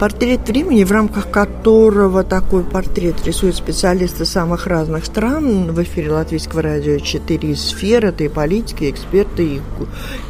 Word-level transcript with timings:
Портрет 0.00 0.48
времени, 0.48 0.82
в 0.84 0.92
рамках 0.92 1.30
которого 1.30 2.24
такой 2.24 2.64
портрет 2.64 3.16
рисуют 3.26 3.54
специалисты 3.54 4.24
самых 4.24 4.66
разных 4.66 5.04
стран. 5.04 5.72
В 5.72 5.82
эфире 5.82 6.10
Латвийского 6.12 6.62
радио 6.62 6.98
4 6.98 7.54
сфер. 7.54 8.06
Это 8.06 8.24
и 8.24 8.28
политики, 8.28 8.84
и 8.84 8.90
эксперты, 8.90 9.44
и 9.44 9.60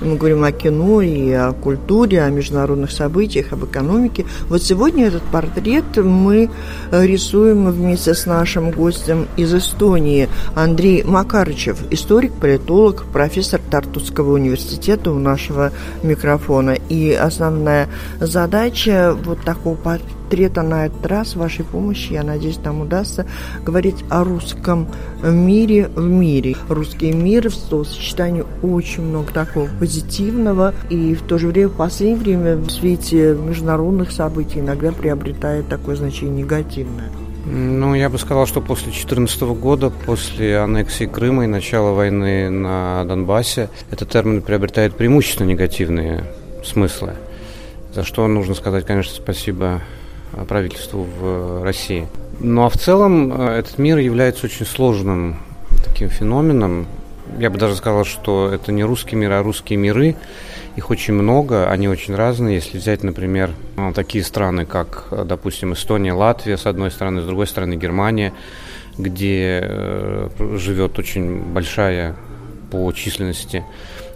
мы 0.01 0.17
говорим 0.17 0.43
о 0.43 0.51
кино, 0.51 1.03
и 1.03 1.31
о 1.31 1.53
культуре, 1.53 2.21
о 2.25 2.31
международных 2.31 2.91
событиях, 2.91 3.53
об 3.53 3.65
экономике. 3.65 4.27
Вот 4.49 4.61
сегодня 4.61 5.07
этот 5.07 5.23
портрет 5.23 5.85
мы 5.99 6.51
рисуем 6.91 7.71
вместе 7.71 8.15
с 8.15 8.27
нашим 8.27 8.73
гостем 8.73 9.29
из 9.37 9.55
Эстонии 9.55 10.29
Андрей 10.57 11.05
Макарычев, 11.05 11.79
историк, 11.93 12.33
политолог, 12.33 13.05
профессор 13.13 13.61
Тартусского 13.71 14.33
университета 14.33 15.13
у 15.13 15.21
нашего 15.21 15.71
микрофона. 16.03 16.73
И 16.89 17.13
основная 17.13 17.89
задача 18.19 19.17
вот 19.25 19.39
так 19.45 19.59
такого 19.61 19.77
портрета 19.77 20.63
на 20.63 20.87
этот 20.87 21.05
раз, 21.07 21.37
вашей 21.37 21.65
помощью, 21.65 22.15
я 22.15 22.23
надеюсь, 22.23 22.59
нам 22.65 22.81
удастся 22.81 23.27
говорить 23.63 24.05
о 24.09 24.25
русском 24.25 24.89
мире 25.23 25.89
в 25.95 26.03
мире. 26.03 26.57
Русский 26.69 27.13
мир 27.13 27.51
в 27.51 27.55
сочетании 27.55 28.45
очень 28.63 29.03
много 29.03 29.33
такого 29.33 29.69
позитивного, 29.79 30.75
и 30.89 31.15
в 31.15 31.23
то 31.23 31.39
же 31.39 31.49
время 31.49 31.69
в 31.69 31.77
последнее 31.77 32.39
время 32.39 32.57
в 32.57 32.71
свете 32.71 33.35
международных 33.35 34.13
событий 34.13 34.61
иногда 34.61 34.93
приобретает 34.93 35.69
такое 35.69 35.97
значение 35.97 36.43
негативное. 36.43 37.11
Ну, 37.45 37.95
я 37.95 38.09
бы 38.09 38.19
сказал, 38.19 38.47
что 38.47 38.61
после 38.61 38.87
2014 38.87 39.43
года, 39.43 39.91
после 39.91 40.59
аннексии 40.59 41.07
Крыма 41.07 41.45
и 41.45 41.47
начала 41.47 41.93
войны 41.93 42.49
на 42.51 43.05
Донбассе, 43.05 43.69
этот 43.91 44.09
термин 44.11 44.43
приобретает 44.43 44.95
преимущественно 44.95 45.49
негативные 45.49 46.25
смыслы 46.65 47.15
за 47.93 48.05
что 48.05 48.27
нужно 48.29 48.55
сказать, 48.55 48.87
конечно, 48.87 49.15
спасибо 49.15 49.81
э, 50.33 50.45
правительству 50.45 51.03
в 51.03 51.25
э, 51.25 51.63
России. 51.65 52.07
Ну 52.39 52.65
а 52.65 52.69
в 52.69 52.77
целом 52.77 53.33
э, 53.33 53.59
этот 53.59 53.79
мир 53.79 53.99
является 53.99 54.47
очень 54.47 54.65
сложным 54.65 55.41
таким 55.85 56.09
феноменом. 56.09 56.87
Я 57.39 57.51
бы 57.51 57.59
даже 57.59 57.77
сказал, 57.77 58.05
что 58.05 58.51
это 58.53 58.73
не 58.73 58.85
русский 58.85 59.17
мир, 59.17 59.33
а 59.33 59.43
русские 59.43 59.79
миры. 59.79 60.17
Их 60.77 60.91
очень 60.91 61.15
много, 61.15 61.69
они 61.69 61.89
очень 61.89 62.15
разные. 62.15 62.57
Если 62.57 62.79
взять, 62.79 63.03
например, 63.03 63.51
такие 63.95 64.25
страны, 64.25 64.67
как, 64.67 65.07
допустим, 65.27 65.73
Эстония, 65.73 66.13
Латвия, 66.13 66.57
с 66.57 66.67
одной 66.67 66.91
стороны, 66.91 67.23
с 67.23 67.25
другой 67.25 67.47
стороны, 67.47 67.75
Германия, 67.75 68.33
где 68.97 70.31
живет 70.39 70.99
очень 70.99 71.41
большая 71.41 72.17
по 72.71 72.91
численности 72.93 73.65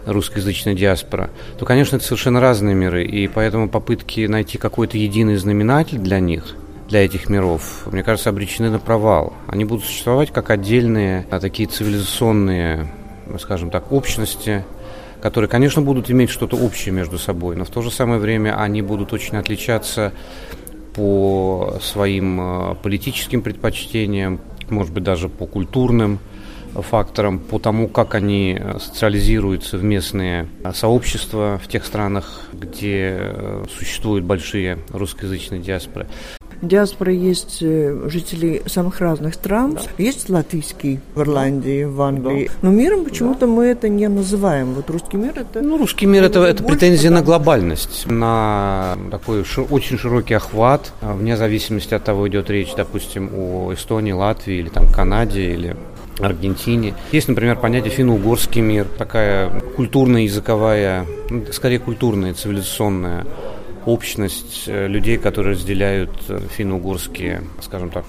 русскоязычная 0.06 0.74
диаспора, 0.74 1.30
то, 1.58 1.64
конечно, 1.64 1.96
это 1.96 2.04
совершенно 2.04 2.40
разные 2.40 2.74
миры, 2.74 3.04
и 3.04 3.28
поэтому 3.28 3.68
попытки 3.68 4.26
найти 4.26 4.58
какой-то 4.58 4.98
единый 4.98 5.36
знаменатель 5.36 5.98
для 5.98 6.20
них, 6.20 6.56
для 6.88 7.04
этих 7.04 7.28
миров, 7.28 7.86
мне 7.90 8.02
кажется, 8.02 8.30
обречены 8.30 8.70
на 8.70 8.78
провал. 8.78 9.32
Они 9.46 9.64
будут 9.64 9.84
существовать 9.84 10.30
как 10.30 10.50
отдельные 10.50 11.26
а, 11.30 11.40
такие 11.40 11.68
цивилизационные, 11.68 12.88
скажем 13.38 13.70
так, 13.70 13.90
общности, 13.90 14.64
которые, 15.22 15.48
конечно, 15.48 15.80
будут 15.80 16.10
иметь 16.10 16.30
что-то 16.30 16.56
общее 16.56 16.92
между 16.92 17.18
собой, 17.18 17.56
но 17.56 17.64
в 17.64 17.70
то 17.70 17.80
же 17.80 17.90
самое 17.90 18.20
время 18.20 18.60
они 18.60 18.82
будут 18.82 19.12
очень 19.12 19.38
отличаться 19.38 20.12
по 20.94 21.78
своим 21.82 22.40
а, 22.40 22.74
политическим 22.74 23.42
предпочтениям, 23.42 24.40
может 24.68 24.92
быть, 24.92 25.02
даже 25.02 25.28
по 25.28 25.46
культурным 25.46 26.18
факторам, 26.82 27.38
по 27.38 27.58
тому, 27.58 27.88
как 27.88 28.14
они 28.14 28.58
э, 28.58 28.78
социализируются 28.78 29.78
в 29.78 29.84
местные 29.84 30.48
э, 30.62 30.72
сообщества 30.72 31.60
в 31.62 31.68
тех 31.68 31.84
странах, 31.84 32.42
где 32.52 33.16
э, 33.18 33.64
существуют 33.76 34.24
большие 34.24 34.78
русскоязычные 34.90 35.60
диаспоры. 35.60 36.06
Диаспора 36.62 37.12
есть 37.12 37.60
жители 37.60 38.62
самых 38.66 39.00
разных 39.00 39.34
стран. 39.34 39.74
Да. 39.74 39.82
Есть 39.98 40.30
латвийский 40.30 41.00
в 41.14 41.20
Ирландии, 41.20 41.84
в 41.84 42.00
Англии. 42.00 42.46
Да. 42.46 42.52
Но 42.62 42.70
миром 42.70 43.04
почему-то 43.04 43.40
да. 43.40 43.46
мы 43.48 43.66
это 43.66 43.90
не 43.90 44.08
называем. 44.08 44.72
Вот 44.72 44.88
русский 44.88 45.18
мир 45.18 45.32
это... 45.36 45.60
Ну, 45.60 45.76
русский 45.76 46.06
мир 46.06 46.24
это, 46.24 46.42
это 46.44 46.62
претензия 46.62 47.10
на 47.10 47.22
глобальность, 47.22 48.06
на 48.06 48.96
такой 49.10 49.44
шир, 49.44 49.66
очень 49.68 49.98
широкий 49.98 50.34
охват, 50.34 50.92
вне 51.02 51.36
зависимости 51.36 51.92
от 51.92 52.04
того, 52.04 52.28
идет 52.28 52.48
речь, 52.48 52.72
допустим, 52.74 53.30
о 53.36 53.74
Эстонии, 53.74 54.12
Латвии 54.12 54.56
или 54.56 54.68
там 54.70 54.90
Канаде 54.90 55.52
или 55.52 55.76
Аргентине. 56.20 56.94
Есть, 57.12 57.28
например, 57.28 57.56
понятие 57.56 57.90
финно-угорский 57.90 58.60
мир, 58.60 58.86
такая 58.98 59.50
культурная, 59.76 60.22
языковая, 60.22 61.06
ну, 61.30 61.44
скорее 61.52 61.78
культурная, 61.78 62.34
цивилизационная 62.34 63.26
общность 63.86 64.64
э, 64.66 64.86
людей, 64.86 65.18
которые 65.18 65.54
разделяют 65.54 66.10
э, 66.28 66.40
финно-угорские, 66.50 67.42
скажем 67.60 67.90
так, 67.90 68.04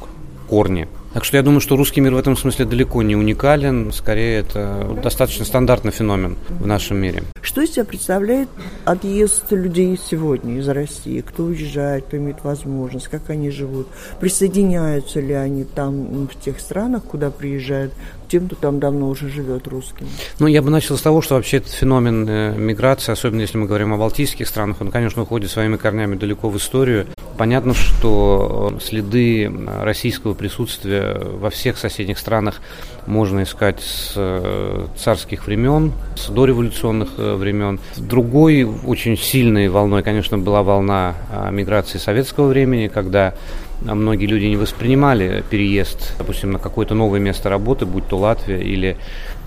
корни. 0.47 0.87
Так 1.13 1.25
что 1.25 1.37
я 1.37 1.43
думаю, 1.43 1.61
что 1.61 1.75
русский 1.75 2.01
мир 2.01 2.13
в 2.13 2.17
этом 2.17 2.37
смысле 2.37 2.65
далеко 2.65 3.01
не 3.01 3.15
уникален, 3.15 3.91
скорее 3.91 4.39
это 4.39 4.97
достаточно 5.01 5.45
стандартный 5.45 5.91
феномен 5.91 6.37
в 6.49 6.67
нашем 6.67 6.97
мире. 6.97 7.23
Что 7.45 7.61
из 7.61 7.73
себя 7.73 7.85
представляет 7.85 8.49
отъезд 8.85 9.51
людей 9.51 9.99
сегодня 10.03 10.57
из 10.57 10.67
России? 10.67 11.21
Кто 11.21 11.43
уезжает, 11.43 12.05
кто 12.05 12.17
имеет 12.17 12.43
возможность, 12.43 13.07
как 13.07 13.29
они 13.29 13.51
живут? 13.51 13.87
Присоединяются 14.19 15.19
ли 15.19 15.33
они 15.33 15.63
там 15.63 16.27
в 16.27 16.43
тех 16.43 16.59
странах, 16.59 17.03
куда 17.03 17.29
приезжают, 17.29 17.93
тем, 18.27 18.47
кто 18.47 18.55
там 18.55 18.79
давно 18.79 19.09
уже 19.09 19.29
живет 19.29 19.67
русским? 19.67 20.07
Ну, 20.39 20.47
я 20.47 20.63
бы 20.63 20.71
начал 20.71 20.97
с 20.97 21.01
того, 21.03 21.21
что 21.21 21.35
вообще 21.35 21.57
этот 21.57 21.71
феномен 21.71 22.27
э, 22.27 22.55
миграции, 22.57 23.11
особенно 23.11 23.41
если 23.41 23.59
мы 23.59 23.67
говорим 23.67 23.93
о 23.93 23.97
балтийских 23.97 24.47
странах, 24.47 24.77
он, 24.81 24.89
конечно, 24.89 25.21
уходит 25.21 25.51
своими 25.51 25.77
корнями 25.77 26.15
далеко 26.15 26.49
в 26.49 26.57
историю. 26.57 27.05
Понятно, 27.37 27.75
что 27.75 28.73
э, 28.73 28.79
следы 28.83 29.51
российского 29.81 30.33
присутствия 30.33 31.13
во 31.13 31.51
всех 31.51 31.77
соседних 31.77 32.17
странах 32.17 32.61
можно 33.05 33.43
искать 33.43 33.81
с 33.81 34.13
э, 34.15 34.87
царских 34.97 35.45
времен, 35.45 35.93
с 36.15 36.29
дореволюционных 36.29 37.09
времен. 37.35 37.79
Другой 37.97 38.63
очень 38.63 39.17
сильной 39.17 39.69
волной, 39.69 40.03
конечно, 40.03 40.37
была 40.37 40.63
волна 40.63 41.15
а, 41.31 41.49
миграции 41.51 41.97
советского 41.97 42.47
времени, 42.47 42.87
когда 42.87 43.33
многие 43.81 44.25
люди 44.25 44.45
не 44.45 44.55
воспринимали 44.55 45.43
переезд, 45.49 46.15
допустим, 46.17 46.51
на 46.51 46.59
какое-то 46.59 46.95
новое 46.95 47.19
место 47.19 47.49
работы, 47.49 47.85
будь 47.85 48.07
то 48.07 48.17
Латвия 48.17 48.61
или 48.61 48.97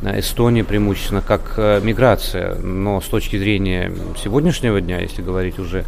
Эстония 0.03 0.65
преимущественно, 0.65 1.23
как 1.23 1.57
миграция. 1.83 2.55
Но 2.57 3.01
с 3.01 3.07
точки 3.07 3.37
зрения 3.37 3.91
сегодняшнего 4.23 4.81
дня, 4.81 5.01
если 5.01 5.23
говорить 5.23 5.59
уже 5.59 5.85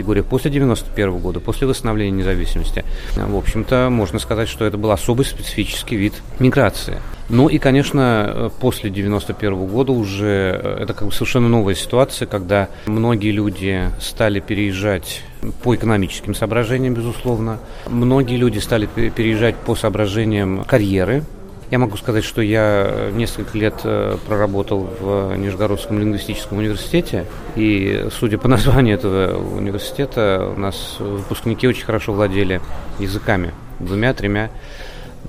категориях 0.00 0.26
после 0.26 0.50
91 0.50 1.18
года, 1.18 1.40
после 1.40 1.66
восстановления 1.66 2.16
независимости. 2.16 2.84
В 3.16 3.36
общем-то, 3.36 3.90
можно 3.90 4.18
сказать, 4.18 4.48
что 4.48 4.64
это 4.64 4.78
был 4.78 4.90
особый 4.92 5.26
специфический 5.26 5.96
вид 5.96 6.14
миграции. 6.38 6.96
Ну 7.28 7.48
и, 7.48 7.58
конечно, 7.58 8.50
после 8.60 8.88
91 8.88 9.66
года 9.66 9.92
уже 9.92 10.60
э, 10.60 10.78
это 10.82 10.94
как 10.94 11.06
бы 11.06 11.12
совершенно 11.12 11.48
новая 11.48 11.76
ситуация, 11.76 12.26
когда 12.26 12.68
многие 12.86 13.30
люди 13.30 13.88
стали 14.00 14.40
переезжать 14.40 15.22
по 15.62 15.74
экономическим 15.74 16.34
соображениям, 16.34 16.94
безусловно. 16.94 17.60
Многие 17.86 18.36
люди 18.36 18.58
стали 18.58 18.86
переезжать 18.86 19.54
по 19.54 19.76
соображениям 19.76 20.64
карьеры, 20.64 21.22
я 21.70 21.78
могу 21.78 21.96
сказать, 21.96 22.24
что 22.24 22.42
я 22.42 22.86
э, 22.86 23.10
несколько 23.14 23.56
лет 23.56 23.74
э, 23.84 24.16
проработал 24.26 24.88
в 25.00 25.36
Нижегородском 25.36 25.98
лингвистическом 25.98 26.58
университете, 26.58 27.26
и 27.56 28.08
судя 28.10 28.38
по 28.38 28.48
названию 28.48 28.96
этого 28.96 29.38
университета, 29.56 30.52
у 30.56 30.58
нас 30.58 30.96
выпускники 30.98 31.68
очень 31.68 31.84
хорошо 31.84 32.12
владели 32.12 32.60
языками, 32.98 33.52
двумя-тремя. 33.78 34.50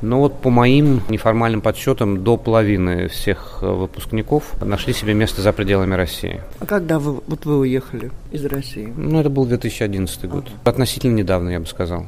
Но 0.02 0.20
вот 0.20 0.42
по 0.42 0.50
моим 0.50 1.02
неформальным 1.10 1.62
подсчетам, 1.62 2.24
до 2.24 2.38
половины 2.38 3.08
всех 3.08 3.60
э, 3.62 3.68
выпускников 3.68 4.60
нашли 4.60 4.94
себе 4.94 5.14
место 5.14 5.42
за 5.42 5.54
пределами 5.54 5.94
России. 5.94 6.42
А 6.60 6.66
когда 6.66 6.98
вы, 6.98 7.22
вот 7.28 7.46
вы 7.46 7.60
уехали 7.60 8.10
из 8.32 8.44
России? 8.46 8.92
Ну, 8.96 9.20
это 9.20 9.30
был 9.30 9.46
2011 9.46 10.26
год. 10.28 10.46
Ага. 10.48 10.72
Относительно 10.72 11.14
недавно, 11.14 11.50
я 11.50 11.60
бы 11.60 11.68
сказал. 11.68 12.08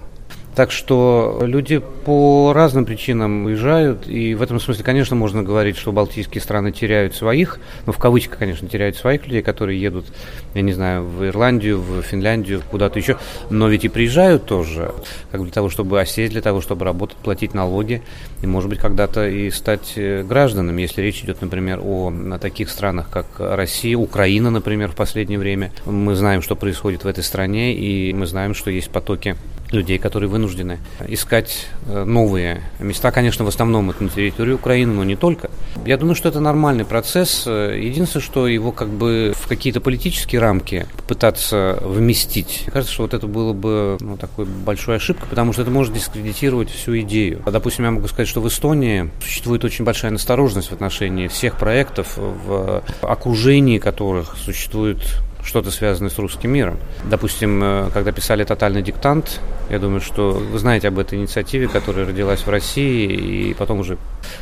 Так 0.55 0.71
что 0.71 1.39
люди 1.41 1.81
по 2.05 2.53
разным 2.53 2.85
причинам 2.85 3.45
уезжают, 3.45 4.07
и 4.07 4.35
в 4.35 4.41
этом 4.41 4.59
смысле, 4.59 4.83
конечно, 4.83 5.15
можно 5.15 5.41
говорить, 5.41 5.77
что 5.77 5.91
балтийские 5.91 6.41
страны 6.41 6.71
теряют 6.71 7.15
своих, 7.15 7.59
ну, 7.87 7.91
в 7.91 7.97
кавычках, 7.97 8.37
конечно, 8.37 8.67
теряют 8.67 8.95
своих 8.95 9.25
людей, 9.25 9.41
которые 9.41 9.81
едут, 9.81 10.05
я 10.53 10.61
не 10.61 10.73
знаю, 10.73 11.05
в 11.05 11.25
Ирландию, 11.25 11.81
в 11.81 12.03
Финляндию, 12.03 12.61
куда-то 12.69 12.99
еще, 12.99 13.17
но 13.49 13.67
ведь 13.67 13.85
и 13.85 13.89
приезжают 13.89 14.45
тоже, 14.45 14.93
как 15.31 15.41
для 15.41 15.51
того, 15.51 15.69
чтобы 15.69 15.99
осесть, 15.99 16.33
для 16.33 16.41
того, 16.41 16.61
чтобы 16.61 16.85
работать, 16.85 17.17
платить 17.17 17.55
налоги, 17.55 18.03
и, 18.43 18.47
может 18.47 18.69
быть, 18.69 18.79
когда-то 18.79 19.27
и 19.27 19.49
стать 19.49 19.93
э, 19.95 20.21
гражданами, 20.23 20.83
если 20.83 21.01
речь 21.01 21.23
идет, 21.23 21.41
например, 21.41 21.79
о, 21.83 22.13
о 22.31 22.37
таких 22.37 22.69
странах, 22.69 23.09
как 23.09 23.25
Россия, 23.39 23.97
Украина, 23.97 24.51
например, 24.51 24.91
в 24.91 24.95
последнее 24.95 25.39
время. 25.39 25.71
Мы 25.85 26.13
знаем, 26.13 26.43
что 26.43 26.55
происходит 26.55 27.05
в 27.05 27.07
этой 27.07 27.23
стране, 27.23 27.73
и 27.73 28.13
мы 28.13 28.27
знаем, 28.27 28.53
что 28.53 28.69
есть 28.69 28.91
потоки 28.91 29.35
людей, 29.73 29.97
которые 29.97 30.29
вынуждены 30.29 30.79
искать 31.07 31.67
э, 31.87 32.03
новые 32.03 32.61
места. 32.79 33.11
Конечно, 33.11 33.45
в 33.45 33.47
основном 33.47 33.89
это 33.89 34.03
на 34.03 34.09
территории 34.09 34.53
Украины, 34.53 34.93
но 34.93 35.03
не 35.03 35.15
только. 35.15 35.49
Я 35.85 35.97
думаю, 35.97 36.15
что 36.15 36.29
это 36.29 36.39
нормальный 36.39 36.85
процесс. 36.85 37.45
Единственное, 37.45 38.23
что 38.23 38.47
его 38.47 38.71
как 38.71 38.89
бы 38.89 39.33
в 39.35 39.47
какие-то 39.47 39.81
политические 39.81 40.41
рамки 40.41 40.85
пытаться 41.07 41.79
вместить. 41.81 42.61
Мне 42.63 42.71
кажется, 42.71 42.93
что 42.93 43.03
вот 43.03 43.13
это 43.13 43.27
было 43.27 43.53
бы 43.53 43.97
ну, 43.99 44.17
такой 44.17 44.45
большой 44.45 44.97
ошибкой, 44.97 45.27
потому 45.29 45.53
что 45.53 45.63
это 45.63 45.71
может 45.71 45.93
дискредитировать 45.93 46.69
всю 46.69 46.99
идею. 46.99 47.41
Допустим, 47.45 47.85
я 47.85 47.91
могу 47.91 48.07
сказать, 48.07 48.27
что 48.27 48.41
в 48.41 48.47
Эстонии 48.47 49.09
существует 49.21 49.63
очень 49.63 49.85
большая 49.85 50.11
настороженность 50.11 50.69
в 50.69 50.73
отношении 50.73 51.27
всех 51.27 51.57
проектов, 51.57 52.17
в 52.17 52.83
окружении 53.01 53.79
которых 53.79 54.35
существует 54.37 54.99
что-то 55.43 55.71
связанное 55.71 56.09
с 56.09 56.17
русским 56.17 56.51
миром. 56.51 56.77
Допустим, 57.03 57.61
э, 57.63 57.89
когда 57.93 58.11
писали 58.11 58.43
«Тотальный 58.43 58.81
диктант», 58.81 59.39
я 59.69 59.79
думаю, 59.79 60.01
что 60.01 60.31
вы 60.31 60.57
знаете 60.59 60.87
об 60.87 60.99
этой 60.99 61.19
инициативе, 61.19 61.67
которая 61.67 62.05
родилась 62.05 62.41
в 62.41 62.49
России 62.49 63.11
и 63.11 63.53
потом 63.53 63.79
уже 63.79 63.97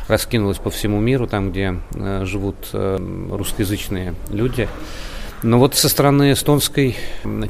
раскинулась 0.08 0.58
по 0.58 0.70
всему 0.70 1.00
миру, 1.00 1.26
там, 1.26 1.50
где 1.50 1.76
э, 1.94 2.24
живут 2.24 2.56
э, 2.72 2.98
русскоязычные 3.30 4.14
люди. 4.30 4.68
Но 5.42 5.58
вот 5.58 5.74
со 5.74 5.88
стороны 5.88 6.32
эстонской 6.32 6.96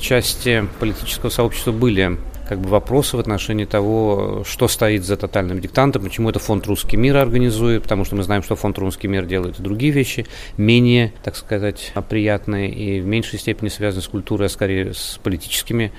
части 0.01 0.67
политического 0.81 1.29
сообщества 1.29 1.73
были 1.73 2.19
как 2.53 2.61
бы 2.61 2.69
вопросы 2.69 3.17
в 3.17 3.21
отношении 3.21 3.65
того, 3.65 4.43
что 4.47 4.69
стоит 4.69 5.05
за 5.05 5.17
тотальным 5.17 5.59
диктантом, 5.59 6.03
почему 6.03 6.29
это 6.29 6.39
фонд 6.39 6.67
«Русский 6.67 6.99
мир» 6.99 7.17
организует, 7.17 7.83
потому 7.83 8.05
что 8.05 8.15
мы 8.15 8.25
знаем, 8.25 8.43
что 8.43 8.57
фонд 8.57 8.77
«Русский 8.79 9.09
мир» 9.09 9.25
делает 9.25 9.59
и 9.59 9.63
другие 9.63 9.91
вещи, 9.91 10.27
менее, 10.59 11.15
так 11.25 11.37
сказать, 11.37 11.93
приятные 12.11 12.71
и 12.71 13.01
в 13.01 13.07
меньшей 13.07 13.39
степени 13.39 13.71
связаны 13.71 14.03
с 14.03 14.09
культурой, 14.09 14.49
а 14.49 14.51
скорее 14.51 14.93
с 14.93 15.19
политическими 15.23 15.93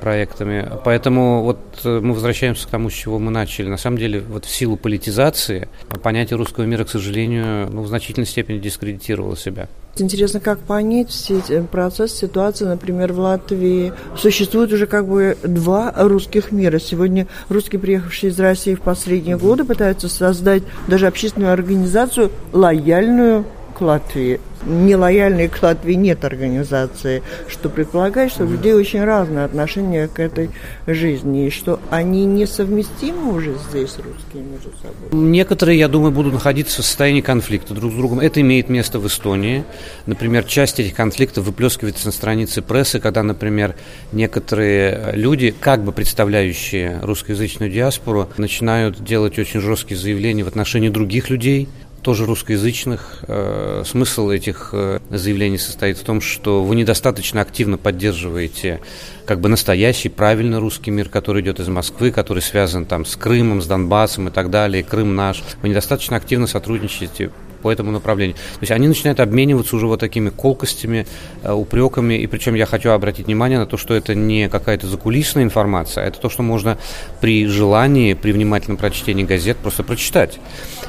проектами. 0.00 0.68
Поэтому 0.84 1.42
вот 1.42 1.60
э, 1.84 2.00
мы 2.02 2.14
возвращаемся 2.14 2.66
к 2.66 2.70
тому, 2.70 2.90
с 2.90 2.94
чего 2.94 3.18
мы 3.18 3.30
начали. 3.30 3.68
На 3.68 3.76
самом 3.76 3.98
деле, 3.98 4.20
вот 4.20 4.44
в 4.44 4.50
силу 4.50 4.76
политизации 4.76 5.68
понятие 6.02 6.38
русского 6.38 6.64
мира, 6.64 6.84
к 6.84 6.88
сожалению, 6.88 7.70
ну, 7.70 7.82
в 7.82 7.86
значительной 7.86 8.26
степени 8.26 8.58
дискредитировало 8.58 9.36
себя. 9.36 9.68
Интересно, 9.98 10.40
как 10.40 10.58
понять 10.58 11.08
все 11.08 11.38
эти 11.38 11.62
процессы, 11.62 12.16
ситуации, 12.16 12.66
например, 12.66 13.14
в 13.14 13.18
Латвии 13.18 13.94
существует 14.16 14.70
уже 14.70 14.86
как 14.86 15.08
бы 15.08 15.38
два 15.42 15.90
русских 15.96 16.52
мира. 16.52 16.78
Сегодня 16.78 17.26
русские, 17.48 17.80
приехавшие 17.80 18.30
из 18.30 18.38
России 18.38 18.74
в 18.74 18.82
последние 18.82 19.38
годы, 19.38 19.64
пытаются 19.64 20.10
создать 20.10 20.62
даже 20.86 21.06
общественную 21.06 21.52
организацию, 21.52 22.30
лояльную 22.52 23.46
к 23.76 23.82
Латвии 23.82 24.40
нелояльной 24.64 25.48
к 25.48 25.62
Латвии 25.62 25.94
нет 25.94 26.24
организации, 26.24 27.22
что 27.48 27.68
предполагает, 27.68 28.32
что 28.32 28.44
у 28.44 28.50
людей 28.50 28.72
очень 28.72 29.04
разное 29.04 29.44
отношение 29.44 30.08
к 30.08 30.18
этой 30.18 30.50
жизни, 30.86 31.46
и 31.46 31.50
что 31.50 31.80
они 31.90 32.24
несовместимы 32.24 33.34
уже 33.34 33.54
здесь, 33.68 33.96
русские, 33.96 34.42
между 34.42 34.72
собой. 34.78 35.08
Некоторые, 35.12 35.78
я 35.78 35.88
думаю, 35.88 36.12
будут 36.12 36.32
находиться 36.34 36.82
в 36.82 36.84
состоянии 36.84 37.20
конфликта 37.20 37.74
друг 37.74 37.92
с 37.92 37.94
другом. 37.94 38.20
Это 38.20 38.40
имеет 38.40 38.68
место 38.68 38.98
в 38.98 39.06
Эстонии. 39.06 39.64
Например, 40.06 40.44
часть 40.44 40.80
этих 40.80 40.94
конфликтов 40.94 41.44
выплескивается 41.44 42.06
на 42.06 42.12
странице 42.12 42.62
прессы, 42.62 42.98
когда, 42.98 43.22
например, 43.22 43.76
некоторые 44.12 45.12
люди, 45.12 45.54
как 45.58 45.84
бы 45.84 45.92
представляющие 45.92 46.98
русскоязычную 47.02 47.70
диаспору, 47.70 48.28
начинают 48.36 49.02
делать 49.02 49.38
очень 49.38 49.60
жесткие 49.60 49.98
заявления 49.98 50.44
в 50.44 50.48
отношении 50.48 50.88
других 50.88 51.30
людей, 51.30 51.68
тоже 52.06 52.24
русскоязычных. 52.24 53.24
Э, 53.26 53.82
смысл 53.84 54.30
этих 54.30 54.68
э, 54.70 55.00
заявлений 55.10 55.58
состоит 55.58 55.98
в 55.98 56.04
том, 56.04 56.20
что 56.20 56.62
вы 56.62 56.76
недостаточно 56.76 57.40
активно 57.40 57.78
поддерживаете 57.78 58.80
как 59.24 59.40
бы 59.40 59.48
настоящий, 59.48 60.08
правильный 60.08 60.60
русский 60.60 60.92
мир, 60.92 61.08
который 61.08 61.42
идет 61.42 61.58
из 61.58 61.66
Москвы, 61.66 62.12
который 62.12 62.44
связан 62.44 62.84
там 62.84 63.04
с 63.04 63.16
Крымом, 63.16 63.60
с 63.60 63.66
Донбассом 63.66 64.28
и 64.28 64.30
так 64.30 64.50
далее, 64.50 64.84
Крым 64.84 65.16
наш. 65.16 65.42
Вы 65.62 65.70
недостаточно 65.70 66.16
активно 66.16 66.46
сотрудничаете 66.46 67.32
по 67.66 67.72
этому 67.72 67.90
направлению. 67.90 68.36
То 68.36 68.60
есть 68.60 68.70
они 68.70 68.86
начинают 68.86 69.18
обмениваться 69.18 69.74
уже 69.74 69.88
вот 69.88 69.98
такими 69.98 70.30
колкостями, 70.30 71.04
э, 71.42 71.52
упреками, 71.52 72.14
и 72.14 72.28
причем 72.28 72.54
я 72.54 72.64
хочу 72.64 72.90
обратить 72.90 73.26
внимание 73.26 73.58
на 73.58 73.66
то, 73.66 73.76
что 73.76 73.92
это 73.92 74.14
не 74.14 74.48
какая-то 74.48 74.86
закулисная 74.86 75.42
информация, 75.42 76.04
а 76.04 76.06
это 76.06 76.20
то, 76.20 76.28
что 76.28 76.44
можно 76.44 76.78
при 77.20 77.48
желании, 77.48 78.14
при 78.14 78.30
внимательном 78.30 78.76
прочтении 78.76 79.24
газет 79.24 79.56
просто 79.56 79.82
прочитать. 79.82 80.38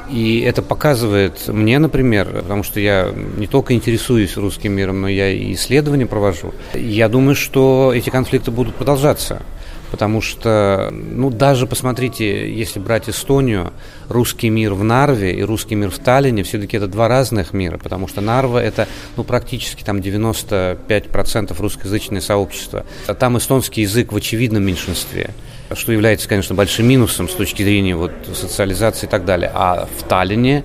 И 0.08 0.38
это 0.38 0.62
показывает 0.62 1.48
мне, 1.48 1.80
например, 1.80 2.28
потому 2.42 2.62
что 2.62 2.78
я 2.78 3.12
не 3.36 3.48
только 3.48 3.74
интересуюсь 3.74 4.36
русским 4.36 4.72
миром, 4.72 5.00
но 5.00 5.08
я 5.08 5.32
и 5.32 5.54
исследования 5.54 6.06
провожу. 6.06 6.54
Я 6.74 7.08
думаю, 7.08 7.34
что 7.34 7.92
эти 7.92 8.10
конфликты 8.10 8.52
будут 8.52 8.76
продолжаться. 8.76 9.42
Потому 9.90 10.20
что, 10.20 10.90
ну, 10.92 11.30
даже 11.30 11.66
посмотрите, 11.66 12.52
если 12.52 12.78
брать 12.78 13.08
Эстонию, 13.08 13.72
русский 14.08 14.50
мир 14.50 14.74
в 14.74 14.84
Нарве 14.84 15.34
и 15.34 15.42
русский 15.42 15.74
мир 15.74 15.90
в 15.90 15.98
Таллине, 15.98 16.42
все-таки 16.42 16.76
это 16.76 16.86
два 16.86 17.08
разных 17.08 17.52
мира, 17.52 17.78
потому 17.78 18.08
что 18.08 18.20
Нарва 18.20 18.62
это, 18.62 18.86
ну, 19.16 19.24
практически 19.24 19.82
там 19.82 19.98
95% 19.98 21.54
русскоязычное 21.58 22.20
сообщество. 22.20 22.84
А 23.06 23.14
там 23.14 23.38
эстонский 23.38 23.82
язык 23.82 24.12
в 24.12 24.16
очевидном 24.16 24.64
меньшинстве 24.64 25.30
что 25.74 25.92
является, 25.92 26.28
конечно, 26.28 26.54
большим 26.54 26.86
минусом 26.86 27.28
с 27.28 27.34
точки 27.34 27.62
зрения 27.62 27.94
вот, 27.94 28.12
социализации 28.32 29.06
и 29.06 29.08
так 29.10 29.26
далее. 29.26 29.50
А 29.52 29.86
в 29.98 30.02
Таллине 30.04 30.64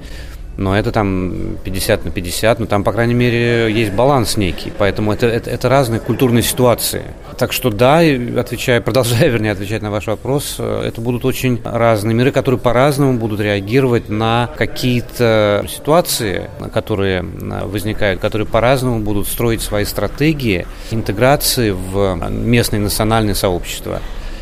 но 0.57 0.77
это 0.77 0.91
там 0.91 1.57
50 1.63 2.05
на 2.05 2.11
50, 2.11 2.59
но 2.59 2.65
там, 2.65 2.83
по 2.83 2.91
крайней 2.91 3.13
мере, 3.13 3.71
есть 3.71 3.91
баланс 3.93 4.37
некий, 4.37 4.71
поэтому 4.77 5.11
это, 5.11 5.27
это, 5.27 5.49
это 5.49 5.69
разные 5.69 5.99
культурные 5.99 6.43
ситуации. 6.43 7.03
Так 7.37 7.53
что 7.53 7.69
да, 7.69 7.99
отвечая, 8.37 8.81
продолжая, 8.93 9.29
вернее, 9.29 9.51
отвечать 9.51 9.81
на 9.81 9.89
ваш 9.91 10.07
вопрос, 10.07 10.57
э, 10.59 10.83
это 10.85 11.01
будут 11.01 11.25
очень 11.25 11.59
разные 11.63 12.13
миры, 12.13 12.31
которые 12.31 12.59
по-разному 12.59 13.17
будут 13.17 13.39
реагировать 13.39 14.09
на 14.09 14.49
какие-то 14.55 15.65
ситуации, 15.67 16.49
которые 16.71 17.23
э, 17.23 17.65
возникают, 17.65 18.21
которые 18.21 18.47
по-разному 18.47 18.99
будут 18.99 19.27
строить 19.27 19.61
свои 19.61 19.85
стратегии 19.85 20.67
интеграции 20.91 21.71
в 21.71 22.15
местные 22.29 22.79
национальные 22.79 23.35
сообщества. 23.35 24.01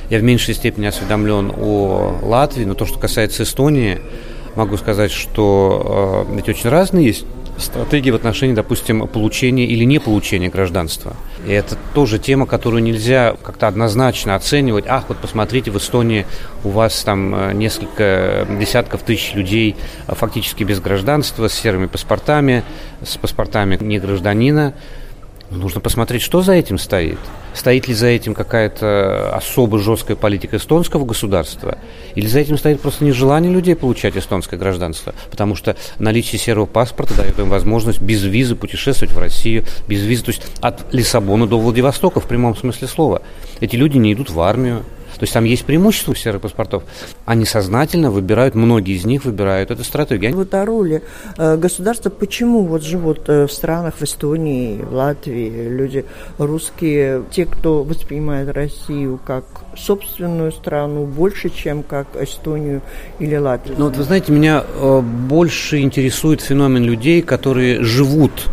Я 0.10 0.19
в 0.19 0.24
меньшей 0.24 0.56
степени 0.56 0.88
осведомлен 0.88 1.54
о 1.57 2.19
Латвии, 2.22 2.66
но 2.66 2.74
то, 2.74 2.86
что 2.86 3.00
касается 3.00 3.44
Эстонии, 3.44 4.02
могу 4.56 4.77
сказать, 4.77 5.12
что 5.12 6.25
э, 6.30 6.39
эти 6.39 6.50
очень 6.50 6.69
разные 6.69 7.07
есть 7.07 7.25
стратегии 7.57 8.12
в 8.12 8.15
отношении, 8.15 8.53
допустим, 8.53 9.07
получения 9.07 9.66
или 9.66 9.83
не 9.83 9.99
получения 9.99 10.49
гражданства. 10.49 11.16
И 11.45 11.52
это 11.52 11.78
тоже 11.94 12.19
тема, 12.19 12.45
которую 12.45 12.83
нельзя 12.83 13.35
как-то 13.44 13.68
однозначно 13.68 14.35
оценивать. 14.35 14.85
Ах, 14.87 15.06
вот 15.07 15.18
посмотрите, 15.18 15.71
в 15.71 15.78
Эстонии 15.78 16.26
у 16.64 16.69
вас 16.69 17.04
там 17.04 17.33
э, 17.33 17.54
несколько 17.54 18.47
десятков 18.59 19.04
тысяч 19.04 19.33
людей 19.33 19.76
э, 20.07 20.16
фактически 20.16 20.64
без 20.64 20.80
гражданства, 20.80 21.47
с 21.47 21.54
серыми 21.54 21.87
паспортами, 21.87 22.64
с 23.06 23.18
паспортами 23.18 23.78
не 23.80 23.99
гражданина. 23.99 24.73
Нужно 25.49 25.81
посмотреть, 25.81 26.21
что 26.21 26.42
за 26.42 26.54
этим 26.54 26.78
стоит. 26.78 27.19
Стоит 27.54 27.88
ли 27.88 27.94
за 27.94 28.08
этим 28.08 28.34
какая-то 28.34 29.36
особо 29.36 29.80
жесткая 29.80 30.16
политика 30.16 30.58
эстонского 30.58 31.06
государства? 31.06 31.78
Или 32.16 32.26
за 32.28 32.40
этим 32.40 32.58
стоит 32.58 32.81
просто 32.81 33.04
нежелание 33.04 33.52
людей 33.52 33.76
получать 33.76 34.16
эстонское 34.16 34.58
гражданство? 34.58 35.14
Потому 35.30 35.56
что 35.56 35.76
наличие 36.00 36.40
серого 36.40 36.66
паспорта 36.66 37.16
дает 37.16 37.38
им 37.40 37.50
возможность 37.50 38.02
без 38.02 38.24
визы 38.24 38.56
путешествовать 38.56 39.14
в 39.14 39.20
Россию, 39.20 39.66
без 39.88 40.02
визы, 40.02 40.24
то 40.24 40.31
есть 40.31 40.44
от 40.62 40.94
Лиссабона 40.94 41.48
до 41.48 41.60
Владивостока 41.60 42.20
в 42.20 42.26
прямом 42.26 42.56
смысле 42.56 42.88
слова. 42.88 43.22
Эти 43.60 43.76
люди 43.76 43.98
не 43.98 44.14
идут 44.14 44.30
в 44.30 44.40
армию, 44.40 44.84
то 45.21 45.25
есть 45.25 45.33
там 45.35 45.44
есть 45.44 45.66
преимущество 45.66 46.13
у 46.13 46.16
серых 46.16 46.42
паспортов. 46.42 46.81
Они 47.25 47.45
сознательно 47.45 48.09
выбирают, 48.09 48.56
многие 48.56 48.95
из 48.95 49.06
них 49.06 49.23
выбирают 49.23 49.69
эту 49.69 49.83
стратегию. 49.83 50.35
Вот 50.35 50.51
о 50.56 50.66
роли 50.66 51.04
э, 51.37 51.57
государства, 51.57 52.09
почему 52.09 52.63
вот 52.63 52.81
живут 52.81 53.30
э, 53.30 53.45
в 53.45 53.51
странах, 53.51 53.94
в 53.99 54.01
Эстонии, 54.01 54.81
в 54.81 54.92
Латвии 54.92 55.69
люди 55.69 56.06
русские, 56.40 57.23
те, 57.30 57.45
кто 57.45 57.83
воспринимает 57.83 58.49
Россию 58.49 59.19
как 59.23 59.44
собственную 59.78 60.51
страну 60.51 61.06
больше, 61.06 61.51
чем 61.51 61.83
как 61.83 62.07
Эстонию 62.19 62.81
или 63.19 63.35
Латвию? 63.35 63.75
Ну 63.78 63.85
вот 63.85 63.97
вы 63.97 64.04
знаете, 64.04 64.31
меня 64.31 64.63
э, 64.66 65.01
больше 65.01 65.81
интересует 65.81 66.42
феномен 66.42 66.83
людей, 66.83 67.21
которые 67.21 67.83
живут 67.83 68.49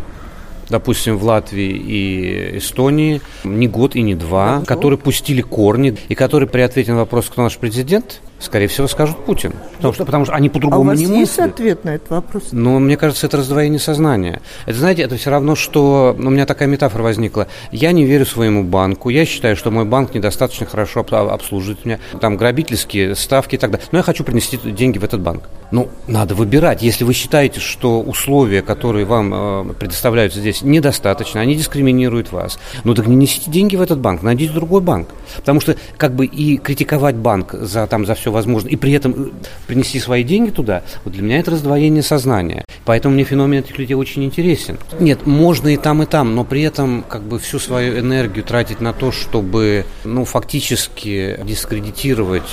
допустим, 0.69 1.17
в 1.17 1.25
Латвии 1.25 1.71
и 1.71 2.59
Эстонии 2.59 3.21
не 3.45 3.69
год 3.69 3.97
и 3.97 4.03
не 4.03 4.15
два, 4.15 4.63
которые 4.67 4.99
пустили 4.99 5.41
корни 5.41 5.97
и 6.09 6.15
которые 6.15 6.49
при 6.49 6.61
ответе 6.61 6.93
на 6.93 6.99
вопрос, 6.99 7.29
кто 7.29 7.43
наш 7.43 7.57
президент, 7.59 8.21
скорее 8.39 8.69
всего, 8.69 8.87
скажут 8.89 9.25
Путин. 9.25 9.53
Потому 9.77 9.95
что, 9.95 10.05
потому 10.05 10.25
что 10.25 10.35
они 10.35 10.49
по-другому 10.49 10.83
а 10.83 10.85
у 10.85 10.89
вас 10.89 10.99
не 10.99 11.05
есть 11.07 11.39
мыслят. 11.39 11.55
ответ 11.55 11.85
на 11.85 11.91
этот 11.91 12.11
вопрос? 12.11 12.45
Но 12.53 12.79
мне 12.79 12.97
кажется, 12.97 13.27
это 13.27 13.37
раздвоение 13.39 13.79
сознания. 13.79 14.41
Это, 14.67 14.79
знаете, 14.79 15.03
это 15.03 15.17
все 15.17 15.31
равно, 15.31 15.55
что 15.55 16.15
ну, 16.19 16.29
у 16.29 16.31
меня 16.31 16.47
такая 16.47 16.69
метафора 16.69 17.03
возникла. 17.03 17.49
Я 17.73 17.93
не 17.93 18.05
верю 18.05 18.27
своему 18.27 18.65
банку. 18.65 19.09
Я 19.09 19.25
считаю, 19.25 19.57
что 19.57 19.71
мой 19.71 19.85
банк 19.85 20.15
недостаточно 20.15 20.67
хорошо 20.67 21.05
обслуживает 21.09 21.85
меня. 21.85 21.99
Там 22.21 22.37
грабительские 22.37 23.15
ставки 23.15 23.57
и 23.57 23.59
так 23.59 23.71
далее. 23.71 23.87
Но 23.93 23.99
я 23.99 24.03
хочу 24.03 24.25
принести 24.25 24.59
деньги 24.59 24.99
в 24.99 25.05
этот 25.05 25.21
банк. 25.21 25.45
Ну, 25.71 25.89
надо 26.07 26.35
выбирать. 26.35 26.83
Если 26.83 27.05
вы 27.05 27.13
считаете, 27.13 27.61
что 27.61 28.01
условия, 28.01 28.63
которые 28.63 29.05
вам 29.05 29.71
э, 29.71 29.75
предоставляются 29.75 30.41
здесь, 30.41 30.63
недостаточно, 30.63 31.41
они 31.41 31.55
дискриминируют 31.55 32.33
вас, 32.33 32.59
ну 32.85 32.95
так 32.95 33.07
не 33.07 33.17
несите 33.17 33.51
деньги 33.51 33.77
в 33.77 33.83
этот 33.83 33.99
банк, 33.99 34.23
найдите 34.23 34.53
другой 34.53 34.81
банк. 34.81 35.09
Потому 35.37 35.61
что 35.61 35.77
как 35.97 36.15
бы 36.15 36.25
и 36.25 36.57
критиковать 36.57 37.17
банк 37.17 37.53
за, 37.53 37.87
там, 37.87 38.07
за 38.07 38.15
все 38.15 38.28
возможно, 38.31 38.69
и 38.69 38.77
при 38.77 38.93
этом 38.93 39.13
э, 39.13 39.29
принести 39.67 39.99
свои 40.01 40.25
деньги 40.25 40.51
туда, 40.51 40.83
вот 41.05 41.15
для 41.15 41.23
меня 41.23 41.39
это 41.39 41.53
раздвоение 41.53 42.03
сознания. 42.03 42.65
Поэтому 42.85 43.15
мне 43.15 43.25
феномен 43.25 43.61
этих 43.61 43.79
людей 43.79 43.95
очень 43.95 44.25
интересен. 44.25 44.79
Нет, 44.99 45.27
можно 45.27 45.69
и 45.69 45.77
там, 45.77 46.03
и 46.03 46.07
там, 46.07 46.35
но 46.35 46.45
при 46.45 46.63
этом 46.63 47.05
как 47.09 47.23
бы 47.23 47.39
всю 47.39 47.59
свою 47.59 47.99
энергию 47.99 48.45
тратить 48.45 48.81
на 48.81 48.93
то, 48.93 49.13
чтобы 49.13 49.85
ну, 50.05 50.25
фактически 50.25 51.39
дискредитировать 51.45 52.49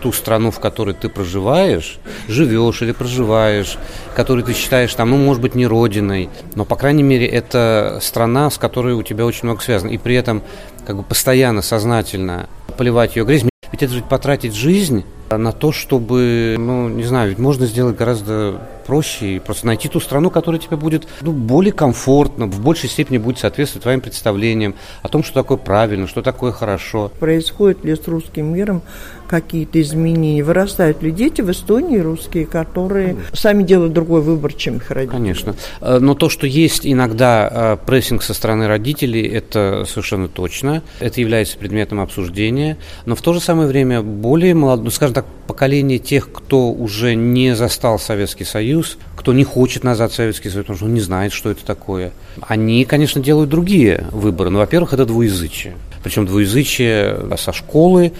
ту 0.00 0.12
страну, 0.12 0.50
в 0.50 0.58
которой 0.58 0.94
ты 0.94 1.08
проживаешь, 1.08 1.98
живешь 2.26 2.82
или 2.82 2.92
проживаешь, 2.92 3.76
которую 4.14 4.44
ты 4.44 4.54
считаешь 4.54 4.94
там, 4.94 5.10
ну, 5.10 5.16
может 5.18 5.42
быть, 5.42 5.54
не 5.54 5.66
родиной, 5.66 6.30
но, 6.54 6.64
по 6.64 6.76
крайней 6.76 7.02
мере, 7.02 7.26
это 7.26 7.98
страна, 8.02 8.50
с 8.50 8.58
которой 8.58 8.94
у 8.94 9.02
тебя 9.02 9.26
очень 9.26 9.44
много 9.44 9.60
связано. 9.60 9.90
И 9.90 9.98
при 9.98 10.14
этом 10.14 10.42
как 10.86 10.96
бы 10.96 11.02
постоянно, 11.02 11.62
сознательно 11.62 12.48
поливать 12.76 13.16
ее 13.16 13.24
грязь. 13.24 13.44
Ведь 13.72 13.82
это 13.82 13.92
же 13.92 14.02
потратить 14.02 14.54
жизнь 14.54 15.04
на 15.38 15.52
то, 15.52 15.72
чтобы, 15.72 16.56
ну, 16.58 16.88
не 16.88 17.04
знаю, 17.04 17.30
ведь 17.30 17.38
можно 17.38 17.66
сделать 17.66 17.96
гораздо 17.96 18.60
проще 18.90 19.36
и 19.36 19.38
просто 19.38 19.66
найти 19.66 19.88
ту 19.88 20.00
страну, 20.00 20.30
которая 20.30 20.60
тебе 20.60 20.76
будет 20.76 21.06
ну, 21.20 21.30
более 21.30 21.72
комфортно, 21.72 22.46
в 22.46 22.60
большей 22.60 22.88
степени 22.88 23.18
будет 23.18 23.38
соответствовать 23.38 23.84
твоим 23.84 24.00
представлениям 24.00 24.74
о 25.02 25.08
том, 25.08 25.22
что 25.22 25.34
такое 25.34 25.58
правильно, 25.58 26.08
что 26.08 26.22
такое 26.22 26.50
хорошо. 26.50 27.12
Происходит 27.20 27.84
ли 27.84 27.94
с 27.94 28.08
русским 28.08 28.52
миром 28.52 28.82
какие-то 29.28 29.80
изменения? 29.80 30.42
Вырастают 30.42 31.02
ли 31.04 31.12
дети 31.12 31.40
в 31.40 31.50
Эстонии 31.52 31.98
русские, 31.98 32.46
которые 32.46 33.14
Конечно. 33.14 33.36
сами 33.36 33.62
делают 33.62 33.92
другой 33.92 34.22
выбор, 34.22 34.52
чем 34.54 34.78
их 34.78 34.90
родители? 34.90 35.16
Конечно. 35.16 35.54
Э, 35.80 35.98
но 36.00 36.14
то, 36.14 36.28
что 36.28 36.48
есть 36.48 36.84
иногда 36.84 37.76
э, 37.80 37.86
прессинг 37.86 38.24
со 38.24 38.34
стороны 38.34 38.66
родителей, 38.66 39.22
это 39.22 39.84
совершенно 39.86 40.26
точно. 40.26 40.82
Это 40.98 41.20
является 41.20 41.56
предметом 41.56 42.00
обсуждения. 42.00 42.76
Но 43.06 43.14
в 43.14 43.22
то 43.22 43.32
же 43.34 43.40
самое 43.40 43.68
время 43.68 44.02
более 44.02 44.54
молодое, 44.54 44.86
ну, 44.86 44.90
скажем 44.90 45.14
так, 45.14 45.19
поколение 45.46 45.98
тех, 45.98 46.30
кто 46.32 46.70
уже 46.70 47.14
не 47.14 47.54
застал 47.54 47.98
Советский 47.98 48.44
Союз, 48.44 48.98
кто 49.16 49.32
не 49.32 49.44
хочет 49.44 49.84
назад 49.84 50.12
Советский 50.12 50.48
Союз, 50.48 50.64
потому 50.64 50.76
что 50.76 50.86
он 50.86 50.94
не 50.94 51.00
знает, 51.00 51.32
что 51.32 51.50
это 51.50 51.64
такое, 51.64 52.12
они, 52.40 52.84
конечно, 52.84 53.20
делают 53.20 53.50
другие 53.50 54.06
выборы. 54.12 54.50
Но, 54.50 54.58
во-первых, 54.58 54.92
это 54.92 55.04
двуязычие. 55.04 55.74
Причем 56.02 56.24
двуязычие 56.24 57.36
со 57.36 57.52
школы, 57.52 58.12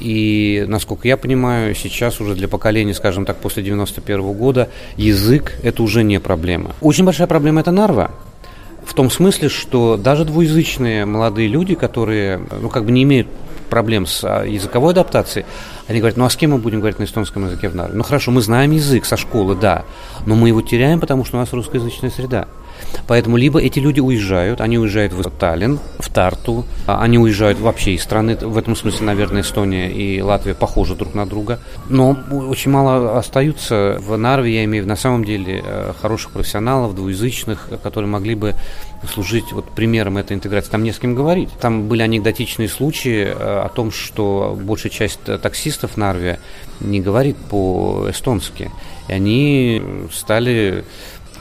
и, 0.00 0.64
насколько 0.66 1.06
я 1.06 1.16
понимаю, 1.16 1.74
сейчас 1.74 2.20
уже 2.20 2.34
для 2.34 2.48
поколения, 2.48 2.94
скажем 2.94 3.24
так, 3.24 3.36
после 3.36 3.62
91 3.62 4.20
-го 4.20 4.34
года 4.34 4.68
язык– 4.96 5.58
это 5.62 5.82
уже 5.82 6.02
не 6.02 6.18
проблема. 6.18 6.74
Очень 6.80 7.04
большая 7.04 7.26
проблема– 7.26 7.60
это 7.62 7.70
Нарва. 7.70 8.10
В 8.84 8.94
том 8.94 9.10
смысле, 9.10 9.48
что 9.48 9.96
даже 9.96 10.24
двуязычные 10.24 11.04
молодые 11.04 11.46
люди, 11.46 11.74
которые 11.76 12.40
ну, 12.60 12.68
как 12.68 12.84
бы 12.84 12.90
не 12.90 13.04
имеют 13.04 13.28
проблем 13.70 14.04
с 14.04 14.24
а, 14.24 14.44
языковой 14.44 14.92
адаптацией, 14.92 15.46
они 15.90 15.98
говорят, 15.98 16.16
ну 16.16 16.24
а 16.24 16.30
с 16.30 16.36
кем 16.36 16.52
мы 16.52 16.58
будем 16.58 16.78
говорить 16.78 17.00
на 17.00 17.04
эстонском 17.04 17.46
языке 17.46 17.68
в 17.68 17.74
Нарве? 17.74 17.96
Ну 17.96 18.04
хорошо, 18.04 18.30
мы 18.30 18.42
знаем 18.42 18.70
язык 18.70 19.04
со 19.04 19.16
школы, 19.16 19.56
да, 19.56 19.84
но 20.24 20.36
мы 20.36 20.46
его 20.46 20.62
теряем, 20.62 21.00
потому 21.00 21.24
что 21.24 21.36
у 21.36 21.40
нас 21.40 21.52
русскоязычная 21.52 22.10
среда. 22.10 22.46
Поэтому 23.06 23.36
либо 23.36 23.60
эти 23.60 23.78
люди 23.78 24.00
уезжают, 24.00 24.60
они 24.60 24.78
уезжают 24.78 25.12
в 25.12 25.22
Таллин, 25.30 25.78
в 25.98 26.08
Тарту, 26.08 26.64
а 26.86 27.02
они 27.02 27.18
уезжают 27.18 27.58
вообще 27.58 27.92
из 27.92 28.02
страны. 28.02 28.36
В 28.36 28.56
этом 28.56 28.76
смысле, 28.76 29.06
наверное, 29.06 29.42
Эстония 29.42 29.90
и 29.90 30.20
Латвия 30.20 30.54
похожи 30.54 30.94
друг 30.94 31.14
на 31.14 31.26
друга. 31.26 31.58
Но 31.88 32.16
очень 32.30 32.70
мало 32.70 33.18
остаются 33.18 33.98
в 34.00 34.16
Нарве, 34.16 34.54
я 34.54 34.64
имею 34.64 34.82
в 34.82 34.84
виду 34.84 34.88
на 34.88 34.96
самом 34.96 35.24
деле 35.24 35.62
э, 35.64 35.92
хороших 36.00 36.32
профессионалов, 36.32 36.94
двуязычных, 36.94 37.68
которые 37.82 38.10
могли 38.10 38.34
бы 38.34 38.54
служить 39.12 39.52
вот 39.52 39.70
примером 39.70 40.18
этой 40.18 40.34
интеграции. 40.34 40.70
Там 40.70 40.82
не 40.82 40.92
с 40.92 40.98
кем 40.98 41.14
говорить. 41.14 41.48
Там 41.60 41.88
были 41.88 42.02
анекдотичные 42.02 42.68
случаи 42.68 43.24
э, 43.24 43.32
о 43.32 43.68
том, 43.68 43.90
что 43.90 44.58
большая 44.60 44.92
часть 44.92 45.20
таксистов 45.42 45.96
Нарве 45.96 46.38
не 46.80 47.00
говорит 47.00 47.36
по-эстонски. 47.36 48.70
И 49.08 49.12
они 49.12 49.82
стали 50.12 50.84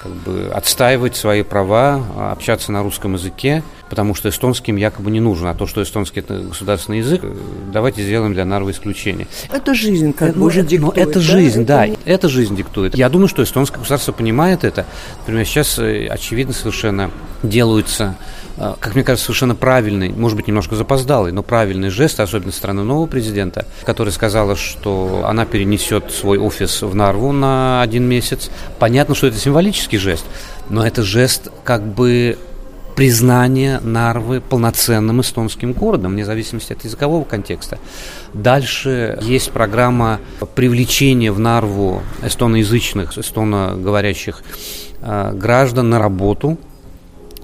как 0.01 0.11
бы 0.11 0.49
отстаивать 0.53 1.15
свои 1.15 1.43
права, 1.43 2.03
общаться 2.31 2.71
на 2.71 2.83
русском 2.83 3.13
языке, 3.13 3.63
потому 3.89 4.15
что 4.15 4.29
эстонским 4.29 4.77
якобы 4.77 5.11
не 5.11 5.19
нужно. 5.19 5.51
А 5.51 5.53
то, 5.53 5.65
что 5.65 5.83
эстонский 5.83 6.21
это 6.21 6.39
государственный 6.39 6.99
язык, 6.99 7.23
давайте 7.71 8.03
сделаем 8.03 8.33
для 8.33 8.45
Нарвы 8.45 8.71
исключение. 8.71 9.27
Это 9.51 9.73
жизнь, 9.73 10.13
как 10.13 10.35
бы 10.35 10.45
уже 10.45 10.63
диктует. 10.63 10.95
Но 10.95 11.01
это 11.01 11.15
да? 11.15 11.19
жизнь, 11.19 11.65
да, 11.65 11.85
это... 11.85 11.99
это 12.05 12.29
жизнь 12.29 12.55
диктует. 12.55 12.95
Я 12.95 13.09
думаю, 13.09 13.27
что 13.27 13.43
эстонское 13.43 13.79
государство 13.79 14.11
понимает 14.11 14.63
это. 14.63 14.85
Например, 15.19 15.45
сейчас 15.45 15.79
э, 15.79 16.07
очевидно 16.07 16.53
совершенно 16.53 17.11
делаются 17.43 18.03
а, 18.05 18.38
как 18.57 18.95
мне 18.95 19.03
кажется, 19.03 19.25
совершенно 19.25 19.55
правильный, 19.55 20.09
может 20.09 20.35
быть, 20.35 20.47
немножко 20.47 20.75
запоздалый, 20.75 21.31
но 21.31 21.43
правильный 21.43 21.89
жест, 21.89 22.19
особенно 22.19 22.51
со 22.51 22.57
стороны 22.57 22.83
нового 22.83 23.07
президента, 23.07 23.65
который 23.85 24.11
сказала, 24.11 24.55
что 24.55 25.23
она 25.25 25.45
перенесет 25.45 26.11
свой 26.11 26.37
офис 26.37 26.81
в 26.81 26.93
Нарву 26.93 27.31
на 27.31 27.81
один 27.81 28.03
месяц. 28.03 28.49
Понятно, 28.77 29.15
что 29.15 29.27
это 29.27 29.37
символический 29.37 29.97
жест, 29.97 30.25
но 30.69 30.85
это 30.85 31.03
жест 31.03 31.49
как 31.63 31.85
бы 31.85 32.37
признание 32.95 33.79
Нарвы 33.79 34.41
полноценным 34.41 35.21
эстонским 35.21 35.71
городом, 35.71 36.11
вне 36.11 36.25
зависимости 36.25 36.73
от 36.73 36.83
языкового 36.83 37.23
контекста. 37.23 37.79
Дальше 38.33 39.17
есть 39.21 39.51
программа 39.51 40.19
привлечения 40.53 41.31
в 41.31 41.39
Нарву 41.39 42.01
эстоноязычных, 42.21 43.17
эстоноговорящих 43.17 44.43
э, 45.01 45.31
граждан 45.33 45.89
на 45.91 45.99
работу– 45.99 46.57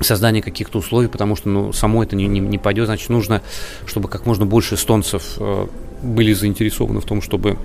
создание 0.01 0.41
каких-то 0.41 0.79
условий, 0.79 1.07
потому 1.07 1.35
что 1.35 1.49
ну, 1.49 1.73
само 1.73 2.03
это 2.03 2.15
не, 2.15 2.27
не, 2.27 2.39
не 2.39 2.57
пойдет, 2.57 2.85
значит, 2.85 3.09
нужно, 3.09 3.41
чтобы 3.85 4.09
как 4.09 4.25
можно 4.25 4.45
больше 4.45 4.75
эстонцев 4.75 5.35
э, 5.39 5.67
были 6.01 6.33
заинтересованы 6.33 7.01
в 7.01 7.05
том, 7.05 7.21
чтобы 7.21 7.57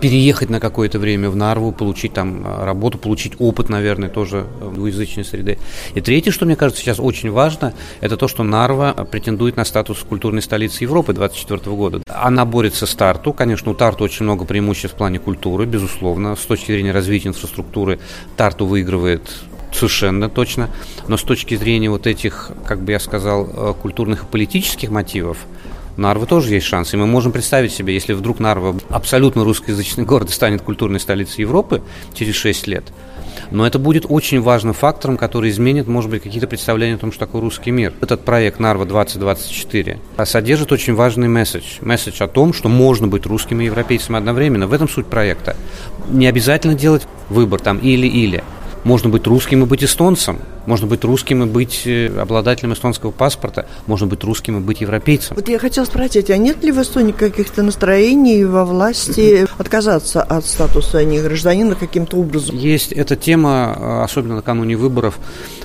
переехать 0.00 0.50
на 0.50 0.60
какое-то 0.60 0.98
время 0.98 1.30
в 1.30 1.36
Нарву, 1.36 1.72
получить 1.72 2.12
там 2.12 2.46
э, 2.46 2.64
работу, 2.64 2.98
получить 2.98 3.34
опыт, 3.38 3.70
наверное, 3.70 4.10
тоже 4.10 4.46
в 4.60 4.74
двуязычной 4.74 5.24
среде. 5.24 5.58
И 5.94 6.00
третье, 6.02 6.30
что 6.30 6.44
мне 6.44 6.56
кажется 6.56 6.82
сейчас 6.82 7.00
очень 7.00 7.30
важно, 7.30 7.72
это 8.02 8.18
то, 8.18 8.28
что 8.28 8.42
Нарва 8.42 8.92
претендует 9.10 9.56
на 9.56 9.64
статус 9.64 10.00
культурной 10.00 10.42
столицы 10.42 10.84
Европы 10.84 11.14
2024 11.14 11.74
года. 11.74 12.02
Она 12.06 12.44
борется 12.44 12.84
с 12.84 12.94
Тарту. 12.94 13.32
Конечно, 13.32 13.70
у 13.70 13.74
Тарту 13.74 14.04
очень 14.04 14.24
много 14.24 14.44
преимуществ 14.44 14.94
в 14.94 14.98
плане 14.98 15.18
культуры, 15.18 15.64
безусловно. 15.64 16.36
С 16.36 16.44
точки 16.44 16.72
зрения 16.72 16.92
развития 16.92 17.28
инфраструктуры 17.28 17.98
Тарту 18.36 18.66
выигрывает 18.66 19.22
совершенно 19.74 20.28
точно. 20.28 20.70
Но 21.08 21.16
с 21.16 21.22
точки 21.22 21.56
зрения 21.56 21.90
вот 21.90 22.06
этих, 22.06 22.50
как 22.66 22.80
бы 22.80 22.92
я 22.92 23.00
сказал, 23.00 23.48
э, 23.52 23.74
культурных 23.80 24.24
и 24.24 24.26
политических 24.26 24.90
мотивов, 24.90 25.38
Нарва 25.96 26.26
тоже 26.26 26.54
есть 26.54 26.66
шанс. 26.66 26.92
И 26.92 26.96
мы 26.96 27.06
можем 27.06 27.32
представить 27.32 27.72
себе, 27.72 27.94
если 27.94 28.14
вдруг 28.14 28.40
Нарва 28.40 28.76
абсолютно 28.90 29.44
русскоязычный 29.44 30.04
город 30.04 30.30
станет 30.30 30.62
культурной 30.62 31.00
столицей 31.00 31.42
Европы 31.42 31.82
через 32.14 32.34
6 32.34 32.66
лет, 32.66 32.84
но 33.50 33.66
это 33.66 33.78
будет 33.78 34.06
очень 34.08 34.40
важным 34.40 34.74
фактором, 34.74 35.16
который 35.16 35.50
изменит, 35.50 35.86
может 35.86 36.10
быть, 36.10 36.22
какие-то 36.22 36.46
представления 36.46 36.94
о 36.94 36.98
том, 36.98 37.12
что 37.12 37.26
такое 37.26 37.40
русский 37.40 37.70
мир. 37.70 37.92
Этот 38.00 38.24
проект 38.24 38.58
Нарва 38.58 38.86
2024 38.86 40.00
содержит 40.24 40.72
очень 40.72 40.94
важный 40.94 41.28
месседж. 41.28 41.64
Месседж 41.80 42.22
о 42.22 42.28
том, 42.28 42.52
что 42.52 42.68
можно 42.68 43.06
быть 43.06 43.26
русским 43.26 43.60
и 43.60 43.66
европейцем 43.66 44.16
одновременно. 44.16 44.66
В 44.66 44.72
этом 44.72 44.88
суть 44.88 45.06
проекта. 45.06 45.56
Не 46.08 46.26
обязательно 46.26 46.74
делать 46.74 47.06
выбор 47.28 47.60
там 47.60 47.78
или-или. 47.78 48.42
Можно 48.84 49.08
быть 49.08 49.26
русским 49.26 49.62
и 49.62 49.66
быть 49.66 49.82
эстонцем, 49.82 50.38
можно 50.66 50.86
быть 50.86 51.04
русским 51.04 51.42
и 51.42 51.46
быть 51.46 51.82
э, 51.86 52.08
обладателем 52.18 52.74
эстонского 52.74 53.12
паспорта, 53.12 53.66
можно 53.86 54.06
быть 54.06 54.22
русским 54.24 54.58
и 54.58 54.60
быть 54.60 54.82
европейцем. 54.82 55.36
Вот 55.36 55.48
я 55.48 55.58
хотела 55.58 55.86
спросить, 55.86 56.28
а 56.30 56.36
нет 56.36 56.62
ли 56.62 56.70
в 56.70 56.80
Эстонии 56.80 57.12
каких-то 57.12 57.62
настроений 57.62 58.44
во 58.44 58.66
власти 58.66 59.46
отказаться 59.56 60.22
от 60.22 60.44
статуса 60.44 61.02
не 61.02 61.18
гражданина 61.18 61.76
каким-то 61.76 62.18
образом? 62.18 62.56
Есть 62.56 62.92
эта 62.92 63.16
тема, 63.16 63.74
э, 63.74 64.02
особенно 64.04 64.36
накануне 64.36 64.76
выборов, 64.76 65.18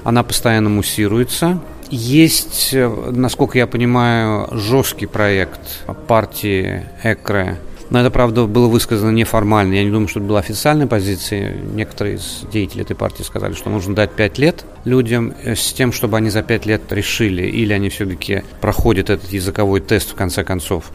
она 0.05 0.23
постоянно 0.23 0.69
муссируется. 0.69 1.59
Есть, 1.89 2.69
э, 2.71 2.87
насколько 3.11 3.57
я 3.57 3.67
понимаю, 3.67 4.47
жесткий 4.53 5.07
проект 5.07 5.59
партии 6.07 6.85
ЭКРЕ 7.03 7.57
Но 7.89 7.99
это, 7.99 8.11
правда, 8.11 8.45
было 8.45 8.67
высказано 8.67 9.11
неформально. 9.11 9.73
Я 9.73 9.83
не 9.83 9.89
думаю, 9.89 10.07
что 10.07 10.19
это 10.19 10.29
была 10.29 10.39
официальная 10.39 10.87
позиция. 10.87 11.55
Некоторые 11.55 12.17
из 12.17 12.43
деятелей 12.51 12.83
этой 12.83 12.95
партии 12.95 13.23
сказали, 13.23 13.53
что 13.53 13.69
нужно 13.69 13.95
дать 13.95 14.11
пять 14.11 14.37
лет 14.37 14.65
людям 14.85 15.33
э, 15.43 15.55
с 15.55 15.73
тем, 15.73 15.91
чтобы 15.91 16.17
они 16.17 16.29
за 16.29 16.43
пять 16.43 16.65
лет 16.65 16.83
решили, 16.91 17.43
или 17.43 17.73
они 17.73 17.89
все-таки 17.89 18.43
проходят 18.61 19.09
этот 19.09 19.31
языковой 19.31 19.81
тест 19.81 20.11
в 20.11 20.15
конце 20.15 20.43
концов 20.43 20.91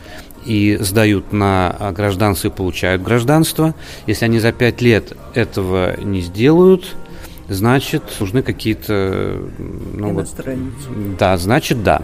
и 0.47 0.77
сдают 0.81 1.33
на 1.33 1.93
гражданство 1.97 2.49
и 2.49 2.51
получают 2.51 3.03
гражданство. 3.03 3.75
Если 4.07 4.25
они 4.25 4.39
за 4.39 4.53
пять 4.53 4.81
лет 4.81 5.15
этого 5.35 5.99
не 6.01 6.21
сделают, 6.21 6.95
значит, 7.49 8.03
нужны 8.21 8.43
какие-то... 8.43 9.41
Ну. 9.59 10.13
Вот, 10.13 10.29
да, 11.19 11.37
значит, 11.37 11.83
да. 11.83 12.03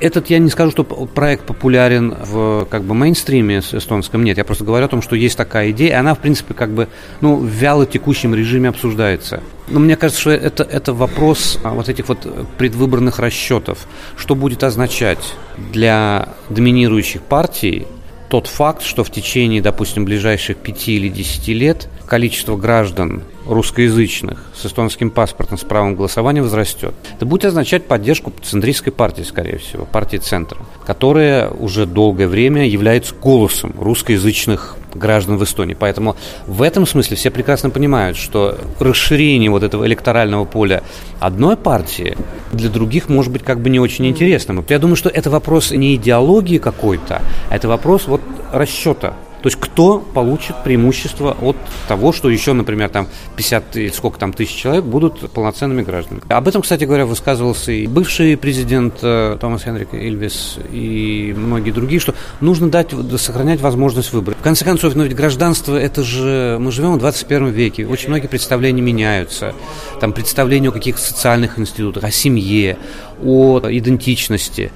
Этот, 0.00 0.30
я 0.30 0.38
не 0.38 0.50
скажу, 0.50 0.70
что 0.72 0.84
проект 0.84 1.44
популярен 1.44 2.14
в 2.24 2.66
как 2.70 2.82
бы 2.82 2.94
мейнстриме 2.94 3.58
эстонском, 3.58 4.24
нет, 4.24 4.38
я 4.38 4.44
просто 4.44 4.64
говорю 4.64 4.86
о 4.86 4.88
том, 4.88 5.02
что 5.02 5.14
есть 5.14 5.36
такая 5.36 5.70
идея, 5.70 5.90
и 5.90 5.94
она, 5.94 6.14
в 6.14 6.18
принципе, 6.18 6.54
как 6.54 6.70
бы, 6.70 6.88
ну, 7.20 7.36
в 7.36 7.46
вяло 7.46 7.86
текущем 7.86 8.34
режиме 8.34 8.70
обсуждается. 8.70 9.42
Но 9.68 9.78
мне 9.78 9.96
кажется, 9.96 10.20
что 10.20 10.30
это, 10.30 10.64
это 10.64 10.92
вопрос 10.92 11.58
а, 11.62 11.70
вот 11.70 11.88
этих 11.88 12.08
вот 12.08 12.26
предвыборных 12.58 13.18
расчетов. 13.20 13.86
Что 14.16 14.34
будет 14.34 14.64
означать 14.64 15.34
для 15.72 16.30
доминирующих 16.48 17.22
партий 17.22 17.86
тот 18.30 18.46
факт, 18.46 18.82
что 18.82 19.02
в 19.02 19.10
течение, 19.10 19.60
допустим, 19.60 20.04
ближайших 20.04 20.56
пяти 20.56 20.96
или 20.96 21.08
десяти 21.08 21.52
лет 21.52 21.88
количество 22.06 22.56
граждан 22.56 23.22
русскоязычных 23.50 24.38
с 24.54 24.66
эстонским 24.66 25.10
паспортом 25.10 25.58
с 25.58 25.64
правом 25.64 25.96
голосования 25.96 26.42
возрастет. 26.42 26.94
Это 27.16 27.26
будет 27.26 27.44
означать 27.44 27.86
поддержку 27.86 28.32
центристской 28.42 28.92
партии, 28.92 29.22
скорее 29.22 29.58
всего, 29.58 29.84
партии 29.84 30.18
Центра, 30.18 30.58
которая 30.86 31.50
уже 31.50 31.86
долгое 31.86 32.28
время 32.28 32.66
является 32.68 33.14
голосом 33.14 33.74
русскоязычных 33.78 34.76
граждан 34.94 35.36
в 35.36 35.44
Эстонии. 35.44 35.76
Поэтому 35.78 36.16
в 36.46 36.62
этом 36.62 36.86
смысле 36.86 37.16
все 37.16 37.30
прекрасно 37.30 37.70
понимают, 37.70 38.16
что 38.16 38.58
расширение 38.78 39.50
вот 39.50 39.62
этого 39.62 39.86
электорального 39.86 40.44
поля 40.44 40.82
одной 41.18 41.56
партии 41.56 42.16
для 42.52 42.68
других 42.68 43.08
может 43.08 43.32
быть 43.32 43.42
как 43.42 43.60
бы 43.60 43.70
не 43.70 43.80
очень 43.80 44.06
интересным. 44.06 44.64
Я 44.68 44.78
думаю, 44.78 44.96
что 44.96 45.08
это 45.08 45.30
вопрос 45.30 45.70
не 45.70 45.94
идеологии 45.96 46.58
какой-то, 46.58 47.22
а 47.48 47.56
это 47.56 47.68
вопрос 47.68 48.06
вот 48.06 48.20
расчета 48.52 49.14
то 49.42 49.46
есть 49.46 49.58
кто 49.58 49.98
получит 49.98 50.62
преимущество 50.64 51.36
от 51.40 51.56
того, 51.88 52.12
что 52.12 52.28
еще, 52.28 52.52
например, 52.52 52.88
там 52.90 53.08
50 53.36 53.76
или 53.76 53.88
сколько 53.90 54.18
там 54.18 54.32
тысяч 54.32 54.54
человек 54.54 54.84
будут 54.84 55.30
полноценными 55.30 55.82
гражданами. 55.82 56.22
Об 56.28 56.48
этом, 56.48 56.62
кстати 56.62 56.84
говоря, 56.84 57.06
высказывался 57.06 57.72
и 57.72 57.86
бывший 57.86 58.36
президент 58.36 58.98
э, 59.02 59.36
Томас 59.40 59.64
Хенрик 59.64 59.94
Ильвис 59.94 60.58
и 60.70 61.34
многие 61.36 61.70
другие, 61.70 62.00
что 62.00 62.14
нужно 62.40 62.70
дать, 62.70 62.90
сохранять 63.18 63.60
возможность 63.60 64.12
выбора. 64.12 64.36
В 64.38 64.42
конце 64.42 64.64
концов, 64.64 64.94
ну 64.94 65.04
ведь 65.04 65.14
гражданство, 65.14 65.76
это 65.76 66.02
же, 66.02 66.58
мы 66.60 66.70
живем 66.72 66.92
в 66.92 66.98
21 66.98 67.48
веке, 67.48 67.86
очень 67.86 68.08
многие 68.08 68.26
представления 68.26 68.82
меняются. 68.82 69.54
Там 70.00 70.12
представления 70.12 70.68
о 70.68 70.72
каких-то 70.72 71.00
социальных 71.00 71.58
институтах, 71.58 72.04
о 72.04 72.10
семье, 72.10 72.76
о 73.22 73.60
идентичности. 73.70 74.72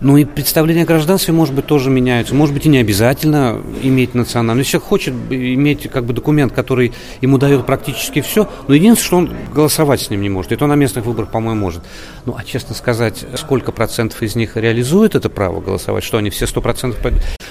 Ну 0.00 0.18
и 0.18 0.24
представление 0.24 0.84
о 0.84 0.86
гражданстве, 0.86 1.32
может 1.32 1.54
быть, 1.54 1.66
тоже 1.66 1.88
меняются. 1.90 2.34
Может 2.34 2.54
быть, 2.54 2.66
и 2.66 2.68
не 2.68 2.78
обязательно 2.78 3.62
иметь 3.82 4.14
национальность. 4.14 4.68
Если 4.68 4.78
человек 4.78 4.88
хочет 4.88 5.14
иметь 5.30 5.90
как 5.90 6.04
бы 6.04 6.12
документ, 6.12 6.52
который 6.52 6.92
ему 7.22 7.38
дает 7.38 7.64
практически 7.64 8.20
все, 8.20 8.48
но 8.68 8.74
единственное, 8.74 9.06
что 9.06 9.16
он 9.16 9.30
голосовать 9.54 10.02
с 10.02 10.10
ним 10.10 10.20
не 10.20 10.28
может. 10.28 10.52
И 10.52 10.56
то 10.56 10.66
на 10.66 10.74
местных 10.74 11.06
выборах, 11.06 11.30
по-моему, 11.30 11.60
может. 11.60 11.82
Ну, 12.26 12.34
а 12.36 12.44
честно 12.44 12.74
сказать, 12.74 13.24
сколько 13.36 13.72
процентов 13.72 14.22
из 14.22 14.36
них 14.36 14.56
реализует 14.56 15.14
это 15.14 15.30
право 15.30 15.60
голосовать, 15.60 16.04
что 16.04 16.18
они 16.18 16.30
все 16.30 16.46
сто 16.46 16.60
процентов... 16.60 17.00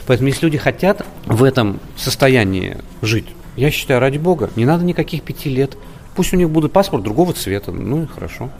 Поэтому 0.07 0.29
если 0.29 0.45
люди 0.45 0.59
хотят 0.59 1.03
в 1.25 1.43
этом 1.43 1.79
состоянии 1.97 2.77
жить, 3.01 3.25
я 3.55 3.71
считаю, 3.71 3.99
ради 3.99 4.17
бога, 4.17 4.51
не 4.55 4.65
надо 4.65 4.83
никаких 4.83 5.23
пяти 5.23 5.49
лет. 5.49 5.77
Пусть 6.15 6.33
у 6.33 6.37
них 6.37 6.49
будет 6.49 6.71
паспорт 6.71 7.03
другого 7.03 7.33
цвета, 7.33 7.71
ну 7.71 8.03
и 8.03 8.05
хорошо. 8.05 8.51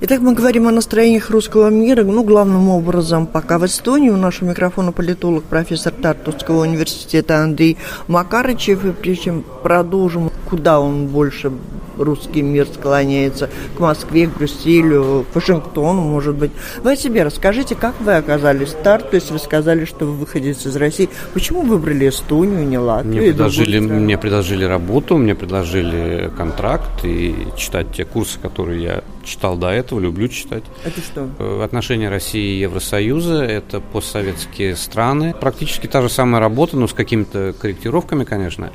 Итак, 0.00 0.20
мы 0.20 0.34
говорим 0.34 0.66
о 0.66 0.72
настроениях 0.72 1.30
русского 1.30 1.68
мира, 1.68 2.02
ну, 2.02 2.24
главным 2.24 2.68
образом 2.68 3.28
пока 3.28 3.58
в 3.58 3.64
Эстонии. 3.64 4.10
У 4.10 4.16
нашего 4.16 4.48
микрофона 4.48 4.90
политолог, 4.90 5.44
профессор 5.44 5.92
Тартусского 5.92 6.62
университета 6.62 7.44
Андрей 7.44 7.78
Макарычев. 8.08 8.84
И 8.84 8.90
прежде 8.90 9.24
чем 9.24 9.44
продолжим, 9.62 10.32
куда 10.50 10.80
он 10.80 11.06
больше 11.06 11.52
русский 11.98 12.42
мир 12.42 12.66
склоняется, 12.72 13.50
к 13.76 13.80
Москве, 13.80 14.26
к 14.26 14.36
Брюсселю, 14.36 15.26
к 15.32 15.34
Вашингтону, 15.34 16.02
может 16.02 16.36
быть. 16.36 16.50
Вы 16.82 16.92
о 16.92 16.96
себе 16.96 17.22
расскажите, 17.22 17.74
как 17.74 18.00
вы 18.00 18.14
оказались 18.14 18.68
в 18.68 18.70
старт, 18.70 19.10
то 19.10 19.16
есть 19.16 19.30
вы 19.30 19.38
сказали, 19.38 19.84
что 19.84 20.06
вы 20.06 20.12
выходите 20.12 20.68
из 20.68 20.76
России. 20.76 21.08
Почему 21.32 21.62
выбрали 21.62 22.08
Эстонию, 22.08 22.66
не 22.66 22.78
Латвию? 22.78 23.22
Мне 23.22 23.32
предложили, 23.32 23.78
мне 23.78 24.18
предложили 24.18 24.64
работу, 24.64 25.16
мне 25.16 25.34
предложили 25.34 26.30
контракт 26.36 27.04
и 27.04 27.34
читать 27.56 27.92
те 27.92 28.04
курсы, 28.04 28.38
которые 28.38 28.82
я 28.82 29.04
читал 29.24 29.56
до 29.56 29.68
этого, 29.68 30.00
люблю 30.00 30.28
читать. 30.28 30.64
Это 30.84 31.00
что? 31.00 31.28
Э, 31.38 31.62
отношении 31.64 32.06
России 32.06 32.58
и 32.58 32.60
Евросоюза, 32.60 33.42
это 33.42 33.80
постсоветские 33.80 34.76
страны. 34.76 35.34
Практически 35.38 35.86
та 35.86 36.02
же 36.02 36.08
самая 36.08 36.40
работа, 36.40 36.76
но 36.76 36.86
с 36.86 36.92
какими-то 36.92 37.54
корректировками, 37.58 38.24
конечно. 38.24 38.70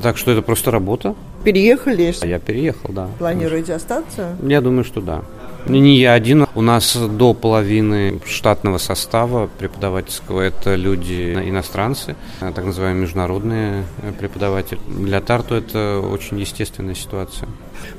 Так 0.00 0.16
что 0.16 0.30
это 0.30 0.42
просто 0.42 0.70
работа. 0.70 1.14
Переехали? 1.44 2.14
Я 2.26 2.38
переехал, 2.38 2.90
да. 2.92 3.08
Планируете 3.18 3.74
остаться? 3.74 4.36
Я 4.42 4.60
думаю, 4.60 4.84
что 4.84 5.00
да. 5.00 5.22
Не 5.66 5.96
я 5.98 6.14
один. 6.14 6.46
У 6.54 6.60
нас 6.60 6.96
до 6.96 7.34
половины 7.34 8.20
штатного 8.26 8.78
состава 8.78 9.48
преподавательского 9.58 10.40
это 10.40 10.74
люди 10.74 11.34
иностранцы, 11.34 12.16
так 12.40 12.64
называемые 12.64 13.02
международные 13.02 13.84
преподаватели. 14.18 14.80
Для 14.88 15.20
Тарту 15.20 15.54
это 15.54 16.00
очень 16.00 16.40
естественная 16.40 16.96
ситуация. 16.96 17.48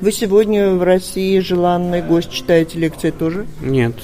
Вы 0.00 0.12
сегодня 0.12 0.74
в 0.74 0.82
России 0.82 1.38
желанный 1.38 2.02
гость, 2.02 2.30
читаете 2.30 2.78
лекции 2.78 3.10
тоже? 3.10 3.46
Нет, 3.62 3.94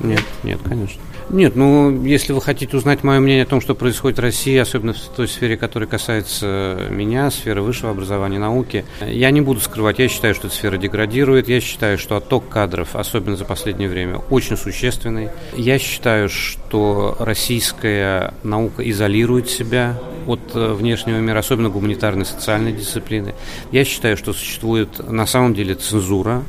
нет, 0.00 0.22
нет, 0.42 0.60
конечно. 0.64 1.00
Нет, 1.32 1.56
ну, 1.56 2.04
если 2.04 2.34
вы 2.34 2.42
хотите 2.42 2.76
узнать 2.76 3.02
мое 3.02 3.18
мнение 3.18 3.44
о 3.44 3.46
том, 3.46 3.62
что 3.62 3.74
происходит 3.74 4.18
в 4.18 4.20
России, 4.20 4.54
особенно 4.58 4.92
в 4.92 4.98
той 4.98 5.26
сфере, 5.26 5.56
которая 5.56 5.88
касается 5.88 6.88
меня, 6.90 7.30
сферы 7.30 7.62
высшего 7.62 7.90
образования, 7.90 8.38
науки, 8.38 8.84
я 9.00 9.30
не 9.30 9.40
буду 9.40 9.58
скрывать, 9.60 9.98
я 9.98 10.08
считаю, 10.08 10.34
что 10.34 10.48
эта 10.48 10.56
сфера 10.56 10.76
деградирует, 10.76 11.48
я 11.48 11.62
считаю, 11.62 11.96
что 11.96 12.16
отток 12.16 12.50
кадров, 12.50 12.94
особенно 12.94 13.36
за 13.36 13.46
последнее 13.46 13.88
время, 13.88 14.18
очень 14.28 14.58
существенный. 14.58 15.30
Я 15.56 15.78
считаю, 15.78 16.28
что 16.28 17.16
российская 17.18 18.34
наука 18.42 18.88
изолирует 18.90 19.48
себя 19.48 19.98
от 20.26 20.54
э, 20.54 20.72
внешнего 20.74 21.16
мира, 21.16 21.38
особенно 21.38 21.70
гуманитарной 21.70 22.24
и 22.24 22.26
социальной 22.26 22.72
дисциплины. 22.72 23.34
Я 23.70 23.86
считаю, 23.86 24.18
что 24.18 24.34
существует 24.34 24.98
на 25.10 25.24
самом 25.24 25.54
деле 25.54 25.76
цензура, 25.76 26.42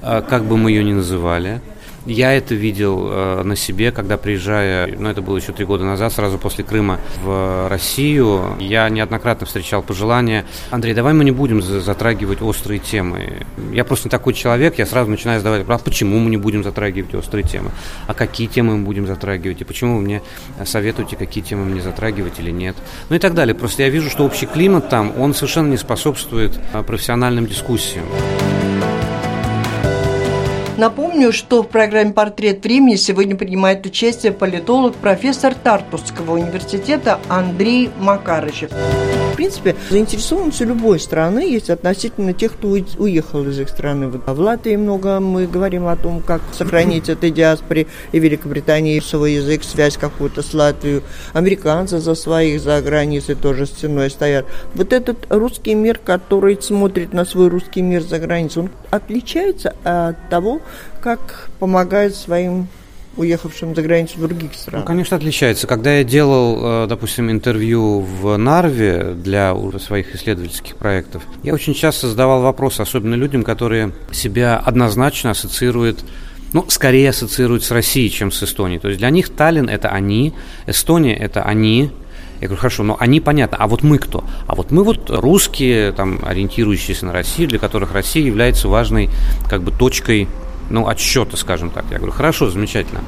э, 0.00 0.22
как 0.26 0.46
бы 0.46 0.56
мы 0.56 0.70
ее 0.70 0.82
ни 0.82 0.94
называли, 0.94 1.60
я 2.06 2.32
это 2.32 2.54
видел 2.54 3.08
э, 3.10 3.42
на 3.42 3.56
себе, 3.56 3.92
когда 3.92 4.16
приезжая, 4.16 4.96
ну 4.98 5.08
это 5.08 5.22
было 5.22 5.36
еще 5.36 5.52
три 5.52 5.64
года 5.64 5.84
назад, 5.84 6.12
сразу 6.12 6.38
после 6.38 6.64
Крыма 6.64 6.98
в 7.22 7.68
Россию, 7.68 8.56
я 8.58 8.88
неоднократно 8.88 9.46
встречал 9.46 9.82
пожелания, 9.82 10.44
Андрей, 10.70 10.94
давай 10.94 11.12
мы 11.12 11.24
не 11.24 11.30
будем 11.30 11.62
затрагивать 11.62 12.42
острые 12.42 12.78
темы. 12.78 13.46
Я 13.72 13.84
просто 13.84 14.08
не 14.08 14.10
такой 14.10 14.34
человек, 14.34 14.78
я 14.78 14.86
сразу 14.86 15.10
начинаю 15.10 15.40
задавать 15.40 15.60
вопрос, 15.60 15.82
почему 15.82 16.18
мы 16.18 16.30
не 16.30 16.36
будем 16.36 16.64
затрагивать 16.64 17.14
острые 17.14 17.44
темы, 17.44 17.70
а 18.06 18.14
какие 18.14 18.46
темы 18.46 18.76
мы 18.76 18.84
будем 18.84 19.06
затрагивать, 19.06 19.60
и 19.60 19.64
почему 19.64 19.96
вы 19.96 20.02
мне 20.02 20.22
советуете, 20.64 21.16
какие 21.16 21.44
темы 21.44 21.64
мне 21.64 21.82
затрагивать 21.82 22.38
или 22.38 22.50
нет, 22.50 22.76
ну 23.08 23.16
и 23.16 23.18
так 23.18 23.34
далее. 23.34 23.54
Просто 23.54 23.82
я 23.82 23.88
вижу, 23.88 24.10
что 24.10 24.24
общий 24.24 24.46
климат 24.46 24.88
там, 24.88 25.12
он 25.18 25.34
совершенно 25.34 25.68
не 25.68 25.76
способствует 25.76 26.58
э, 26.72 26.82
профессиональным 26.82 27.46
дискуссиям. 27.46 28.04
Напомню, 30.80 31.30
что 31.30 31.62
в 31.62 31.68
программе 31.68 32.14
«Портрет 32.14 32.64
времени» 32.64 32.96
сегодня 32.96 33.36
принимает 33.36 33.84
участие 33.84 34.32
политолог, 34.32 34.94
профессор 34.94 35.54
Тартусского 35.54 36.38
университета 36.38 37.20
Андрей 37.28 37.90
Макарычев. 37.98 38.70
В 38.70 39.36
принципе, 39.36 39.76
заинтересованность 39.88 40.60
у 40.60 40.64
любой 40.66 41.00
страны 41.00 41.40
есть 41.40 41.70
относительно 41.70 42.34
тех, 42.34 42.52
кто 42.52 42.68
уехал 42.68 43.46
из 43.46 43.58
их 43.58 43.68
страны. 43.68 44.08
В 44.08 44.40
Латвии 44.40 44.76
много 44.76 45.18
мы 45.20 45.46
говорим 45.46 45.86
о 45.86 45.96
том, 45.96 46.20
как 46.20 46.42
сохранить 46.52 47.08
этой 47.08 47.30
диаспоре 47.30 47.86
и 48.12 48.18
Великобритании 48.18 49.00
свой 49.00 49.34
язык, 49.34 49.64
связь 49.64 49.96
какую-то 49.96 50.42
с 50.42 50.52
Латвией. 50.52 51.02
Американцы 51.32 52.00
за 52.00 52.14
своих 52.14 52.60
за 52.60 52.82
границей 52.82 53.34
тоже 53.34 53.66
стеной 53.66 54.10
стоят. 54.10 54.46
Вот 54.74 54.92
этот 54.92 55.26
русский 55.30 55.74
мир, 55.74 55.98
который 56.02 56.60
смотрит 56.60 57.14
на 57.14 57.24
свой 57.24 57.48
русский 57.48 57.80
мир 57.80 58.02
за 58.02 58.18
границей, 58.18 58.64
он 58.64 58.70
отличается 58.90 59.74
от 59.84 60.28
того, 60.28 60.60
как 61.00 61.48
помогают 61.58 62.14
своим 62.14 62.68
уехавшим 63.16 63.74
за 63.74 63.82
границу 63.82 64.14
в 64.16 64.20
других 64.20 64.54
странах? 64.54 64.84
Ну, 64.84 64.86
конечно, 64.86 65.16
отличается. 65.16 65.66
Когда 65.66 65.96
я 65.96 66.04
делал, 66.04 66.84
э, 66.84 66.86
допустим, 66.88 67.30
интервью 67.30 68.00
в 68.00 68.36
Нарве 68.36 69.14
для 69.14 69.54
своих 69.78 70.14
исследовательских 70.14 70.76
проектов, 70.76 71.22
я 71.42 71.54
очень 71.54 71.74
часто 71.74 72.08
задавал 72.08 72.42
вопрос, 72.42 72.80
особенно 72.80 73.14
людям, 73.14 73.42
которые 73.42 73.92
себя 74.12 74.56
однозначно 74.58 75.30
ассоциируют 75.30 76.04
ну, 76.52 76.64
скорее 76.68 77.10
ассоциируют 77.10 77.62
с 77.62 77.70
Россией, 77.70 78.10
чем 78.10 78.32
с 78.32 78.42
Эстонией. 78.42 78.80
То 78.80 78.88
есть 78.88 78.98
для 78.98 79.10
них 79.10 79.28
Таллин– 79.28 79.68
это 79.70 79.90
они, 79.90 80.34
Эстония– 80.66 81.14
это 81.16 81.44
они, 81.44 81.92
Я 82.40 82.48
говорю, 82.48 82.60
хорошо, 82.60 82.82
но 82.82 82.96
они 82.98 83.20
понятно, 83.20 83.56
а 83.60 83.68
вот 83.68 83.84
мы 83.84 83.98
кто? 83.98 84.24
А 84.48 84.56
вот 84.56 84.72
мы 84.72 84.82
вот 84.82 85.10
русские, 85.10 85.92
там, 85.92 86.18
ориентирующиеся 86.24 87.06
на 87.06 87.12
Россию, 87.12 87.48
для 87.50 87.60
которых 87.60 87.92
Россия 87.92 88.24
является 88.24 88.66
важной 88.66 89.10
как 89.48 89.62
бы 89.62 89.70
точкой 89.70 90.26
ну, 90.70 90.88
отсчета, 90.88 91.36
скажем 91.36 91.70
так. 91.70 91.84
Я 91.90 91.98
говорю, 91.98 92.12
хорошо, 92.12 92.48
замечательно. 92.48 93.02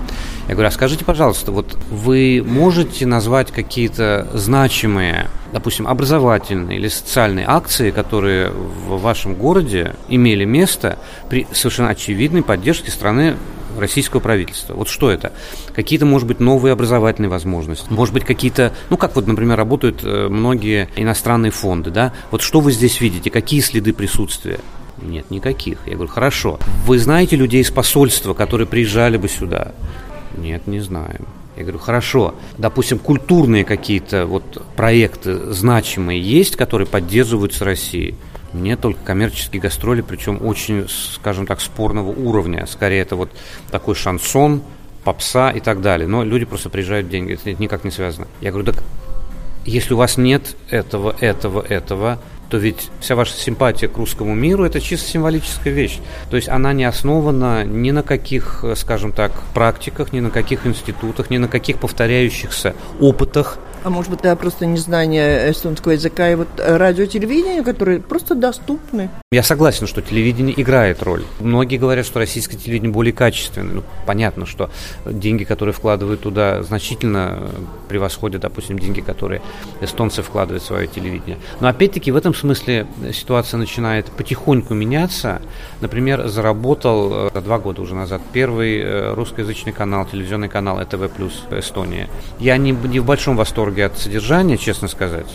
Я 0.49 0.55
говорю, 0.55 0.69
а 0.69 0.73
скажите, 0.73 1.05
пожалуйста, 1.05 1.53
вот 1.53 1.79
вы 1.91 2.45
можете 2.45 3.07
назвать 3.07 3.53
какие-то 3.53 4.29
значимые, 4.35 5.31
допустим, 5.53 5.87
образовательные 5.87 6.79
или 6.79 6.89
социальные 6.89 7.47
акции, 7.49 7.91
которые 7.91 8.51
в 8.51 9.01
вашем 9.01 9.35
городе 9.35 9.95
имели 10.09 10.45
место 10.45 10.99
при 11.31 11.47
совершенно 11.53 11.91
очевидной 11.91 12.43
поддержке 12.43 12.91
страны 12.91 13.37
российского 13.79 14.21
правительства. 14.21 14.75
Вот 14.75 14.89
что 14.89 15.11
это? 15.11 15.33
Какие-то, 15.75 16.05
может 16.05 16.29
быть, 16.29 16.41
новые 16.41 16.73
образовательные 16.73 17.31
возможности, 17.31 17.87
может 17.91 18.13
быть, 18.13 18.25
какие-то, 18.25 18.73
ну, 18.91 18.97
как 18.97 19.15
вот, 19.15 19.27
например, 19.27 19.57
работают 19.57 20.01
э, 20.03 20.29
многие 20.29 20.89
иностранные 20.97 21.53
фонды, 21.53 21.91
да? 21.91 22.13
Вот 22.31 22.43
что 22.43 22.61
вы 22.61 22.73
здесь 22.73 23.01
видите? 23.01 23.31
Какие 23.31 23.61
следы 23.61 23.93
присутствия? 23.93 24.59
Нет, 25.03 25.31
никаких. 25.31 25.79
Я 25.87 25.95
говорю, 25.95 26.11
хорошо. 26.11 26.59
Вы 26.87 26.99
знаете 26.99 27.37
людей 27.37 27.61
из 27.61 27.71
посольства, 27.71 28.35
которые 28.35 28.67
приезжали 28.67 29.17
бы 29.17 29.29
сюда? 29.29 29.73
Нет, 30.37 30.67
не 30.67 30.81
знаем. 30.81 31.27
Я 31.57 31.65
говорю, 31.65 31.79
хорошо, 31.79 32.35
допустим, 32.57 32.99
культурные 32.99 33.65
какие-то 33.65 34.27
вот 34.27 34.65
проекты 34.75 35.53
значимые 35.53 36.21
есть, 36.21 36.57
которые 36.57 36.87
поддерживаются 36.87 37.65
Россией? 37.65 38.15
Нет, 38.55 38.81
только 38.81 39.01
коммерческие 39.05 39.61
гастроли, 39.61 40.03
причем 40.03 40.39
очень, 40.43 40.87
скажем 40.89 41.47
так, 41.47 41.61
спорного 41.61 42.09
уровня. 42.09 42.67
Скорее, 42.67 43.01
это 43.01 43.17
вот 43.17 43.31
такой 43.71 43.95
шансон, 43.95 44.63
попса 45.05 45.51
и 45.51 45.61
так 45.61 45.81
далее. 45.83 46.07
Но 46.07 46.23
люди 46.23 46.45
просто 46.45 46.71
приезжают 46.71 47.09
деньги, 47.09 47.35
это 47.35 47.53
никак 47.55 47.85
не 47.85 47.91
связано. 47.91 48.27
Я 48.41 48.51
говорю, 48.51 48.73
так 48.73 48.83
если 49.65 49.95
у 49.95 49.97
вас 49.97 50.17
нет 50.17 50.57
этого, 50.71 51.15
этого, 51.21 51.61
этого, 51.61 52.19
то 52.53 52.59
ведь 52.59 52.91
вся 53.01 53.17
ваша 53.17 53.33
симпатия 53.33 53.89
к 53.89 53.97
русскому 53.97 54.35
миру– 54.35 54.65
это 54.67 54.79
чисто 54.79 55.09
символическая 55.09 55.73
вещь. 55.73 56.01
То 56.29 56.37
есть 56.37 56.51
она 56.51 56.75
не 56.75 56.85
основана 56.85 57.65
ни 57.65 57.93
на 57.93 58.03
каких, 58.03 58.63
скажем 58.77 59.13
так, 59.13 59.33
практиках, 59.55 60.13
ни 60.13 60.21
на 60.21 60.29
каких 60.29 60.67
институтах, 60.67 61.31
ни 61.31 61.39
на 61.39 61.49
каких 61.49 61.79
повторяющихся 61.79 62.75
опытах– 63.01 63.59
а 63.85 63.91
может 63.91 64.11
быть, 64.11 64.21
это 64.21 64.37
просто 64.37 64.67
незнание 64.67 65.51
эстонского 65.51 65.93
языка 65.93 66.31
и 66.31 66.35
вот 66.35 66.49
радио, 66.59 67.07
телевидение, 67.07 67.63
которые 67.63 68.01
просто 68.01 68.35
доступны? 68.35 69.11
Я 69.33 69.43
согласен, 69.43 69.87
что 69.87 70.03
телевидение 70.03 70.61
играет 70.61 71.03
роль. 71.03 71.25
Многие 71.41 71.79
говорят, 71.79 72.07
что 72.07 72.19
российское 72.19 72.57
телевидение 72.57 72.93
более 72.93 73.13
качественное. 73.13 73.75
Ну, 73.75 73.83
понятно, 74.07 74.47
что 74.47 74.71
деньги, 75.07 75.45
которые 75.45 75.75
вкладывают 75.75 76.21
туда, 76.21 76.63
значительно 76.63 77.51
превосходят, 77.89 78.43
допустим, 78.43 78.79
деньги, 78.79 79.01
которые 79.01 79.43
эстонцы 79.81 80.23
вкладывают 80.23 80.63
в 80.63 80.67
свое 80.67 80.87
телевидение. 80.87 81.39
Но 81.61 81.69
опять-таки 81.69 82.13
в 82.13 82.17
этом 82.17 82.35
смысле 82.35 82.87
ситуация 83.13 83.59
начинает 83.59 84.07
потихоньку 84.07 84.75
меняться. 84.75 85.41
Например, 85.81 86.29
заработал 86.29 87.29
э, 87.35 87.41
два 87.41 87.59
года 87.59 87.83
уже 87.83 87.95
назад 87.95 88.21
первый 88.33 88.79
э, 88.81 89.15
русскоязычный 89.15 89.73
канал, 89.73 90.07
телевизионный 90.07 90.49
канал 90.49 90.81
ЭТВ 90.83 91.11
плюс 91.11 91.43
Эстония. 91.51 92.09
Я 92.39 92.57
не, 92.59 92.73
не 92.73 93.01
в 93.01 93.05
большом 93.05 93.37
восторге 93.37 93.72
восторге 93.73 93.87
от 93.87 93.99
содержания, 93.99 94.59
честно 94.59 94.89
сказать. 94.89 95.27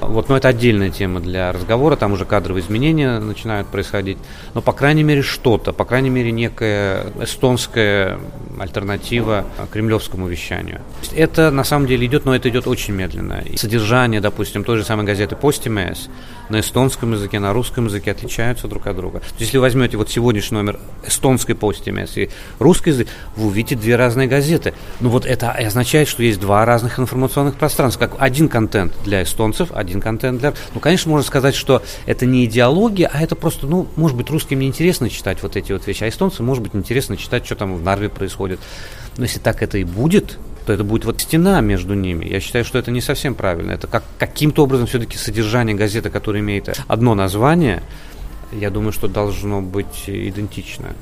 Вот, 0.00 0.28
но 0.28 0.36
это 0.36 0.48
отдельная 0.48 0.90
тема 0.90 1.20
для 1.20 1.52
разговора, 1.52 1.96
там 1.96 2.12
уже 2.12 2.24
кадровые 2.24 2.62
изменения 2.62 3.18
начинают 3.18 3.68
происходить. 3.68 4.18
Но, 4.54 4.60
по 4.60 4.72
крайней 4.72 5.02
мере, 5.02 5.22
что-то, 5.22 5.72
по 5.72 5.84
крайней 5.84 6.10
мере, 6.10 6.32
некая 6.32 7.06
эстонская 7.20 8.18
альтернатива 8.58 9.44
кремлевскому 9.72 10.26
вещанию. 10.26 10.80
Это 11.14 11.50
на 11.50 11.64
самом 11.64 11.86
деле 11.86 12.06
идет, 12.06 12.24
но 12.24 12.34
это 12.34 12.48
идет 12.48 12.66
очень 12.66 12.94
медленно. 12.94 13.42
И 13.44 13.56
содержание, 13.56 14.20
допустим, 14.20 14.64
той 14.64 14.78
же 14.78 14.84
самой 14.84 15.06
газеты 15.06 15.36
«Постимес», 15.36 16.08
на 16.48 16.60
эстонском 16.60 17.12
языке, 17.12 17.38
на 17.38 17.52
русском 17.52 17.86
языке 17.86 18.12
отличаются 18.12 18.68
друг 18.68 18.86
от 18.86 18.96
друга. 18.96 19.18
То 19.18 19.24
есть, 19.24 19.40
если 19.40 19.58
возьмете 19.58 19.96
вот 19.96 20.10
сегодняшний 20.10 20.56
номер 20.56 20.78
эстонской 21.04 21.54
почты 21.54 21.90
и 21.90 22.30
русский 22.58 22.90
язык, 22.90 23.08
вы 23.36 23.46
увидите 23.46 23.76
две 23.76 23.96
разные 23.96 24.28
газеты. 24.28 24.74
Ну 25.00 25.08
вот 25.08 25.26
это 25.26 25.50
означает, 25.50 26.08
что 26.08 26.22
есть 26.22 26.40
два 26.40 26.64
разных 26.64 26.98
информационных 26.98 27.56
пространства. 27.56 28.06
Как 28.06 28.16
один 28.18 28.48
контент 28.48 28.92
для 29.04 29.22
эстонцев, 29.22 29.70
один 29.72 29.95
контент 30.00 30.40
для... 30.40 30.54
Ну, 30.74 30.80
конечно, 30.80 31.10
можно 31.10 31.26
сказать, 31.26 31.54
что 31.54 31.82
это 32.06 32.26
не 32.26 32.44
идеология, 32.44 33.10
а 33.12 33.22
это 33.22 33.36
просто, 33.36 33.66
ну, 33.66 33.86
может 33.96 34.16
быть, 34.16 34.30
русским 34.30 34.58
не 34.58 34.66
интересно 34.66 35.10
читать 35.10 35.42
вот 35.42 35.56
эти 35.56 35.72
вот 35.72 35.86
вещи, 35.86 36.04
а 36.04 36.08
эстонцам, 36.08 36.46
может 36.46 36.62
быть, 36.62 36.74
интересно 36.74 37.16
читать, 37.16 37.46
что 37.46 37.56
там 37.56 37.76
в 37.76 37.82
Нарве 37.82 38.08
происходит. 38.08 38.60
Но 39.16 39.24
если 39.24 39.38
так 39.38 39.62
это 39.62 39.78
и 39.78 39.84
будет, 39.84 40.38
то 40.66 40.72
это 40.72 40.84
будет 40.84 41.04
вот 41.04 41.20
стена 41.20 41.60
между 41.60 41.94
ними. 41.94 42.26
Я 42.26 42.40
считаю, 42.40 42.64
что 42.64 42.78
это 42.78 42.90
не 42.90 43.00
совсем 43.00 43.34
правильно. 43.34 43.72
Это 43.72 43.86
как 43.86 44.04
каким-то 44.18 44.64
образом 44.64 44.86
все-таки 44.86 45.16
содержание 45.16 45.76
газеты, 45.76 46.10
которая 46.10 46.42
имеет 46.42 46.76
одно 46.88 47.14
название, 47.14 47.82
я 48.52 48.70
думаю, 48.70 48.92
что 48.92 49.08
должно 49.08 49.62
быть 49.62 50.04
идентично. 50.06 50.94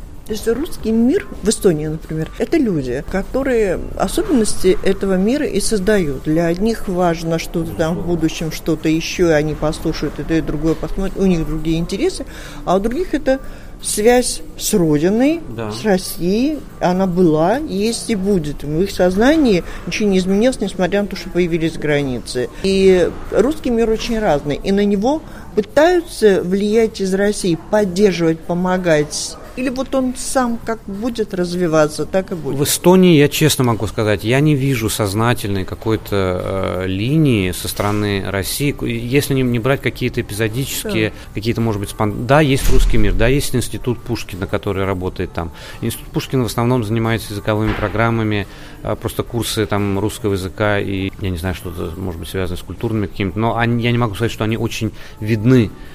Русский 0.46 0.90
мир 0.90 1.26
в 1.42 1.48
Эстонии, 1.48 1.86
например, 1.86 2.30
это 2.38 2.56
люди, 2.56 3.04
которые 3.10 3.78
особенности 3.96 4.78
этого 4.82 5.16
мира 5.16 5.46
и 5.46 5.60
создают. 5.60 6.24
Для 6.24 6.46
одних 6.46 6.88
важно 6.88 7.38
что-то 7.38 7.72
там 7.72 7.98
в 7.98 8.06
будущем, 8.06 8.50
что-то 8.50 8.88
еще, 8.88 9.28
и 9.28 9.32
они 9.32 9.54
послушают 9.54 10.18
это 10.18 10.34
и 10.34 10.40
другое, 10.40 10.74
посмотрят, 10.74 11.18
у 11.18 11.26
них 11.26 11.46
другие 11.46 11.78
интересы, 11.78 12.24
а 12.64 12.76
у 12.76 12.80
других 12.80 13.12
это 13.12 13.40
связь 13.82 14.40
с 14.58 14.72
Родиной, 14.72 15.40
да. 15.48 15.70
с 15.70 15.84
Россией, 15.84 16.58
она 16.80 17.06
была, 17.06 17.58
есть 17.58 18.08
и 18.08 18.14
будет. 18.14 18.62
В 18.62 18.82
их 18.82 18.90
сознании 18.90 19.62
ничего 19.86 20.08
не 20.08 20.18
изменилось, 20.18 20.60
несмотря 20.60 21.02
на 21.02 21.08
то, 21.08 21.16
что 21.16 21.28
появились 21.28 21.74
границы. 21.74 22.48
И 22.62 23.10
русский 23.30 23.70
мир 23.70 23.90
очень 23.90 24.18
разный, 24.18 24.58
и 24.62 24.72
на 24.72 24.84
него 24.84 25.22
пытаются 25.54 26.42
влиять 26.42 27.00
из 27.00 27.14
России, 27.14 27.58
поддерживать, 27.70 28.40
помогать 28.40 29.36
или 29.56 29.68
вот 29.68 29.94
он 29.94 30.14
сам 30.16 30.58
как 30.64 30.80
будет 30.86 31.32
развиваться, 31.32 32.06
так 32.06 32.32
и 32.32 32.34
будет? 32.34 32.58
В 32.58 32.64
Эстонии, 32.64 33.16
я 33.16 33.28
честно 33.28 33.62
могу 33.62 33.86
сказать, 33.86 34.24
я 34.24 34.40
не 34.40 34.56
вижу 34.56 34.90
сознательной 34.90 35.64
какой-то 35.64 36.82
э, 36.82 36.86
линии 36.86 37.52
со 37.52 37.68
стороны 37.68 38.24
России. 38.28 38.74
Если 38.84 39.34
не, 39.34 39.42
не 39.42 39.60
брать 39.60 39.80
какие-то 39.80 40.20
эпизодические, 40.20 41.10
да. 41.10 41.16
какие-то, 41.34 41.60
может 41.60 41.80
быть, 41.80 41.90
спон... 41.90 42.26
да, 42.26 42.40
есть 42.40 42.68
русский 42.70 42.98
мир, 42.98 43.14
да, 43.14 43.28
есть 43.28 43.54
институт 43.54 44.00
Пушкина, 44.00 44.48
который 44.48 44.84
работает 44.84 45.32
там. 45.32 45.52
Институт 45.80 46.08
Пушкина 46.08 46.42
в 46.42 46.46
основном 46.46 46.82
занимается 46.82 47.32
языковыми 47.32 47.72
программами, 47.74 48.48
э, 48.82 48.96
просто 49.00 49.22
курсы 49.22 49.66
там 49.66 50.00
русского 50.00 50.32
языка 50.32 50.80
и, 50.80 51.12
я 51.20 51.30
не 51.30 51.36
знаю, 51.36 51.54
что-то, 51.54 51.92
может 51.96 52.18
быть, 52.18 52.28
связано 52.28 52.56
с 52.56 52.62
культурными 52.62 53.06
какими-то, 53.06 53.38
но 53.38 53.56
они, 53.56 53.84
я 53.84 53.92
не 53.92 53.98
могу 53.98 54.16
сказать, 54.16 54.32
что 54.32 54.42
они 54.42 54.56
очень 54.56 54.90
видны 55.20 55.43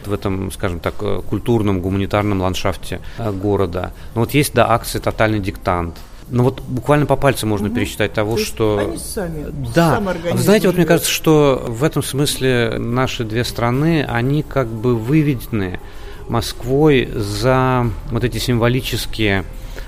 в 0.06 0.14
этом, 0.14 0.52
скажем 0.52 0.80
так, 0.80 0.96
э, 1.02 1.22
культурном, 1.28 1.82
гуманитарном 1.82 2.42
ландшафте 2.42 3.00
города 3.18 3.50
города. 3.60 3.92
Но 4.16 4.22
вот 4.22 4.34
есть, 4.34 4.54
да, 4.54 4.70
акции 4.70 5.00
«Тотальный 5.00 5.40
диктант», 5.40 5.96
ну 6.32 6.44
вот 6.44 6.62
буквально 6.62 7.08
по 7.08 7.16
пальцам 7.16 7.50
можно 7.50 7.68
угу. 7.68 7.76
пересчитать 7.76 8.14
того, 8.14 8.36
То 8.36 8.44
что... 8.44 8.78
Они 8.78 8.98
сами, 8.98 9.48
да. 9.74 9.96
сам 9.96 10.10
Вы 10.32 10.38
знаете, 10.38 10.68
вот 10.68 10.78
мне 10.78 10.86
кажется, 10.86 11.10
что 11.12 11.64
в 11.68 11.84
этом 11.84 12.04
смысле 12.04 12.76
наши 12.78 13.24
две 13.24 13.44
страны, 13.44 14.06
они 14.08 14.44
как 14.44 14.68
бы 14.68 14.96
выведены 14.96 15.80
Москвой 16.28 17.10
за 17.16 17.90
вот 18.12 18.24
эти 18.24 18.38
символические 18.38 19.44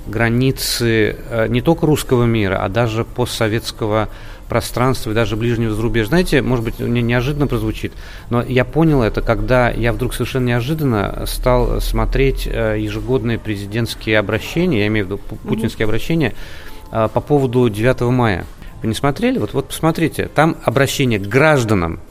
границы 0.07 1.15
э, 1.29 1.47
не 1.47 1.61
только 1.61 1.85
русского 1.85 2.23
мира, 2.23 2.63
а 2.63 2.69
даже 2.69 3.05
постсоветского 3.05 4.09
пространства 4.51 5.11
и 5.11 5.13
даже 5.13 5.37
ближнего 5.37 5.73
зарубежья. 5.73 6.09
Знаете, 6.09 6.41
может 6.41 6.65
быть, 6.65 6.77
мне 6.77 7.01
неожиданно 7.01 7.47
прозвучит, 7.47 7.93
но 8.29 8.43
я 8.43 8.65
понял 8.65 9.01
это, 9.01 9.21
когда 9.21 9.69
я 9.69 9.93
вдруг 9.93 10.13
совершенно 10.13 10.47
неожиданно 10.47 11.23
стал 11.25 11.79
смотреть 11.79 12.49
э, 12.51 12.75
ежегодные 12.77 13.39
президентские 13.39 14.19
обращения, 14.19 14.81
я 14.81 14.87
имею 14.87 15.05
в 15.05 15.07
виду 15.07 15.17
путинские 15.19 15.85
mm-hmm. 15.85 15.89
обращения, 15.89 16.33
э, 16.91 17.07
по 17.13 17.21
поводу 17.21 17.69
9 17.69 18.01
мая. 18.11 18.45
Вы 18.81 18.89
не 18.89 18.93
смотрели? 18.93 19.37
Вот, 19.37 19.53
вот 19.53 19.69
посмотрите, 19.69 20.27
там 20.27 20.57
обращение 20.65 21.17
к 21.17 21.23
гражданам 21.23 22.01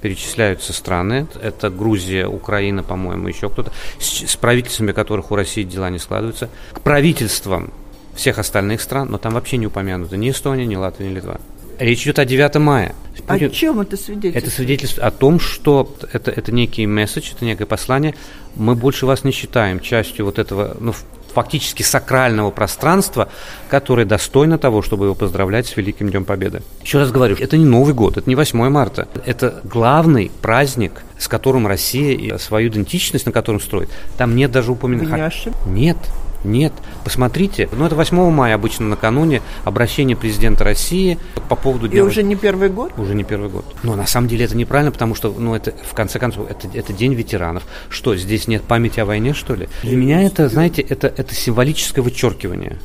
перечисляются 0.00 0.72
страны. 0.72 1.26
Это 1.42 1.68
Грузия, 1.68 2.26
Украина, 2.26 2.82
по-моему, 2.82 3.28
еще 3.28 3.50
кто-то. 3.50 3.70
С, 3.98 4.30
с 4.30 4.36
правительствами 4.36 4.92
которых 4.92 5.30
у 5.30 5.36
России 5.36 5.62
дела 5.62 5.90
не 5.90 5.98
складываются. 5.98 6.48
К 6.72 6.80
правительствам 6.80 7.70
всех 8.14 8.38
остальных 8.38 8.80
стран, 8.80 9.10
но 9.10 9.18
там 9.18 9.34
вообще 9.34 9.58
не 9.58 9.66
упомянуто 9.66 10.16
ни 10.16 10.30
Эстония, 10.30 10.64
ни 10.64 10.76
Латвия, 10.76 11.10
ни 11.10 11.14
Литва. 11.16 11.38
Речь 11.82 12.04
идет 12.04 12.20
о 12.20 12.24
9 12.24 12.54
мая. 12.56 12.94
Путин, 13.26 13.46
о 13.46 13.50
чем 13.50 13.80
это 13.80 13.96
свидетельствует? 13.96 14.36
Это 14.36 14.50
свидетельствует 14.50 15.04
о 15.04 15.10
том, 15.10 15.40
что 15.40 15.96
это, 16.12 16.30
это 16.30 16.52
некий 16.52 16.86
месседж, 16.86 17.32
это 17.34 17.44
некое 17.44 17.66
послание. 17.66 18.14
Мы 18.54 18.76
больше 18.76 19.04
вас 19.04 19.24
не 19.24 19.32
считаем 19.32 19.80
частью 19.80 20.24
вот 20.26 20.38
этого, 20.38 20.76
ну, 20.78 20.94
фактически 21.34 21.82
сакрального 21.82 22.52
пространства, 22.52 23.28
которое 23.68 24.04
достойно 24.04 24.58
того, 24.58 24.82
чтобы 24.82 25.06
его 25.06 25.16
поздравлять 25.16 25.66
с 25.66 25.76
Великим 25.76 26.08
Днем 26.10 26.24
Победы. 26.24 26.62
Еще 26.84 26.98
раз 26.98 27.10
говорю, 27.10 27.36
это 27.38 27.56
не 27.56 27.64
Новый 27.64 27.94
год, 27.94 28.16
это 28.16 28.28
не 28.28 28.36
8 28.36 28.68
марта. 28.68 29.08
Это 29.26 29.60
главный 29.64 30.30
праздник, 30.40 31.02
с 31.18 31.26
которым 31.26 31.66
Россия 31.66 32.16
и 32.16 32.38
свою 32.38 32.68
идентичность, 32.68 33.26
на 33.26 33.32
котором 33.32 33.60
строит. 33.60 33.88
Там 34.16 34.36
нет 34.36 34.52
даже 34.52 34.70
упоминания. 34.70 35.32
Нет. 35.66 35.96
Нет. 36.44 36.72
Посмотрите, 37.04 37.68
ну 37.72 37.86
это 37.86 37.94
8 37.94 38.30
мая 38.30 38.54
обычно 38.54 38.86
накануне 38.86 39.42
обращение 39.64 40.16
президента 40.16 40.64
России 40.64 41.18
по 41.48 41.56
поводу 41.56 41.88
дня... 41.88 41.98
И 41.98 42.02
уже 42.02 42.22
не 42.22 42.36
первый 42.36 42.68
год? 42.68 42.92
Уже 42.96 43.14
не 43.14 43.24
первый 43.24 43.48
год. 43.50 43.64
Но 43.82 43.96
на 43.96 44.06
самом 44.06 44.28
деле 44.28 44.44
это 44.44 44.56
неправильно, 44.56 44.92
потому 44.92 45.14
что, 45.14 45.34
ну 45.36 45.54
это, 45.54 45.72
в 45.88 45.94
конце 45.94 46.18
концов, 46.18 46.50
это, 46.50 46.68
это 46.72 46.92
день 46.92 47.14
ветеранов. 47.14 47.64
Что, 47.88 48.16
здесь 48.16 48.48
нет 48.48 48.62
памяти 48.62 49.00
о 49.00 49.04
войне, 49.04 49.34
что 49.34 49.54
ли? 49.54 49.68
Для 49.82 49.96
меня 49.96 50.22
это, 50.22 50.48
знаете, 50.48 50.82
это, 50.82 51.06
это 51.08 51.34
символическое 51.34 52.02
вычеркивание. 52.02 52.78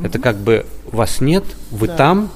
Это 0.00 0.18
как 0.18 0.36
бы 0.36 0.66
вас 0.90 1.20
нет, 1.20 1.44
вы 1.70 1.86
да. 1.86 1.96
там, 1.96 2.30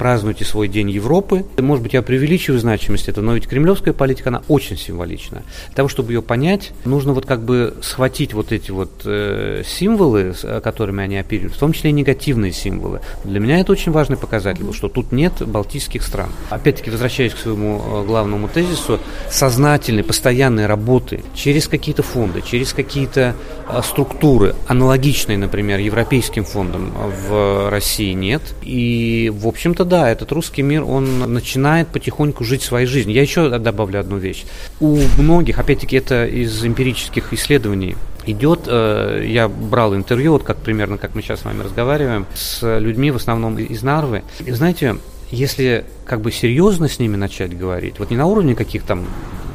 празднуйте 0.00 0.46
свой 0.46 0.66
День 0.66 0.88
Европы. 0.88 1.44
Может 1.58 1.82
быть, 1.82 1.92
я 1.92 2.00
преувеличиваю 2.00 2.58
значимость 2.58 3.10
этого, 3.10 3.22
но 3.22 3.34
ведь 3.34 3.46
кремлевская 3.46 3.92
политика, 3.92 4.30
она 4.30 4.42
очень 4.48 4.78
символична. 4.78 5.42
Для 5.66 5.74
того, 5.76 5.90
чтобы 5.90 6.14
ее 6.14 6.22
понять, 6.22 6.72
нужно 6.86 7.12
вот 7.12 7.26
как 7.26 7.42
бы 7.42 7.74
схватить 7.82 8.32
вот 8.32 8.50
эти 8.50 8.70
вот 8.70 9.02
э, 9.04 9.62
символы, 9.66 10.32
с 10.32 10.60
которыми 10.62 11.04
они 11.04 11.18
оперируют, 11.18 11.54
в 11.54 11.58
том 11.58 11.74
числе 11.74 11.90
и 11.90 11.92
негативные 11.92 12.50
символы. 12.50 13.02
Для 13.24 13.40
меня 13.40 13.60
это 13.60 13.72
очень 13.72 13.92
важный 13.92 14.16
показатель, 14.16 14.64
что 14.72 14.88
тут 14.88 15.12
нет 15.12 15.34
балтийских 15.46 16.02
стран. 16.02 16.30
Опять-таки, 16.48 16.90
возвращаясь 16.90 17.34
к 17.34 17.38
своему 17.38 17.82
э, 17.84 18.06
главному 18.06 18.48
тезису, 18.48 19.00
сознательной, 19.28 20.02
постоянной 20.02 20.64
работы 20.64 21.22
через 21.34 21.68
какие-то 21.68 22.02
фонды, 22.02 22.40
через 22.40 22.72
какие-то 22.72 23.34
э, 23.68 23.80
структуры, 23.84 24.54
аналогичные, 24.66 25.36
например, 25.36 25.78
европейским 25.78 26.46
фондам 26.46 26.90
в 27.28 27.68
России 27.68 28.14
нет. 28.14 28.40
И, 28.62 29.30
в 29.34 29.46
общем-то, 29.46 29.89
да, 29.90 30.08
этот 30.08 30.32
русский 30.32 30.62
мир, 30.62 30.84
он 30.84 31.32
начинает 31.32 31.88
потихоньку 31.88 32.44
жить 32.44 32.62
своей 32.62 32.86
жизнью. 32.86 33.14
Я 33.14 33.22
еще 33.22 33.58
добавлю 33.58 34.00
одну 34.00 34.16
вещь. 34.16 34.44
У 34.80 34.96
многих, 35.18 35.58
опять-таки, 35.58 35.96
это 35.96 36.24
из 36.24 36.64
эмпирических 36.64 37.32
исследований, 37.34 37.96
идет, 38.24 38.60
э, 38.66 39.24
я 39.26 39.48
брал 39.48 39.94
интервью, 39.94 40.32
вот 40.32 40.44
как 40.44 40.58
примерно, 40.58 40.96
как 40.96 41.14
мы 41.14 41.22
сейчас 41.22 41.40
с 41.40 41.44
вами 41.44 41.62
разговариваем, 41.62 42.26
с 42.34 42.78
людьми 42.78 43.10
в 43.10 43.16
основном 43.16 43.58
из 43.58 43.82
Нарвы. 43.82 44.22
И 44.46 44.50
знаете, 44.52 44.96
если 45.30 45.84
как 46.06 46.20
бы 46.20 46.32
серьезно 46.32 46.88
с 46.88 46.98
ними 46.98 47.16
начать 47.16 47.56
говорить, 47.56 47.98
вот 47.98 48.10
не 48.10 48.16
на 48.16 48.26
уровне 48.26 48.54
каких 48.54 48.82
там 48.84 49.06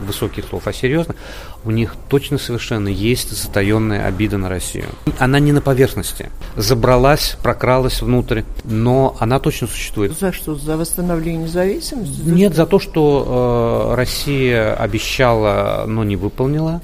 высоких 0.06 0.46
слов, 0.46 0.68
а 0.68 0.74
серьезно, 0.74 1.16
у 1.64 1.72
них 1.72 1.96
точно 2.10 2.38
совершенно 2.38 2.88
есть 2.88 3.32
затаенная 3.32 4.06
обида 4.06 4.38
на 4.38 4.50
Россию. 4.50 4.86
Она 5.20 5.40
не 5.40 5.52
на 5.52 5.62
поверхности. 5.62 6.30
Забралась, 6.56 7.38
прокралась 7.42 8.02
внутрь, 8.02 8.44
но 8.64 9.16
она 9.20 9.40
точно 9.40 9.68
существует. 9.68 10.18
За 10.18 10.32
что? 10.32 10.56
За 10.56 10.78
восстановление 10.78 11.44
независимости? 11.44 12.22
За 12.22 12.32
Нет, 12.32 12.56
за 12.56 12.66
то, 12.66 12.80
что 12.80 13.92
э, 13.92 13.96
Россия 13.96 14.74
обещала, 14.76 15.86
но 15.88 16.04
не 16.04 16.16
выполнила 16.16 16.82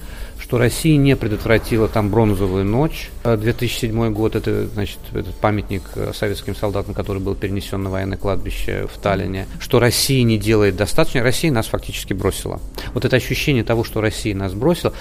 что 0.52 0.58
Россия 0.58 0.98
не 0.98 1.16
предотвратила 1.16 1.88
там 1.88 2.10
бронзовую 2.10 2.66
ночь. 2.66 3.10
2007 3.24 4.12
год, 4.12 4.36
это, 4.36 4.68
значит, 4.68 5.00
этот 5.14 5.34
памятник 5.36 5.84
э, 5.96 6.12
советским 6.14 6.58
солдатам, 6.58 6.94
который 6.94 7.22
был 7.22 7.36
перенесен 7.36 7.82
на 7.82 7.90
военное 7.90 8.18
кладбище 8.18 8.86
в 8.94 8.98
Таллине. 8.98 9.48
Что 9.62 9.80
Россия 9.80 10.24
не 10.24 10.38
делает 10.38 10.76
достаточно, 10.76 11.24
Россия 11.24 11.54
нас 11.54 11.68
фактически 11.68 12.12
бросила. 12.12 12.60
Вот 12.94 13.06
это 13.06 13.16
ощущение 13.16 13.64
того, 13.64 13.86
что 13.86 14.02
Россия 14.02 14.36
нас 14.36 14.52
бросила. 14.54 14.92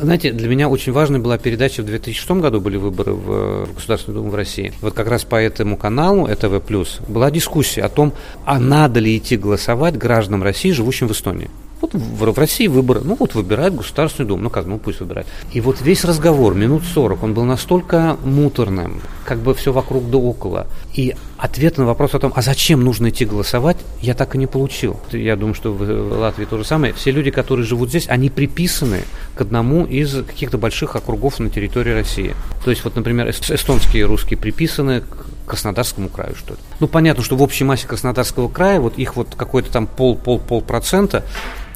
Знаете, 0.00 0.30
для 0.30 0.48
меня 0.48 0.68
очень 0.68 0.92
важной 0.92 1.18
была 1.18 1.38
передача 1.38 1.82
в 1.82 1.86
2006 1.86 2.30
году, 2.40 2.60
были 2.60 2.76
выборы 2.76 3.12
в 3.12 3.68
Государственную 3.74 4.20
Думу 4.20 4.30
в 4.30 4.36
России. 4.36 4.72
Вот 4.80 4.94
как 4.94 5.08
раз 5.08 5.24
по 5.24 5.34
этому 5.34 5.76
каналу, 5.76 6.28
ЭТВ+, 6.28 6.62
была 7.08 7.32
дискуссия 7.32 7.82
о 7.82 7.88
том, 7.88 8.12
а 8.44 8.60
надо 8.60 9.00
ли 9.00 9.16
идти 9.16 9.36
голосовать 9.36 9.98
гражданам 9.98 10.44
России, 10.44 10.70
живущим 10.70 11.08
в 11.08 11.12
Эстонии. 11.12 11.50
Вот 11.80 11.94
в, 11.94 12.38
России 12.38 12.66
выборы, 12.66 13.00
ну 13.02 13.16
вот 13.18 13.34
выбирает 13.34 13.74
Государственный 13.74 14.28
Дум, 14.28 14.42
ну 14.42 14.50
как, 14.50 14.66
ну 14.66 14.78
пусть 14.78 15.00
выбирает. 15.00 15.26
И 15.52 15.60
вот 15.60 15.80
весь 15.80 16.04
разговор, 16.04 16.54
минут 16.54 16.82
40, 16.84 17.22
он 17.22 17.34
был 17.34 17.44
настолько 17.44 18.16
муторным, 18.24 19.00
как 19.24 19.38
бы 19.38 19.54
все 19.54 19.72
вокруг 19.72 20.10
да 20.10 20.18
около. 20.18 20.66
И 20.94 21.14
ответ 21.38 21.78
на 21.78 21.86
вопрос 21.86 22.14
о 22.14 22.18
том, 22.18 22.32
а 22.34 22.42
зачем 22.42 22.82
нужно 22.84 23.10
идти 23.10 23.24
голосовать, 23.24 23.76
я 24.00 24.14
так 24.14 24.34
и 24.34 24.38
не 24.38 24.46
получил. 24.46 25.00
Я 25.12 25.36
думаю, 25.36 25.54
что 25.54 25.72
в 25.72 26.18
Латвии 26.18 26.44
то 26.44 26.58
же 26.58 26.64
самое. 26.64 26.92
Все 26.92 27.10
люди, 27.12 27.30
которые 27.30 27.64
живут 27.64 27.90
здесь, 27.90 28.08
они 28.08 28.28
приписаны 28.28 29.02
к 29.34 29.40
одному 29.40 29.86
из 29.86 30.12
каких-то 30.24 30.58
больших 30.58 30.96
округов 30.96 31.38
на 31.38 31.48
территории 31.48 31.92
России. 31.92 32.34
То 32.64 32.70
есть 32.70 32.84
вот, 32.84 32.96
например, 32.96 33.30
эстонские 33.30 34.06
русские 34.06 34.38
приписаны 34.38 35.02
к 35.02 35.26
Краснодарскому 35.46 36.08
краю, 36.08 36.34
что 36.36 36.54
ли. 36.54 36.60
Ну, 36.80 36.86
понятно, 36.88 37.22
что 37.22 37.36
в 37.36 37.42
общей 37.42 37.64
массе 37.64 37.86
Краснодарского 37.86 38.48
края 38.48 38.80
вот 38.80 38.98
их 38.98 39.16
вот 39.16 39.34
какой-то 39.36 39.70
там 39.70 39.86
пол-пол-пол 39.86 40.62
процента 40.62 41.24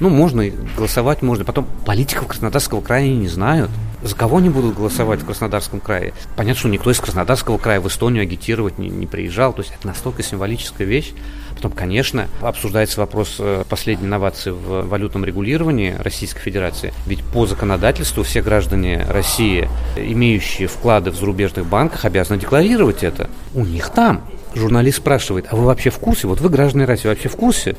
ну, 0.01 0.09
можно 0.09 0.45
голосовать, 0.77 1.23
можно. 1.23 1.45
Потом 1.45 1.67
политиков 1.85 2.27
Краснодарского 2.27 2.81
края 2.81 3.09
не 3.09 3.29
знают. 3.29 3.71
За 4.05 4.15
кого 4.15 4.37
они 4.37 4.51
будут 4.51 4.77
голосовать 4.77 5.23
в 5.23 5.25
Краснодарском 5.25 5.81
крае? 5.81 6.13
Понятно, 6.37 6.59
что 6.59 6.69
никто 6.69 6.91
из 6.91 7.01
Краснодарского 7.01 7.57
края 7.57 7.81
в 7.81 7.89
Эстонию 7.89 8.23
агитировать 8.23 8.79
не, 8.79 8.91
не 8.91 9.07
приезжал. 9.07 9.55
То 9.55 9.63
есть 9.63 9.73
это 9.75 9.87
настолько 9.87 10.23
символическая 10.23 10.87
вещь. 10.87 11.13
Потом, 11.57 11.73
конечно, 11.73 12.29
обсуждается 12.43 13.01
вопрос 13.01 13.37
э, 13.39 13.65
последней 13.67 14.05
инновации 14.07 14.51
в 14.51 14.87
валютном 14.87 15.25
регулировании 15.25 15.97
Российской 15.99 16.41
Федерации. 16.41 16.93
Ведь 17.07 17.25
по 17.25 17.47
законодательству 17.47 18.25
все 18.25 18.43
граждане 18.43 19.07
России, 19.09 19.71
имеющие 19.97 20.69
вклады 20.69 21.11
в 21.11 21.17
зарубежных 21.17 21.65
банках, 21.65 22.05
обязаны 22.05 22.39
декларировать 22.39 23.05
это. 23.05 23.31
У 23.55 23.65
них 23.65 23.89
там. 23.89 24.23
Журналист 24.55 24.99
спрашивает, 24.99 25.47
а 25.51 25.57
вы 25.57 25.65
вообще 25.65 25.89
в 25.89 25.99
курсе, 25.99 26.29
вот 26.29 26.43
вы 26.43 26.51
граждане 26.51 26.85
России, 26.85 27.09
вообще 27.09 27.31
в 27.31 27.37
курсе, 27.37 27.75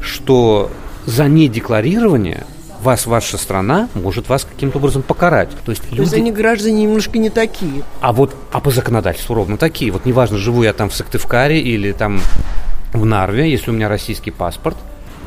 что 0.00 0.70
за 1.04 1.26
недекларирование 1.26 2.46
вас 2.84 3.06
ваша 3.06 3.38
страна 3.38 3.88
может 3.94 4.28
вас 4.28 4.44
каким-то 4.44 4.78
образом 4.78 5.02
покарать. 5.02 5.50
То 5.64 5.72
есть, 5.72 5.82
люди... 5.86 5.96
То 5.96 6.02
есть 6.02 6.14
они 6.14 6.30
граждане 6.30 6.82
немножко 6.82 7.18
не 7.18 7.30
такие. 7.30 7.82
А 8.00 8.12
вот 8.12 8.36
а 8.52 8.60
по 8.60 8.70
законодательству 8.70 9.34
ровно 9.34 9.56
такие. 9.56 9.90
Вот 9.90 10.04
неважно, 10.04 10.36
живу 10.36 10.62
я 10.62 10.72
там 10.72 10.90
в 10.90 10.94
Сыктывкаре 10.94 11.60
или 11.60 11.92
там 11.92 12.20
в 12.92 13.04
Нарве, 13.04 13.50
если 13.50 13.70
у 13.70 13.74
меня 13.74 13.88
российский 13.88 14.30
паспорт, 14.30 14.76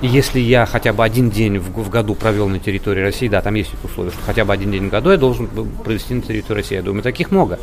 и 0.02 0.08
если 0.08 0.39
я 0.39 0.67
хотя 0.67 0.93
бы 0.93 1.04
один 1.04 1.32
день 1.32 1.58
в, 1.58 1.72
в 1.72 1.89
году 1.89 2.13
провел 2.13 2.48
на 2.48 2.60
территории 2.60 3.02
России, 3.02 3.28
да, 3.28 3.41
там 3.41 3.56
есть 3.56 3.72
условия, 3.84 4.12
что 4.12 4.20
хотя 4.26 4.46
бы 4.46 4.54
один 4.54 4.72
день 4.72 4.88
в 4.88 4.91
году 4.91 5.10
я 5.10 5.17
должен 5.17 5.48
провести 5.84 6.13
на 6.13 6.22
территории 6.22 6.60
России. 6.60 6.76
Я 6.76 6.84
думаю, 6.84 7.02
таких 7.02 7.32
много. 7.32 7.60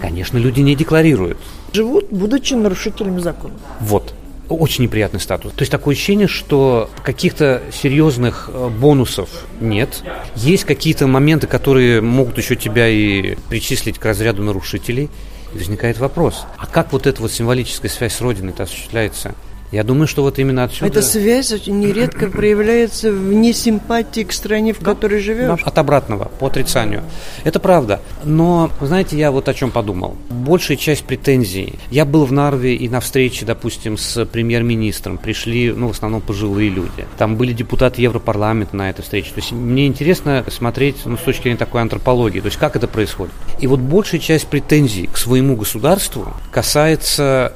Конечно, 0.00 0.36
люди 0.36 0.60
не 0.60 0.76
декларируют. 0.76 1.38
Живут, 1.72 2.08
будучи 2.10 2.52
нарушителями 2.54 3.20
закона. 3.20 3.54
Вот 3.80 4.14
очень 4.54 4.84
неприятный 4.84 5.20
статус. 5.20 5.52
То 5.52 5.62
есть 5.62 5.72
такое 5.72 5.94
ощущение, 5.94 6.28
что 6.28 6.90
каких-то 7.02 7.62
серьезных 7.72 8.50
э, 8.52 8.68
бонусов 8.68 9.28
нет. 9.60 10.02
Есть 10.36 10.64
какие-то 10.64 11.06
моменты, 11.06 11.46
которые 11.46 12.00
могут 12.00 12.38
еще 12.38 12.56
тебя 12.56 12.88
и 12.88 13.36
причислить 13.48 13.98
к 13.98 14.04
разряду 14.04 14.42
нарушителей. 14.42 15.10
И 15.54 15.58
возникает 15.58 15.98
вопрос, 15.98 16.44
а 16.58 16.66
как 16.66 16.92
вот 16.92 17.06
эта 17.06 17.22
вот 17.22 17.32
символическая 17.32 17.90
связь 17.90 18.14
с 18.14 18.20
Родиной-то 18.20 18.64
осуществляется? 18.64 19.34
Я 19.70 19.84
думаю, 19.84 20.06
что 20.06 20.22
вот 20.22 20.38
именно 20.38 20.64
отсюда... 20.64 20.86
Эта 20.86 21.02
связь 21.02 21.66
нередко 21.66 22.28
проявляется 22.30 23.12
в 23.12 23.32
несимпатии 23.32 24.24
к 24.24 24.32
стране, 24.32 24.72
в 24.72 24.78
которой 24.78 25.20
живешь. 25.20 25.60
От 25.62 25.78
обратного, 25.78 26.30
по 26.38 26.46
отрицанию. 26.46 27.02
Это 27.44 27.60
правда. 27.60 28.00
Но, 28.24 28.70
знаете, 28.80 29.18
я 29.18 29.30
вот 29.30 29.48
о 29.48 29.54
чем 29.54 29.70
подумал. 29.70 30.16
Большая 30.30 30.76
часть 30.76 31.04
претензий. 31.04 31.78
Я 31.90 32.04
был 32.04 32.24
в 32.24 32.32
Нарве 32.32 32.74
и 32.76 32.88
на 32.88 33.00
встрече, 33.00 33.44
допустим, 33.44 33.98
с 33.98 34.24
премьер-министром. 34.24 35.18
Пришли, 35.18 35.70
ну, 35.72 35.88
в 35.88 35.90
основном 35.90 36.22
пожилые 36.22 36.70
люди. 36.70 37.06
Там 37.18 37.36
были 37.36 37.52
депутаты 37.52 38.00
Европарламента 38.00 38.74
на 38.74 38.88
этой 38.88 39.02
встрече. 39.02 39.32
То 39.34 39.40
есть 39.40 39.52
мне 39.52 39.86
интересно 39.86 40.44
смотреть 40.48 40.96
ну, 41.04 41.16
с 41.18 41.20
точки 41.20 41.42
зрения 41.42 41.58
такой 41.58 41.82
антропологии. 41.82 42.40
То 42.40 42.46
есть 42.46 42.58
как 42.58 42.74
это 42.74 42.88
происходит. 42.88 43.34
И 43.60 43.66
вот 43.66 43.80
большая 43.80 44.20
часть 44.20 44.46
претензий 44.46 45.06
к 45.06 45.18
своему 45.18 45.56
государству 45.56 46.32
касается 46.50 47.52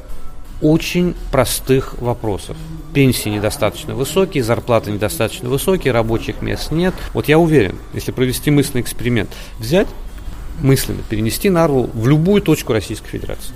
очень 0.63 1.15
простых 1.31 2.01
вопросов. 2.01 2.57
Пенсии 2.95 3.29
недостаточно 3.29 3.95
высокие, 3.95 4.45
зарплаты 4.45 4.91
недостаточно 4.91 5.49
высокие, 5.49 5.93
рабочих 5.93 6.41
мест 6.41 6.71
нет. 6.71 6.95
Вот 7.15 7.29
я 7.29 7.39
уверен, 7.39 7.77
если 7.95 8.13
провести 8.13 8.51
мысленный 8.51 8.83
эксперимент, 8.83 9.31
взять 9.59 9.89
мысленно, 10.61 11.03
перенести 11.09 11.51
Нарву 11.51 11.91
в 11.93 12.07
любую 12.07 12.43
точку 12.43 12.73
Российской 12.73 13.09
Федерации. 13.09 13.53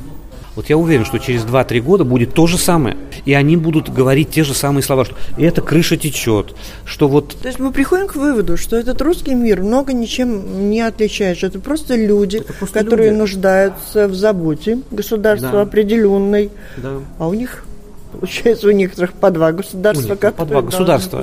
Вот 0.57 0.71
я 0.71 0.79
уверен, 0.79 1.05
что 1.05 1.19
через 1.19 1.45
2-3 1.45 1.81
года 1.83 2.05
будет 2.05 2.33
то 2.33 2.47
же 2.47 2.57
самое. 2.57 2.97
И 3.27 3.35
они 3.35 3.59
будут 3.59 3.93
говорить 3.93 4.31
те 4.31 4.43
же 4.43 4.55
самые 4.55 4.83
слова, 4.83 5.05
что 5.05 5.15
эта 5.37 5.61
крыша 5.61 5.99
течет, 5.99 6.57
что 6.87 7.09
вот... 7.09 7.37
То 7.43 7.49
есть 7.49 7.61
мы 7.61 7.73
приходим 7.73 8.09
к 8.09 8.17
выводу, 8.17 8.57
что 8.57 8.77
этот 8.77 9.01
русский 9.03 9.35
мир 9.35 9.61
много 9.61 9.93
ничем 9.93 10.71
не 10.71 10.81
отличается. 10.81 11.47
Это 11.47 11.61
просто 11.61 11.95
люди, 11.95 12.39
это 12.39 12.55
просто 12.55 12.79
которые 12.81 13.11
люди. 13.11 13.19
нуждаются 13.19 14.09
в 14.09 14.15
заботе 14.15 14.79
государства 14.91 15.53
да. 15.53 15.61
определенной. 15.61 16.51
Да. 16.79 17.01
А 17.19 17.29
у 17.29 17.35
них 17.35 17.65
Получается, 18.13 18.69
у 18.69 18.71
некоторых 18.71 19.13
по 19.13 19.31
два 19.31 19.53
государства, 19.53 20.15
как 20.15 20.37
по 20.37 20.47
два 20.47 20.63
государства. 20.63 21.23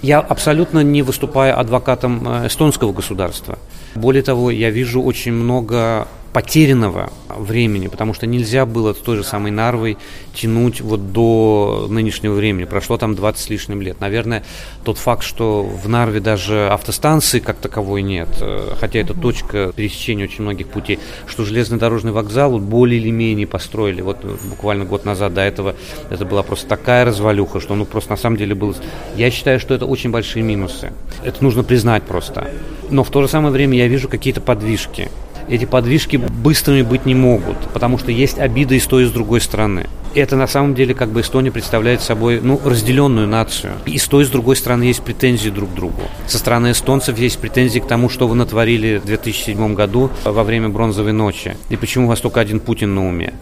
Я 0.00 0.20
абсолютно 0.20 0.80
не 0.80 1.02
выступаю 1.02 1.58
адвокатом 1.58 2.44
э, 2.44 2.46
эстонского 2.46 2.92
государства. 2.92 3.58
Более 3.96 4.22
того, 4.22 4.52
я 4.52 4.70
вижу 4.70 5.02
очень 5.02 5.32
много 5.32 6.06
потерянного 6.32 7.10
времени, 7.28 7.88
потому 7.88 8.14
что 8.14 8.26
нельзя 8.26 8.64
было 8.66 8.94
с 8.94 8.98
той 8.98 9.16
же 9.16 9.24
самой 9.24 9.50
Нарвой 9.50 9.98
тянуть 10.32 10.80
вот 10.80 11.12
до 11.12 11.86
нынешнего 11.90 12.34
времени. 12.34 12.64
Прошло 12.64 12.98
там 12.98 13.14
20 13.14 13.40
с 13.40 13.50
лишним 13.50 13.82
лет. 13.82 14.00
Наверное, 14.00 14.44
тот 14.84 14.98
факт, 14.98 15.24
что 15.24 15.62
в 15.62 15.88
Нарве 15.88 16.20
даже 16.20 16.68
автостанции 16.68 17.40
как 17.40 17.56
таковой 17.56 18.02
нет, 18.02 18.28
э, 18.40 18.74
хотя 18.78 19.00
это 19.00 19.14
точка 19.14 19.72
пересечения 19.74 20.24
очень 20.24 20.42
многих 20.42 20.68
путей, 20.68 21.00
что 21.26 21.44
железнодорожный 21.44 22.12
вокзал 22.12 22.58
более 22.58 23.00
или 23.00 23.10
менее 23.10 23.46
построили. 23.46 24.00
Вот 24.00 24.24
буквально 24.24 24.84
год 24.84 25.04
назад 25.04 25.34
до 25.34 25.40
этого 25.40 25.74
это 26.10 26.24
была 26.24 26.42
просто 26.42 26.68
такая 26.68 27.04
развалюха, 27.04 27.60
что 27.60 27.74
ну 27.74 27.84
просто 27.84 28.10
на 28.10 28.16
самом 28.16 28.36
деле 28.36 28.54
было... 28.54 28.74
Я 29.16 29.30
считаю, 29.30 29.58
что 29.58 29.74
это 29.74 29.86
очень 29.86 30.10
большие 30.10 30.44
минусы. 30.44 30.92
Это 31.24 31.42
нужно 31.42 31.64
признать 31.64 32.04
просто. 32.04 32.50
Но 32.88 33.02
в 33.02 33.10
то 33.10 33.22
же 33.22 33.28
самое 33.28 33.52
время 33.52 33.76
я 33.76 33.88
вижу 33.88 34.08
какие-то 34.08 34.40
подвижки 34.40 35.10
эти 35.50 35.64
подвижки 35.64 36.16
быстрыми 36.16 36.82
быть 36.82 37.06
не 37.06 37.14
могут, 37.14 37.58
потому 37.72 37.98
что 37.98 38.12
есть 38.12 38.38
обиды 38.38 38.76
и 38.76 38.80
с 38.80 38.86
той, 38.86 39.02
и 39.02 39.06
с 39.06 39.10
другой 39.10 39.40
стороны. 39.40 39.86
Это 40.14 40.36
на 40.36 40.46
самом 40.46 40.74
деле 40.74 40.94
как 40.94 41.10
бы 41.10 41.20
Эстония 41.20 41.52
представляет 41.52 42.00
собой 42.00 42.40
ну, 42.42 42.60
разделенную 42.64 43.28
нацию. 43.28 43.74
И 43.86 43.98
с 43.98 44.08
той, 44.08 44.24
и 44.24 44.26
с 44.26 44.28
другой 44.28 44.56
стороны 44.56 44.84
есть 44.84 45.02
претензии 45.02 45.50
друг 45.50 45.70
к 45.70 45.74
другу. 45.74 46.02
Со 46.26 46.38
стороны 46.38 46.72
эстонцев 46.72 47.18
есть 47.18 47.38
претензии 47.38 47.78
к 47.78 47.86
тому, 47.86 48.08
что 48.08 48.26
вы 48.26 48.34
натворили 48.34 48.98
в 48.98 49.04
2007 49.04 49.74
году 49.74 50.10
во 50.24 50.42
время 50.42 50.68
бронзовой 50.68 51.12
ночи. 51.12 51.56
И 51.68 51.76
почему 51.76 52.06
у 52.06 52.08
вас 52.08 52.20
только 52.20 52.40
один 52.40 52.58
Путин 52.58 52.94
на 52.94 53.06
уме. 53.06 53.34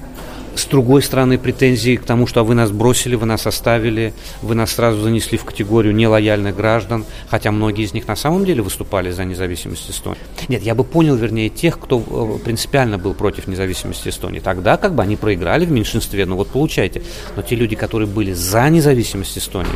С 0.58 0.64
другой 0.64 1.02
стороны, 1.02 1.38
претензии 1.38 1.94
к 1.94 2.04
тому, 2.04 2.26
что 2.26 2.44
вы 2.44 2.56
нас 2.56 2.72
бросили, 2.72 3.14
вы 3.14 3.26
нас 3.26 3.46
оставили, 3.46 4.12
вы 4.42 4.56
нас 4.56 4.72
сразу 4.72 5.00
занесли 5.00 5.38
в 5.38 5.44
категорию 5.44 5.94
нелояльных 5.94 6.56
граждан, 6.56 7.04
хотя 7.28 7.52
многие 7.52 7.84
из 7.84 7.94
них 7.94 8.08
на 8.08 8.16
самом 8.16 8.44
деле 8.44 8.60
выступали 8.60 9.12
за 9.12 9.24
независимость 9.24 9.88
Эстонии. 9.88 10.18
Нет, 10.48 10.64
я 10.64 10.74
бы 10.74 10.82
понял, 10.82 11.14
вернее, 11.14 11.48
тех, 11.48 11.78
кто 11.78 12.02
э, 12.40 12.44
принципиально 12.44 12.98
был 12.98 13.14
против 13.14 13.46
независимости 13.46 14.08
Эстонии. 14.08 14.40
Тогда 14.40 14.76
как 14.78 14.94
бы 14.94 15.02
они 15.04 15.14
проиграли 15.14 15.64
в 15.64 15.70
меньшинстве, 15.70 16.26
ну 16.26 16.34
вот 16.34 16.48
получайте. 16.48 17.02
Но 17.36 17.42
те 17.42 17.54
люди, 17.54 17.76
которые 17.76 18.08
были 18.08 18.32
за 18.32 18.68
независимость 18.68 19.38
Эстонии, 19.38 19.70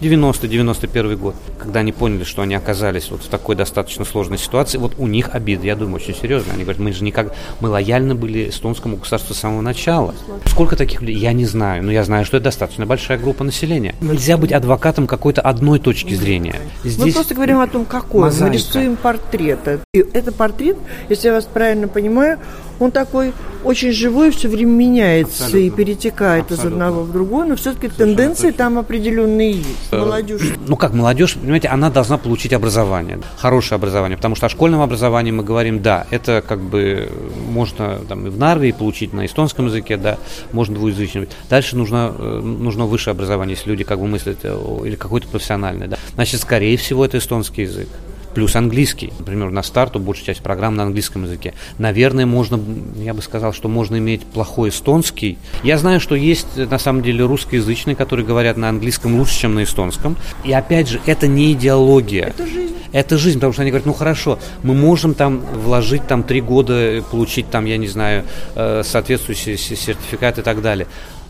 90-91 0.00 1.16
год, 1.16 1.34
когда 1.58 1.80
они 1.80 1.92
поняли, 1.92 2.24
что 2.24 2.42
они 2.42 2.54
оказались 2.54 3.10
вот 3.10 3.22
в 3.22 3.28
такой 3.28 3.56
достаточно 3.56 4.04
сложной 4.04 4.38
ситуации, 4.38 4.78
вот 4.78 4.94
у 4.98 5.06
них 5.06 5.34
обиды, 5.34 5.66
я 5.66 5.76
думаю, 5.76 5.96
очень 5.96 6.14
серьезно. 6.14 6.52
Они 6.52 6.62
говорят, 6.62 6.80
мы 6.80 6.92
же 6.92 7.04
никак, 7.04 7.34
мы 7.60 7.68
лояльны 7.68 8.14
были 8.14 8.50
эстонскому 8.50 8.96
государству 8.96 9.34
с 9.34 9.38
самого 9.38 9.60
начала. 9.60 10.14
Сколько 10.46 10.76
таких 10.76 11.00
людей? 11.00 11.16
Я 11.16 11.32
не 11.32 11.44
знаю, 11.44 11.82
но 11.82 11.92
я 11.92 12.04
знаю, 12.04 12.24
что 12.24 12.36
это 12.36 12.44
достаточно 12.44 12.86
большая 12.86 13.18
группа 13.18 13.44
населения. 13.44 13.94
Нельзя 14.00 14.36
быть 14.36 14.52
адвокатом 14.52 15.06
какой-то 15.06 15.40
одной 15.40 15.78
точки 15.78 16.14
зрения. 16.14 16.56
Здесь 16.84 16.98
Мы 16.98 17.12
просто 17.12 17.34
говорим 17.34 17.60
о 17.60 17.66
том, 17.66 17.84
какой. 17.84 18.22
Мозаика. 18.22 18.46
Мы 18.46 18.54
рисуем 18.54 18.96
портрет. 18.96 19.80
И 19.92 19.98
это 19.98 20.32
портрет, 20.32 20.76
если 21.08 21.28
я 21.28 21.34
вас 21.34 21.44
правильно 21.44 21.88
понимаю, 21.88 22.38
он 22.78 22.90
такой 22.90 23.32
очень 23.64 23.90
живой, 23.92 24.30
все 24.30 24.48
время 24.48 24.70
меняется 24.70 25.44
Абсолютно. 25.46 25.66
и 25.66 25.70
перетекает 25.70 26.44
Абсолютно. 26.44 26.68
из 26.68 26.72
одного 26.72 27.02
в 27.02 27.12
другое, 27.12 27.46
но 27.46 27.56
все-таки 27.56 27.88
тенденции 27.88 28.48
точно. 28.50 28.58
там 28.58 28.78
определенные 28.78 29.52
есть. 29.52 29.88
Э, 29.90 29.98
молодежь. 29.98 30.52
Ну 30.66 30.76
как 30.76 30.92
молодежь, 30.92 31.34
понимаете, 31.34 31.68
она 31.68 31.90
должна 31.90 32.18
получить 32.18 32.52
образование, 32.52 33.20
хорошее 33.38 33.76
образование, 33.76 34.16
потому 34.16 34.36
что 34.36 34.46
о 34.46 34.48
школьном 34.48 34.82
образовании 34.82 35.32
мы 35.32 35.42
говорим, 35.42 35.82
да, 35.82 36.06
это 36.10 36.42
как 36.46 36.60
бы 36.60 37.10
можно 37.50 37.98
там 38.08 38.26
и 38.26 38.30
в 38.30 38.38
Нарве 38.38 38.72
получить 38.72 39.12
на 39.12 39.26
эстонском 39.26 39.66
языке, 39.66 39.96
да, 39.96 40.18
можно 40.52 40.74
двуязычным. 40.74 41.26
Дальше 41.50 41.76
нужно, 41.76 42.14
э, 42.16 42.40
нужно 42.40 42.86
высшее 42.86 43.12
образование, 43.12 43.56
если 43.56 43.70
люди 43.70 43.84
как 43.84 43.98
бы 43.98 44.06
мыслят, 44.06 44.38
э, 44.42 44.56
или 44.84 44.96
какое-то 44.96 45.28
профессиональное, 45.28 45.88
да. 45.88 45.98
Значит, 46.14 46.40
скорее 46.40 46.76
всего, 46.76 47.04
это 47.04 47.18
эстонский 47.18 47.62
язык 47.62 47.88
плюс 48.36 48.54
английский. 48.54 49.14
Например, 49.18 49.50
на 49.50 49.62
старту 49.62 49.98
большая 49.98 50.26
часть 50.26 50.42
программ 50.42 50.74
на 50.76 50.82
английском 50.82 51.24
языке. 51.24 51.54
Наверное, 51.78 52.26
можно, 52.26 52.60
я 52.96 53.14
бы 53.14 53.22
сказал, 53.22 53.54
что 53.54 53.66
можно 53.66 53.96
иметь 53.96 54.24
плохой 54.24 54.68
эстонский. 54.68 55.38
Я 55.62 55.78
знаю, 55.78 56.00
что 56.00 56.14
есть 56.14 56.54
на 56.54 56.78
самом 56.78 57.02
деле 57.02 57.24
русскоязычные, 57.24 57.96
которые 57.96 58.26
говорят 58.26 58.58
на 58.58 58.68
английском 58.68 59.16
лучше, 59.18 59.38
чем 59.38 59.54
на 59.54 59.64
эстонском. 59.64 60.18
И 60.44 60.52
опять 60.52 60.86
же, 60.86 61.00
это 61.06 61.26
не 61.26 61.54
идеология. 61.54 62.26
Это 62.26 62.46
жизнь. 62.46 62.74
Это 62.92 63.16
жизнь, 63.16 63.38
потому 63.38 63.54
что 63.54 63.62
они 63.62 63.70
говорят, 63.70 63.86
ну 63.86 63.94
хорошо, 63.94 64.38
мы 64.62 64.74
можем 64.74 65.14
там 65.14 65.40
вложить 65.54 66.06
там 66.06 66.22
три 66.22 66.42
года, 66.42 67.02
получить 67.10 67.48
там, 67.48 67.64
я 67.64 67.78
не 67.78 67.88
знаю, 67.88 68.24
э, 68.54 68.82
соответствующий 68.84 69.56
сертификат 69.56 70.38
и 70.38 70.42
так 70.42 70.60
далее 70.60 70.86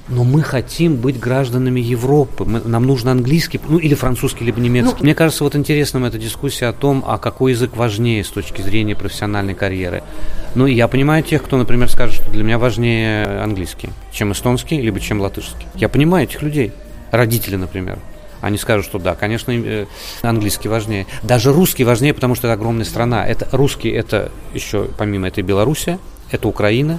но 0.09 0.25
мы 0.25 0.43
хотим 0.43 0.97
быть 0.97 1.19
гражданами 1.19 1.81
Европы. 1.81 2.45
Мы, 2.45 2.61
нам 2.61 2.87
нужен 2.87 3.09
английский, 3.09 3.61
ну 3.69 3.79
или 3.79 3.95
французский, 3.95 4.45
либо 4.45 4.61
немецкий. 4.61 4.97
Ну, 4.99 5.05
Мне 5.05 5.15
кажется, 5.15 5.45
вот 5.45 5.57
интересным 5.57 6.05
эта 6.05 6.19
дискуссия 6.19 6.67
о 6.67 6.73
том, 6.73 7.05
а 7.07 7.19
какой 7.19 7.53
язык 7.53 7.77
важнее 7.77 8.23
с 8.23 8.29
точки 8.29 8.63
зрения 8.63 8.95
профессиональной 8.95 9.55
карьеры. 9.55 10.03
Ну, 10.55 10.67
я 10.67 10.89
понимаю 10.89 11.23
тех, 11.23 11.43
кто, 11.43 11.57
например, 11.57 11.91
скажет, 11.91 12.17
что 12.23 12.31
для 12.31 12.45
меня 12.45 12.59
важнее 12.59 13.25
английский, 13.41 13.91
чем 14.13 14.33
эстонский, 14.33 14.81
либо 14.81 15.01
чем 15.01 15.21
латышский. 15.21 15.67
Я 15.75 15.89
понимаю 15.89 16.25
этих 16.25 16.43
людей. 16.43 16.73
Родители, 17.11 17.57
например. 17.57 17.99
Они 18.41 18.59
скажут, 18.59 18.87
что 18.87 18.99
да, 18.99 19.15
конечно, 19.15 19.51
э, 19.51 19.87
английский 20.23 20.69
важнее. 20.69 21.07
Даже 21.23 21.53
русский 21.53 21.85
важнее, 21.85 22.15
потому 22.15 22.35
что 22.35 22.47
это 22.47 22.55
огромная 22.55 22.85
страна. 22.85 23.27
Это, 23.27 23.49
русский 23.53 23.89
это 23.89 24.31
еще, 24.55 24.89
помимо 24.99 25.27
этой 25.29 25.43
Белоруссия, 25.43 25.99
это 26.31 26.49
Украина, 26.49 26.99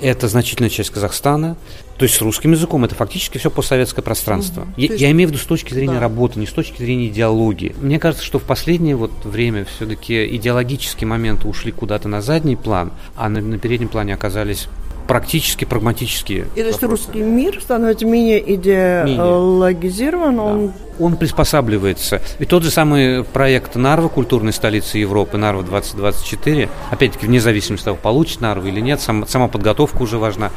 это 0.00 0.28
значительная 0.28 0.70
часть 0.70 0.90
Казахстана. 0.90 1.56
То 1.98 2.04
есть 2.04 2.14
с 2.14 2.20
русским 2.20 2.52
языком 2.52 2.84
это 2.84 2.94
фактически 2.94 3.38
все 3.38 3.50
постсоветское 3.50 4.02
пространство. 4.02 4.62
Угу. 4.62 4.70
Я, 4.76 4.88
есть... 4.88 5.00
я 5.00 5.10
имею 5.10 5.28
в 5.28 5.32
виду 5.32 5.42
с 5.42 5.46
точки 5.46 5.74
зрения 5.74 5.94
да. 5.94 6.00
работы, 6.00 6.38
не 6.38 6.46
с 6.46 6.52
точки 6.52 6.78
зрения 6.78 7.08
идеологии. 7.08 7.74
Мне 7.80 7.98
кажется, 7.98 8.24
что 8.24 8.38
в 8.38 8.44
последнее 8.44 8.94
вот 8.94 9.10
время 9.24 9.64
все-таки 9.64 10.24
идеологические 10.36 11.08
моменты 11.08 11.48
ушли 11.48 11.72
куда-то 11.72 12.08
на 12.08 12.22
задний 12.22 12.56
план, 12.56 12.92
а 13.16 13.28
на, 13.28 13.40
на 13.40 13.58
переднем 13.58 13.88
плане 13.88 14.14
оказались 14.14 14.68
практически 15.08 15.64
прагматические. 15.64 16.46
И 16.54 16.60
то 16.60 16.68
есть 16.68 16.82
русский 16.82 17.20
мир 17.20 17.60
становится 17.60 18.06
менее 18.06 18.54
идеологизирован, 18.54 20.36
да. 20.36 20.42
он 20.42 20.72
он 20.98 21.16
приспосабливается. 21.16 22.20
И 22.38 22.44
тот 22.44 22.62
же 22.62 22.70
самый 22.70 23.24
проект 23.24 23.76
Нарва, 23.76 24.08
культурной 24.08 24.52
столицы 24.52 24.98
Европы, 24.98 25.36
Нарва 25.36 25.62
2024, 25.62 26.68
опять-таки, 26.90 27.26
вне 27.26 27.40
зависимости 27.40 27.82
от 27.82 27.86
того, 27.86 27.98
получит 28.02 28.40
Нарва 28.40 28.66
или 28.66 28.80
нет, 28.80 29.00
сам, 29.00 29.26
сама 29.26 29.48
подготовка 29.48 30.02
уже 30.02 30.18
важна. 30.18 30.50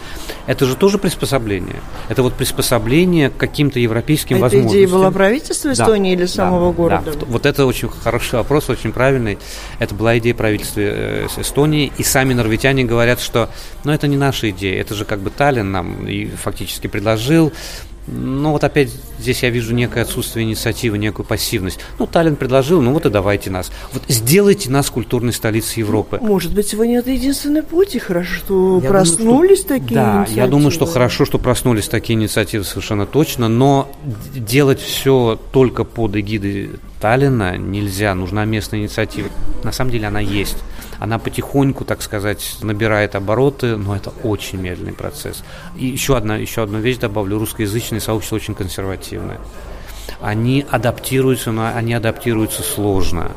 Это 0.47 0.65
же 0.65 0.75
тоже 0.75 0.97
приспособление. 0.97 1.82
Это 2.10 2.23
вот 2.23 2.34
приспособление 2.34 3.30
к 3.30 3.38
каким-то 3.38 3.80
европейским 3.80 4.38
а 4.38 4.39
возможностям. 4.41 4.69
Эта 4.69 4.86
идея 4.86 4.95
была 4.95 5.12
правительства 5.12 5.71
Эстонии 5.71 6.15
да, 6.15 6.21
или 6.21 6.27
самого 6.27 6.71
да, 6.71 6.77
города? 6.77 7.12
Да. 7.12 7.25
Вот 7.27 7.45
это 7.45 7.65
очень 7.65 7.89
хороший 7.89 8.36
вопрос, 8.36 8.69
очень 8.69 8.91
правильный. 8.91 9.38
Это 9.80 9.95
была 9.95 10.17
идея 10.17 10.34
правительства 10.34 10.82
э, 10.82 11.27
Эстонии, 11.38 11.91
и 11.97 12.04
сами 12.04 12.34
норвитяне 12.34 12.84
говорят, 12.84 13.19
что 13.19 13.49
ну, 13.84 13.91
это 13.91 14.08
не 14.08 14.17
наша 14.17 14.49
идея, 14.49 14.82
это 14.82 14.95
же 14.95 15.06
как 15.06 15.19
бы 15.19 15.30
Таллин 15.30 15.71
нам 15.71 16.08
и 16.08 16.25
фактически 16.25 16.88
предложил, 16.88 17.51
ну 18.07 18.51
вот 18.51 18.63
опять 18.63 18.89
здесь 19.19 19.43
я 19.43 19.49
вижу 19.49 19.73
некое 19.73 20.01
отсутствие 20.01 20.45
инициативы, 20.45 20.97
некую 20.97 21.25
пассивность. 21.25 21.79
Ну, 21.99 22.07
Таллин 22.07 22.35
предложил, 22.35 22.81
ну 22.81 22.93
вот 22.93 23.05
и 23.05 23.09
давайте 23.09 23.49
нас. 23.49 23.71
Вот 23.93 24.03
сделайте 24.07 24.69
нас 24.69 24.89
культурной 24.89 25.33
столицей 25.33 25.81
Европы. 25.81 26.19
Может 26.21 26.53
быть, 26.53 26.67
сегодня 26.67 26.99
это 26.99 27.11
единственный 27.11 27.63
путь, 27.63 27.95
и 27.95 27.99
хорошо, 27.99 28.33
что 28.33 28.79
я 28.81 28.89
проснулись 28.89 29.27
думаю, 29.27 29.55
что, 29.57 29.67
такие 29.67 29.95
да, 29.95 30.11
инициативы. 30.11 30.37
я 30.37 30.47
думаю, 30.47 30.71
что 30.71 30.85
хорошо, 30.85 31.25
что 31.25 31.37
проснулись 31.37 31.87
такие 31.87 32.17
инициативы 32.17 32.63
совершенно 32.63 33.05
точно, 33.05 33.47
но 33.47 33.91
делать 34.35 34.81
все 34.81 35.39
только 35.51 35.83
под 35.83 36.15
эгидой 36.15 36.71
Таллина 36.99 37.57
нельзя, 37.57 38.13
нужна 38.15 38.45
местная 38.45 38.79
инициатива. 38.79 39.29
На 39.63 39.71
самом 39.71 39.91
деле 39.91 40.07
она 40.07 40.19
есть. 40.19 40.57
Она 41.01 41.17
потихоньку, 41.17 41.83
так 41.83 42.03
сказать, 42.03 42.57
набирает 42.61 43.15
обороты, 43.15 43.75
но 43.75 43.95
это 43.95 44.11
очень 44.21 44.61
медленный 44.61 44.93
процесс. 44.93 45.43
И 45.75 45.87
еще 45.87 46.15
одна, 46.15 46.37
еще 46.37 46.61
одну 46.61 46.77
вещь 46.77 46.97
добавлю. 46.97 47.39
Русскоязычное 47.39 47.99
сообщество 47.99 48.35
очень 48.35 48.53
консервативное. 48.53 49.39
Они 50.21 50.63
адаптируются, 50.69 51.51
но 51.51 51.71
они 51.75 51.95
адаптируются 51.95 52.61
сложно. 52.61 53.31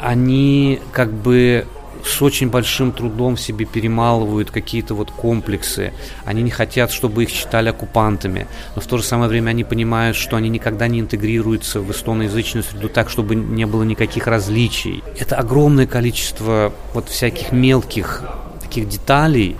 Они 0.00 0.80
как 0.92 1.12
бы 1.12 1.66
с 2.06 2.22
очень 2.22 2.48
большим 2.48 2.92
трудом 2.92 3.36
в 3.36 3.40
себе 3.40 3.64
перемалывают 3.64 4.50
какие-то 4.50 4.94
вот 4.94 5.10
комплексы. 5.10 5.92
Они 6.24 6.42
не 6.42 6.50
хотят, 6.50 6.90
чтобы 6.90 7.24
их 7.24 7.30
считали 7.30 7.68
оккупантами, 7.68 8.46
но 8.74 8.80
в 8.80 8.86
то 8.86 8.98
же 8.98 9.02
самое 9.02 9.28
время 9.28 9.50
они 9.50 9.64
понимают, 9.64 10.16
что 10.16 10.36
они 10.36 10.48
никогда 10.48 10.88
не 10.88 11.00
интегрируются 11.00 11.80
в 11.80 11.90
эстоноязычную 11.90 12.64
среду 12.64 12.88
так, 12.88 13.10
чтобы 13.10 13.34
не 13.34 13.66
было 13.66 13.82
никаких 13.82 14.26
различий. 14.26 15.02
Это 15.18 15.36
огромное 15.36 15.86
количество 15.86 16.72
вот 16.94 17.08
всяких 17.08 17.52
мелких 17.52 18.22
таких 18.62 18.88
деталей, 18.88 19.56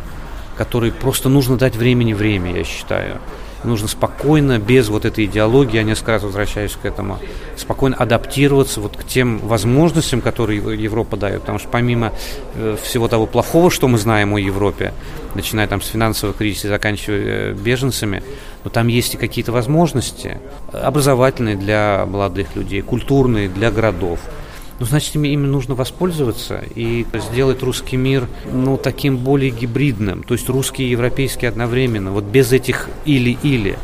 которые 0.56 0.92
просто 0.92 1.28
нужно 1.28 1.56
дать 1.56 1.76
времени 1.76 2.14
время, 2.14 2.56
я 2.56 2.64
считаю 2.64 3.20
нужно 3.66 3.88
спокойно, 3.88 4.58
без 4.58 4.88
вот 4.88 5.04
этой 5.04 5.26
идеологии, 5.26 5.76
я 5.76 5.82
несколько 5.82 6.12
раз 6.12 6.22
возвращаюсь 6.22 6.72
к 6.80 6.84
этому, 6.84 7.18
спокойно 7.56 7.96
адаптироваться 7.96 8.80
вот 8.80 8.96
к 8.96 9.04
тем 9.04 9.38
возможностям, 9.38 10.20
которые 10.20 10.58
Европа 10.58 11.16
дает. 11.16 11.40
Потому 11.42 11.58
что 11.58 11.68
помимо 11.68 12.12
э, 12.54 12.76
всего 12.82 13.08
того 13.08 13.26
плохого, 13.26 13.70
что 13.70 13.88
мы 13.88 13.98
знаем 13.98 14.34
о 14.34 14.40
Европе, 14.40 14.92
начиная 15.34 15.66
там 15.66 15.82
с 15.82 15.88
финансового 15.88 16.36
кризиса 16.36 16.68
и 16.68 16.70
заканчивая 16.70 17.20
э, 17.20 17.52
беженцами, 17.52 18.22
но 18.64 18.70
там 18.70 18.88
есть 18.88 19.14
и 19.14 19.16
какие-то 19.16 19.52
возможности 19.52 20.38
образовательные 20.72 21.56
для 21.56 22.06
молодых 22.06 22.56
людей, 22.56 22.82
культурные 22.82 23.48
для 23.48 23.70
городов. 23.70 24.20
Ну, 24.78 24.86
значит, 24.86 25.14
ими, 25.14 25.28
ими 25.28 25.46
нужно 25.46 25.74
воспользоваться 25.74 26.62
и 26.74 27.06
сделать 27.30 27.62
русский 27.62 27.96
мир, 27.96 28.28
ну, 28.52 28.76
таким 28.76 29.18
более 29.18 29.50
гибридным, 29.50 30.22
то 30.22 30.34
есть 30.34 30.48
русский 30.48 30.84
и 30.84 30.90
европейский 30.90 31.46
одновременно, 31.46 32.10
вот 32.12 32.24
без 32.24 32.52
этих 32.52 32.88
или-или. 33.04 33.78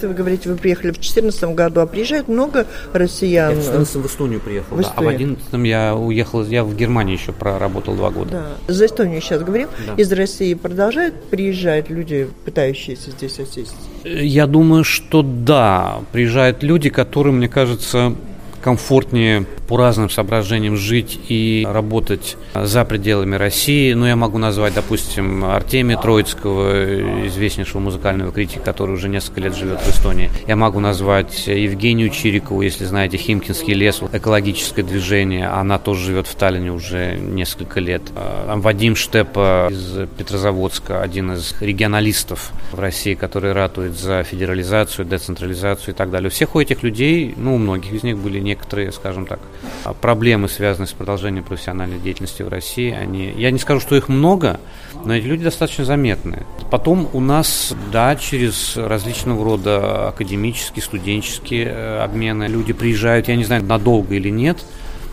Вы 0.00 0.14
говорите, 0.14 0.48
вы 0.48 0.54
приехали 0.54 0.90
в 0.90 0.94
2014 0.94 1.42
году, 1.56 1.80
а 1.80 1.86
приезжает 1.86 2.28
много 2.28 2.68
россиян? 2.92 3.50
Я 3.50 3.54
в 3.54 3.64
2014 3.64 3.94
в 3.96 4.06
Эстонию 4.06 4.40
приехал, 4.40 4.76
в 4.76 4.80
да, 4.80 4.92
а 4.94 5.00
в 5.00 5.04
2011 5.04 5.66
я 5.66 5.96
уехал, 5.96 6.44
я 6.44 6.62
в 6.62 6.76
Германии 6.76 7.14
еще 7.14 7.32
проработал 7.32 7.96
два 7.96 8.10
года. 8.10 8.30
Да. 8.30 8.72
За 8.72 8.86
Эстонию 8.86 9.20
сейчас 9.20 9.42
говорим. 9.42 9.68
Да. 9.88 9.94
Из 10.00 10.12
России 10.12 10.54
продолжают 10.54 11.24
приезжать 11.24 11.90
люди, 11.90 12.28
пытающиеся 12.44 13.10
здесь 13.10 13.40
осесть? 13.40 13.74
Я 14.04 14.46
думаю, 14.46 14.84
что 14.84 15.22
да, 15.22 15.98
приезжают 16.12 16.62
люди, 16.62 16.90
которые, 16.90 17.32
мне 17.32 17.48
кажется, 17.48 18.14
комфортнее 18.62 19.46
по 19.68 19.76
разным 19.76 20.08
соображениям 20.08 20.76
жить 20.76 21.20
и 21.28 21.66
работать 21.68 22.36
за 22.54 22.84
пределами 22.84 23.36
России. 23.36 23.92
Ну, 23.92 24.06
я 24.06 24.16
могу 24.16 24.38
назвать, 24.38 24.74
допустим, 24.74 25.44
Артемия 25.44 25.98
Троицкого, 25.98 27.26
известнейшего 27.26 27.80
музыкального 27.80 28.32
критика, 28.32 28.60
который 28.60 28.92
уже 28.94 29.08
несколько 29.08 29.42
лет 29.42 29.54
живет 29.54 29.80
в 29.80 29.88
Эстонии. 29.90 30.30
Я 30.46 30.56
могу 30.56 30.80
назвать 30.80 31.46
Евгению 31.46 32.08
Чирикову, 32.10 32.62
если 32.62 32.84
знаете, 32.84 33.18
Химкинский 33.18 33.74
лес, 33.74 34.00
экологическое 34.12 34.84
движение. 34.84 35.48
Она 35.48 35.78
тоже 35.78 36.06
живет 36.06 36.26
в 36.26 36.34
Таллине 36.34 36.72
уже 36.72 37.16
несколько 37.16 37.80
лет. 37.80 38.02
А, 38.16 38.56
Вадим 38.56 38.96
Штепа 38.96 39.68
из 39.70 40.08
Петрозаводска, 40.16 41.02
один 41.02 41.32
из 41.32 41.54
регионалистов 41.60 42.52
в 42.72 42.80
России, 42.80 43.14
который 43.14 43.52
ратует 43.52 43.98
за 43.98 44.22
федерализацию, 44.22 45.04
децентрализацию 45.04 45.94
и 45.94 45.96
так 45.96 46.10
далее. 46.10 46.28
У 46.28 46.30
всех 46.30 46.54
у 46.54 46.60
этих 46.60 46.82
людей, 46.82 47.34
ну, 47.36 47.54
у 47.54 47.58
многих 47.58 47.92
из 47.92 48.02
них 48.02 48.16
были 48.18 48.40
некоторые, 48.48 48.92
скажем 48.92 49.26
так, 49.26 49.40
а 49.84 49.92
проблемы, 49.92 50.48
связанные 50.48 50.88
с 50.88 50.92
продолжением 50.92 51.44
профессиональной 51.44 51.98
деятельности 51.98 52.42
в 52.42 52.48
России, 52.48 52.90
они, 52.90 53.32
я 53.36 53.50
не 53.50 53.58
скажу, 53.58 53.80
что 53.80 53.94
их 53.94 54.08
много, 54.08 54.58
но 55.04 55.14
эти 55.14 55.26
люди 55.26 55.44
достаточно 55.44 55.84
заметны. 55.84 56.44
Потом 56.70 57.08
у 57.12 57.20
нас, 57.20 57.74
да, 57.92 58.16
через 58.16 58.76
различного 58.76 59.44
рода 59.44 60.08
академические, 60.08 60.82
студенческие 60.82 61.66
э, 61.66 61.98
обмены 62.02 62.44
люди 62.44 62.72
приезжают, 62.72 63.28
я 63.28 63.36
не 63.36 63.44
знаю, 63.44 63.64
надолго 63.64 64.14
или 64.14 64.30
нет, 64.30 64.58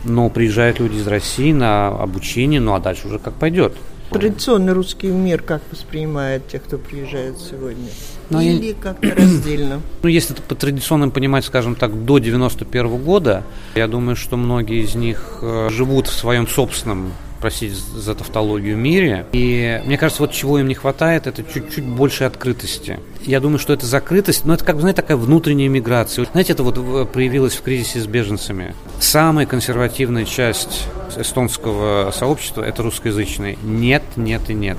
но 0.04 0.30
приезжают 0.30 0.80
люди 0.80 0.98
из 0.98 1.08
России 1.08 1.52
на 1.52 1.90
обучение, 1.90 2.60
ну 2.60 2.74
а 2.74 2.80
дальше 2.80 3.08
уже 3.08 3.20
как 3.20 3.34
пойдет. 3.34 3.74
Традиционный 4.12 4.74
русский 4.74 5.08
мир 5.08 5.42
как 5.42 5.62
воспринимает 5.72 6.48
тех, 6.48 6.64
кто 6.64 6.78
приезжает 6.78 7.38
сегодня? 7.40 7.90
Но 8.30 8.42
Или 8.42 8.68
я... 8.68 8.74
как-то 8.74 9.14
раздельно? 9.16 9.82
Ну, 10.04 10.10
если 10.10 10.34
это 10.36 10.42
по 10.44 10.54
традиционным 10.54 11.10
понимать, 11.12 11.46
скажем 11.46 11.76
так, 11.76 12.06
до 12.06 12.20
91 12.20 12.86
-го 12.86 12.98
года, 13.04 13.44
я 13.76 13.88
думаю, 13.88 14.16
что 14.16 14.38
многие 14.38 14.84
из 14.84 14.94
них 14.94 15.40
э, 15.42 15.70
живут 15.72 16.08
в 16.08 16.14
своем 16.14 16.48
собственном 16.48 17.12
простите 17.46 17.76
за 17.76 18.16
тавтологию, 18.16 18.76
мире. 18.76 19.28
И 19.32 19.80
мне 19.86 20.00
кажется, 20.00 20.24
вот 20.24 20.32
чего 20.32 20.58
им 20.58 20.68
не 20.68 20.74
хватает, 20.74 21.28
это 21.28 21.44
чуть-чуть 21.44 21.84
больше 21.84 22.24
открытости. 22.24 23.00
Я 23.22 23.40
думаю, 23.40 23.60
что 23.60 23.72
это 23.72 23.86
закрытость, 23.86 24.46
но 24.46 24.56
это 24.56 24.66
как 24.66 24.76
бы, 24.76 24.82
знаете, 24.82 25.02
такая 25.02 25.16
внутренняя 25.18 25.70
миграция. 25.70 26.26
Знаете, 26.32 26.54
это 26.54 26.64
вот 26.64 26.78
э, 26.78 27.06
проявилось 27.06 27.54
в 27.54 27.62
кризисе 27.62 28.00
с 28.00 28.08
беженцами. 28.08 28.74
Самая 29.00 29.46
консервативная 29.46 30.26
часть 30.26 30.88
эстонского 31.16 32.12
сообщества– 32.16 32.64
это 32.64 32.82
русскоязычные. 32.82 33.60
Нет, 33.64 34.02
нет 34.16 34.50
и 34.50 34.54
нет 34.54 34.78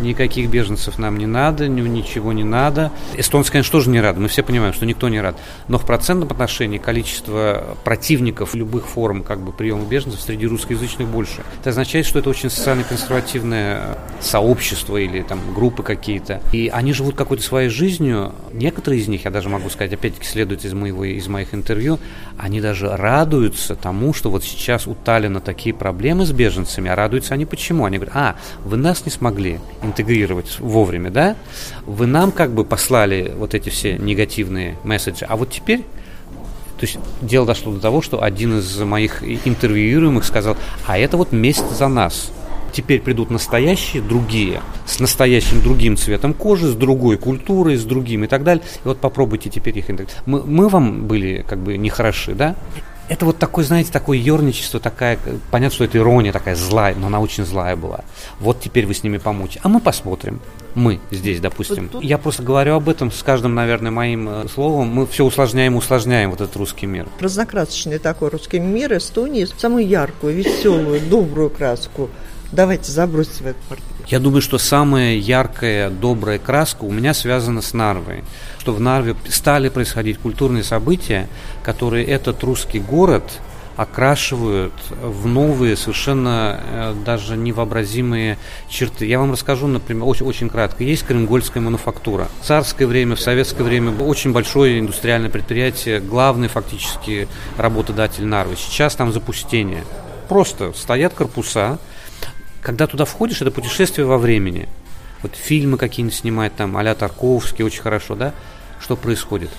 никаких 0.00 0.50
беженцев 0.50 0.98
нам 0.98 1.18
не 1.18 1.26
надо, 1.26 1.68
ничего 1.68 2.32
не 2.32 2.44
надо. 2.44 2.92
Эстонцы, 3.16 3.52
конечно, 3.52 3.72
тоже 3.72 3.90
не 3.90 4.00
рады, 4.00 4.20
мы 4.20 4.28
все 4.28 4.42
понимаем, 4.42 4.72
что 4.72 4.86
никто 4.86 5.08
не 5.08 5.20
рад. 5.20 5.38
Но 5.68 5.78
в 5.78 5.86
процентном 5.86 6.30
отношении 6.30 6.78
количество 6.78 7.76
противников 7.84 8.54
любых 8.54 8.86
форм 8.88 9.22
как 9.22 9.40
бы, 9.40 9.52
приема 9.52 9.84
беженцев 9.84 10.20
среди 10.20 10.46
русскоязычных 10.46 11.08
больше. 11.08 11.42
Это 11.60 11.70
означает, 11.70 12.06
что 12.06 12.18
это 12.18 12.30
очень 12.30 12.50
социально 12.50 12.84
консервативное 12.84 13.98
сообщество 14.20 14.96
или 14.96 15.22
там 15.22 15.40
группы 15.54 15.82
какие-то. 15.82 16.40
И 16.52 16.68
они 16.72 16.92
живут 16.92 17.16
какой-то 17.16 17.42
своей 17.42 17.68
жизнью. 17.68 18.32
Некоторые 18.52 19.00
из 19.00 19.08
них, 19.08 19.24
я 19.24 19.30
даже 19.30 19.48
могу 19.48 19.70
сказать, 19.70 19.92
опять-таки 19.92 20.26
следует 20.26 20.64
из, 20.64 20.72
моего, 20.72 21.04
из 21.04 21.28
моих 21.28 21.54
интервью, 21.54 21.98
они 22.38 22.60
даже 22.60 22.88
радуются 22.96 23.74
тому, 23.74 24.14
что 24.14 24.30
вот 24.30 24.44
сейчас 24.44 24.86
у 24.86 24.94
Таллина 24.94 25.40
такие 25.40 25.74
проблемы 25.74 26.26
с 26.26 26.32
беженцами, 26.32 26.90
а 26.90 26.96
радуются 26.96 27.34
они 27.34 27.46
почему? 27.46 27.84
Они 27.84 27.98
говорят, 27.98 28.16
а, 28.16 28.36
вы 28.64 28.76
нас 28.76 29.04
не 29.04 29.10
смогли, 29.10 29.60
интегрировать 29.82 30.58
вовремя, 30.60 31.10
да, 31.10 31.36
вы 31.86 32.06
нам 32.06 32.32
как 32.32 32.52
бы 32.52 32.64
послали 32.64 33.32
вот 33.36 33.54
эти 33.54 33.68
все 33.68 33.98
негативные 33.98 34.76
месседжи, 34.84 35.24
а 35.28 35.36
вот 35.36 35.50
теперь 35.50 35.84
то 36.82 36.86
есть 36.86 36.98
дело 37.20 37.46
дошло 37.46 37.72
до 37.72 37.78
того, 37.78 38.02
что 38.02 38.24
один 38.24 38.58
из 38.58 38.76
моих 38.80 39.22
интервьюируемых 39.22 40.24
сказал, 40.24 40.56
а 40.84 40.98
это 40.98 41.16
вот 41.16 41.30
месть 41.30 41.70
за 41.76 41.86
нас. 41.86 42.32
Теперь 42.72 43.00
придут 43.00 43.30
настоящие 43.30 44.02
другие, 44.02 44.62
с 44.84 44.98
настоящим 44.98 45.62
другим 45.62 45.96
цветом 45.96 46.34
кожи, 46.34 46.66
с 46.66 46.74
другой 46.74 47.18
культурой, 47.18 47.76
с 47.76 47.84
другим 47.84 48.24
и 48.24 48.26
так 48.26 48.42
далее. 48.42 48.64
И 48.84 48.88
вот 48.88 48.98
попробуйте 48.98 49.48
теперь 49.48 49.78
их 49.78 49.90
интегрировать. 49.90 50.22
Мы, 50.26 50.42
мы 50.42 50.68
вам 50.68 51.06
были 51.06 51.44
как 51.46 51.60
бы 51.60 51.76
нехороши, 51.76 52.34
да? 52.34 52.56
Это 53.08 53.26
вот 53.26 53.38
такое, 53.38 53.64
знаете, 53.64 53.92
такое 53.92 54.18
ерничество, 54.18 54.80
такая, 54.80 55.18
понятно, 55.50 55.74
что 55.74 55.84
это 55.84 55.98
ирония 55.98 56.32
такая 56.32 56.54
злая, 56.54 56.94
но 56.94 57.08
она 57.08 57.20
очень 57.20 57.44
злая 57.44 57.76
была. 57.76 58.00
Вот 58.40 58.60
теперь 58.60 58.86
вы 58.86 58.94
с 58.94 59.02
ними 59.02 59.18
помочь. 59.18 59.58
А 59.62 59.68
мы 59.68 59.80
посмотрим. 59.80 60.40
Мы 60.74 61.00
здесь, 61.10 61.40
допустим. 61.40 61.84
Вот 61.84 61.92
тут... 61.92 62.04
Я 62.04 62.16
просто 62.18 62.42
говорю 62.42 62.74
об 62.74 62.88
этом 62.88 63.10
с 63.10 63.22
каждым, 63.22 63.54
наверное, 63.54 63.90
моим 63.90 64.28
э, 64.28 64.48
словом. 64.48 64.88
Мы 64.88 65.06
все 65.06 65.24
усложняем, 65.24 65.76
усложняем 65.76 66.30
вот 66.30 66.40
этот 66.40 66.56
русский 66.56 66.86
мир. 66.86 67.06
Разнокрасочный 67.20 67.98
такой 67.98 68.30
русский 68.30 68.58
мир 68.58 68.96
Эстонии, 68.96 69.46
самую 69.58 69.86
яркую, 69.86 70.34
веселую, 70.34 71.00
добрую 71.00 71.50
краску. 71.50 72.08
Давайте 72.52 72.90
забросим 72.90 73.44
в 73.44 73.46
этот. 73.46 73.91
Я 74.06 74.18
думаю, 74.18 74.42
что 74.42 74.58
самая 74.58 75.14
яркая, 75.14 75.90
добрая 75.90 76.38
краска 76.38 76.84
у 76.84 76.90
меня 76.92 77.14
связана 77.14 77.62
с 77.62 77.72
Нарвой. 77.72 78.24
Что 78.58 78.72
в 78.72 78.80
Нарве 78.80 79.16
стали 79.28 79.68
происходить 79.68 80.18
культурные 80.18 80.64
события, 80.64 81.28
которые 81.62 82.06
этот 82.06 82.42
русский 82.42 82.80
город 82.80 83.24
окрашивают 83.76 84.72
в 84.90 85.26
новые, 85.26 85.76
совершенно 85.76 86.60
э, 86.62 86.94
даже 87.06 87.36
невообразимые 87.36 88.38
черты. 88.68 89.06
Я 89.06 89.18
вам 89.18 89.32
расскажу, 89.32 89.66
например, 89.66 90.04
очень, 90.04 90.26
очень 90.26 90.48
кратко. 90.50 90.84
Есть 90.84 91.06
Кремгольская 91.06 91.62
мануфактура. 91.62 92.28
В 92.42 92.46
царское 92.46 92.86
время, 92.86 93.16
в 93.16 93.20
советское 93.20 93.62
время 93.62 93.92
очень 93.92 94.32
большое 94.32 94.78
индустриальное 94.78 95.30
предприятие, 95.30 96.00
главный 96.00 96.48
фактически 96.48 97.28
работодатель 97.56 98.26
Нарвы. 98.26 98.56
Сейчас 98.56 98.94
там 98.94 99.12
запустение. 99.12 99.84
Просто 100.28 100.72
стоят 100.74 101.14
корпуса, 101.14 101.78
когда 102.62 102.86
туда 102.86 103.04
входишь, 103.04 103.42
это 103.42 103.50
путешествие 103.50 104.06
во 104.06 104.18
времени. 104.18 104.68
Вот 105.22 105.34
фильмы 105.34 105.78
какие-нибудь 105.78 106.16
снимать 106.16 106.54
там, 106.54 106.76
а 106.76 106.94
Тарковский, 106.94 107.64
очень 107.64 107.82
хорошо, 107.82 108.14
да? 108.14 108.32
Что 108.80 108.96
происходит? 108.96 109.50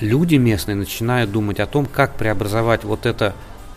Люди 0.00 0.36
местные 0.36 0.76
начинают 0.76 1.30
думать 1.30 1.60
о 1.60 1.66
том, 1.66 1.86
как 1.86 2.14
преобразовать 2.14 2.84
вот 2.84 3.06
это 3.06 3.34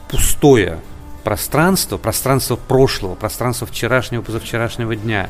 пустое 0.09 0.79
пространство, 1.23 1.97
пространство 1.97 2.55
прошлого, 2.55 3.15
пространство 3.15 3.67
вчерашнего, 3.67 4.21
позавчерашнего 4.21 4.95
дня 4.95 5.29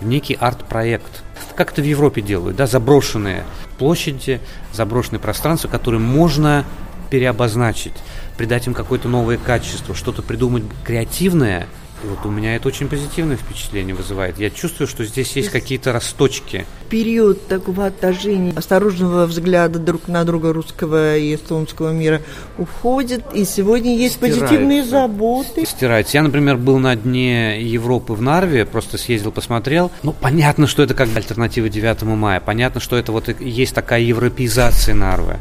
в 0.00 0.06
некий 0.06 0.34
арт-проект. 0.34 1.22
Как 1.56 1.72
это 1.72 1.82
в 1.82 1.84
Европе 1.84 2.20
делают, 2.20 2.56
да, 2.56 2.66
заброшенные 2.66 3.44
площади, 3.78 4.40
заброшенные 4.72 5.20
пространства, 5.20 5.68
которые 5.68 6.00
можно 6.00 6.64
переобозначить, 7.10 7.94
придать 8.36 8.66
им 8.66 8.74
какое-то 8.74 9.08
новое 9.08 9.36
качество, 9.36 9.94
что-то 9.94 10.22
придумать 10.22 10.64
креативное– 10.84 11.66
вот 12.04 12.24
у 12.24 12.30
меня 12.30 12.56
это 12.56 12.68
очень 12.68 12.88
позитивное 12.88 13.36
впечатление 13.36 13.94
вызывает. 13.94 14.38
Я 14.38 14.50
чувствую, 14.50 14.88
что 14.88 15.04
здесь 15.04 15.34
есть 15.36 15.50
какие-то 15.50 15.92
росточки. 15.92 16.66
Период 16.88 17.46
такого 17.46 17.86
отторжения, 17.86 18.52
осторожного 18.56 19.26
взгляда 19.26 19.78
друг 19.78 20.08
на 20.08 20.24
друга 20.24 20.52
русского 20.52 21.16
и 21.16 21.34
эстонского 21.34 21.92
мира 21.92 22.20
уходит, 22.58 23.24
и 23.34 23.44
сегодня 23.44 23.96
есть 23.96 24.16
Стирается. 24.16 24.40
позитивные 24.40 24.84
заботы. 24.84 25.66
Стирается. 25.66 26.16
Я, 26.16 26.22
например, 26.22 26.56
был 26.56 26.78
на 26.78 26.96
дне 26.96 27.62
Европы 27.62 28.14
в 28.14 28.22
Нарве, 28.22 28.64
просто 28.64 28.98
съездил, 28.98 29.32
посмотрел. 29.32 29.90
Ну, 30.02 30.12
понятно, 30.12 30.66
что 30.66 30.82
это 30.82 30.94
как 30.94 31.08
альтернатива 31.14 31.68
9 31.68 32.02
мая. 32.02 32.40
Понятно, 32.40 32.80
что 32.80 32.96
это 32.96 33.12
вот 33.12 33.28
есть 33.40 33.74
такая 33.74 34.00
европеизация 34.00 34.94
Нарвы. 34.94 35.36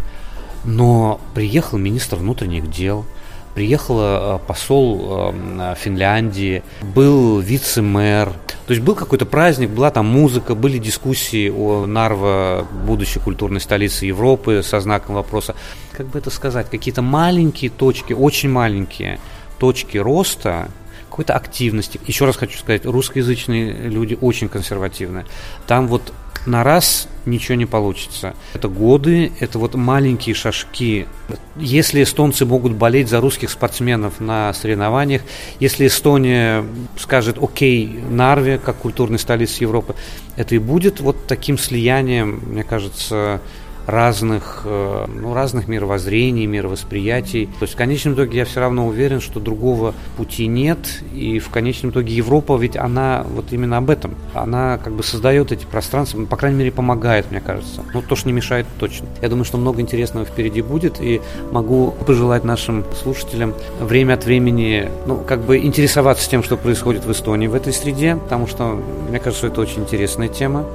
Но 0.66 1.22
приехал 1.34 1.78
министр 1.78 2.18
внутренних 2.18 2.70
дел– 2.70 3.06
приехала 3.54 4.40
э, 4.42 4.48
посол 4.48 5.34
э, 5.34 5.76
Финляндии, 5.78 6.64
был 6.82 7.40
вице-мэр. 7.40 8.30
То 8.68 8.74
есть 8.74 8.82
был 8.84 8.96
какой-то 8.96 9.26
праздник, 9.26 9.70
была 9.70 9.90
там 9.90 10.06
музыка, 10.06 10.54
были 10.54 10.78
дискуссии 10.78 11.50
о 11.50 11.86
Нарво, 11.86 12.68
будущей 12.86 13.20
культурной 13.20 13.60
столице 13.60 14.06
Европы 14.06 14.62
со 14.64 14.80
знаком 14.80 15.16
вопроса. 15.16 15.56
Как 15.92 16.08
бы 16.08 16.20
это 16.20 16.30
сказать, 16.30 16.70
какие-то 16.70 17.02
маленькие 17.02 17.72
точки, 17.72 18.14
очень 18.14 18.50
маленькие 18.50 19.20
точки 19.58 19.98
роста, 19.98 20.70
какой-то 21.10 21.36
активности. 21.36 22.00
Еще 22.06 22.26
раз 22.26 22.38
хочу 22.38 22.58
сказать, 22.60 22.86
русскоязычные 22.86 23.74
люди 23.90 24.18
очень 24.22 24.48
консервативны. 24.48 25.26
Там 25.68 25.88
вот 25.88 26.14
на 26.46 26.64
раз 26.64 27.08
ничего 27.26 27.56
не 27.56 27.66
получится. 27.66 28.34
Это 28.54 28.68
годы, 28.68 29.32
это 29.40 29.60
вот 29.60 29.76
маленькие 29.76 30.36
шажки. 30.36 31.08
Если 31.56 32.04
эстонцы 32.04 32.46
могут 32.46 32.74
болеть 32.74 33.10
за 33.10 33.22
русских 33.22 33.50
спортсменов 33.50 34.20
на 34.20 34.54
соревнованиях, 34.54 35.22
если 35.60 35.88
Эстония 35.88 36.66
скажет 36.98 37.38
«Окей, 37.42 38.00
Нарве, 38.10 38.58
как 38.58 38.78
культурной 38.78 39.20
столице 39.20 39.64
Европы», 39.64 39.96
это 40.36 40.56
и 40.56 40.60
будет 40.60 41.00
вот 41.00 41.28
таким 41.28 41.58
слиянием, 41.58 42.42
мне 42.48 42.64
кажется, 42.64 43.42
разных, 43.90 44.62
э, 44.66 45.06
ну, 45.08 45.34
разных 45.34 45.68
мировоззрений, 45.68 46.46
мировосприятий. 46.46 47.48
То 47.48 47.64
есть 47.64 47.74
в 47.74 47.78
конечном 47.78 48.14
итоге 48.14 48.40
я 48.40 48.46
все 48.46 48.60
равно 48.60 48.88
уверен, 48.88 49.20
что 49.20 49.40
другого 49.40 49.94
пути 50.18 50.48
нет, 50.48 50.78
и 51.14 51.40
в 51.40 51.50
конечном 51.50 51.92
итоге 51.92 52.14
Европа 52.14 52.58
ведь 52.58 52.78
она 52.78 53.26
вот 53.34 53.52
именно 53.52 53.78
об 53.78 53.90
этом. 53.90 54.16
Она 54.34 54.78
как 54.78 54.94
бы 54.94 55.04
создает 55.04 55.52
эти 55.52 55.66
пространства, 55.66 56.24
по 56.26 56.38
крайней 56.38 56.60
мере 56.60 56.72
помогает, 56.72 57.32
мне 57.32 57.42
кажется. 57.42 57.84
Ну, 57.94 58.02
то, 58.02 58.16
что 58.16 58.28
не 58.28 58.34
мешает, 58.34 58.68
точно. 58.80 59.08
Я 59.22 59.30
думаю, 59.30 59.46
что 59.46 59.58
много 59.58 59.82
интересного 59.82 60.26
впереди 60.26 60.62
будет, 60.62 61.02
и 61.02 61.22
могу 61.52 61.92
пожелать 62.06 62.44
нашим 62.44 62.86
слушателям 63.02 63.54
время 63.80 64.14
от 64.14 64.26
времени, 64.26 64.90
ну, 65.08 65.18
как 65.18 65.42
бы 65.42 65.58
интересоваться 65.58 66.30
тем, 66.30 66.44
что 66.44 66.58
происходит 66.58 67.06
в 67.06 67.12
Эстонии 67.12 67.48
в 67.48 67.56
этой 67.56 67.74
среде, 67.74 68.16
потому 68.16 68.48
что, 68.48 68.80
мне 69.10 69.20
кажется, 69.20 69.48
это 69.48 69.62
очень 69.62 69.82
интересная 69.82 70.28
тема, 70.28 70.66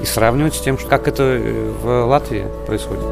и 0.00 0.04
сравнивать 0.04 0.54
с 0.54 0.60
тем, 0.60 0.76
как 0.76 1.08
это 1.08 1.22
э, 1.22 1.72
в 1.82 2.04
Латвии 2.06 2.46
происходит. 2.66 3.04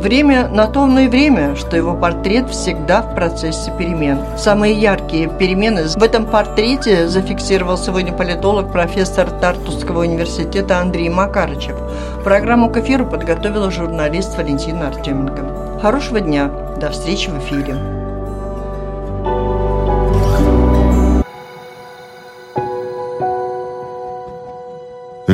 Время 0.00 0.48
на 0.48 0.66
то 0.66 0.88
и 0.98 1.06
время, 1.06 1.54
что 1.54 1.76
его 1.76 1.94
портрет 1.94 2.50
всегда 2.50 3.00
в 3.02 3.14
процессе 3.14 3.70
перемен. 3.78 4.18
Самые 4.36 4.74
яркие 4.74 5.28
перемены 5.28 5.84
в 5.84 6.02
этом 6.02 6.26
портрете 6.26 7.06
зафиксировал 7.06 7.78
сегодня 7.78 8.12
политолог, 8.12 8.72
профессор 8.72 9.30
Тартусского 9.30 10.00
университета 10.00 10.78
Андрей 10.78 11.10
Макарычев. 11.10 11.76
Программу 12.24 12.70
к 12.70 12.78
эфиру 12.78 13.06
подготовила 13.06 13.70
журналист 13.70 14.36
Валентина 14.36 14.88
Артеменко. 14.88 15.80
Хорошего 15.80 16.20
дня. 16.20 16.50
До 16.80 16.90
встречи 16.90 17.30
в 17.30 17.38
эфире. 17.38 17.99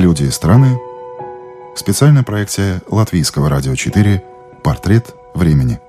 Люди 0.07 0.23
и 0.23 0.31
страны. 0.31 0.79
Специальная 1.75 2.23
проекция 2.23 2.81
Латвийского 2.89 3.49
радио 3.49 3.75
4 3.75 4.23
«Портрет 4.63 5.17
времени». 5.35 5.81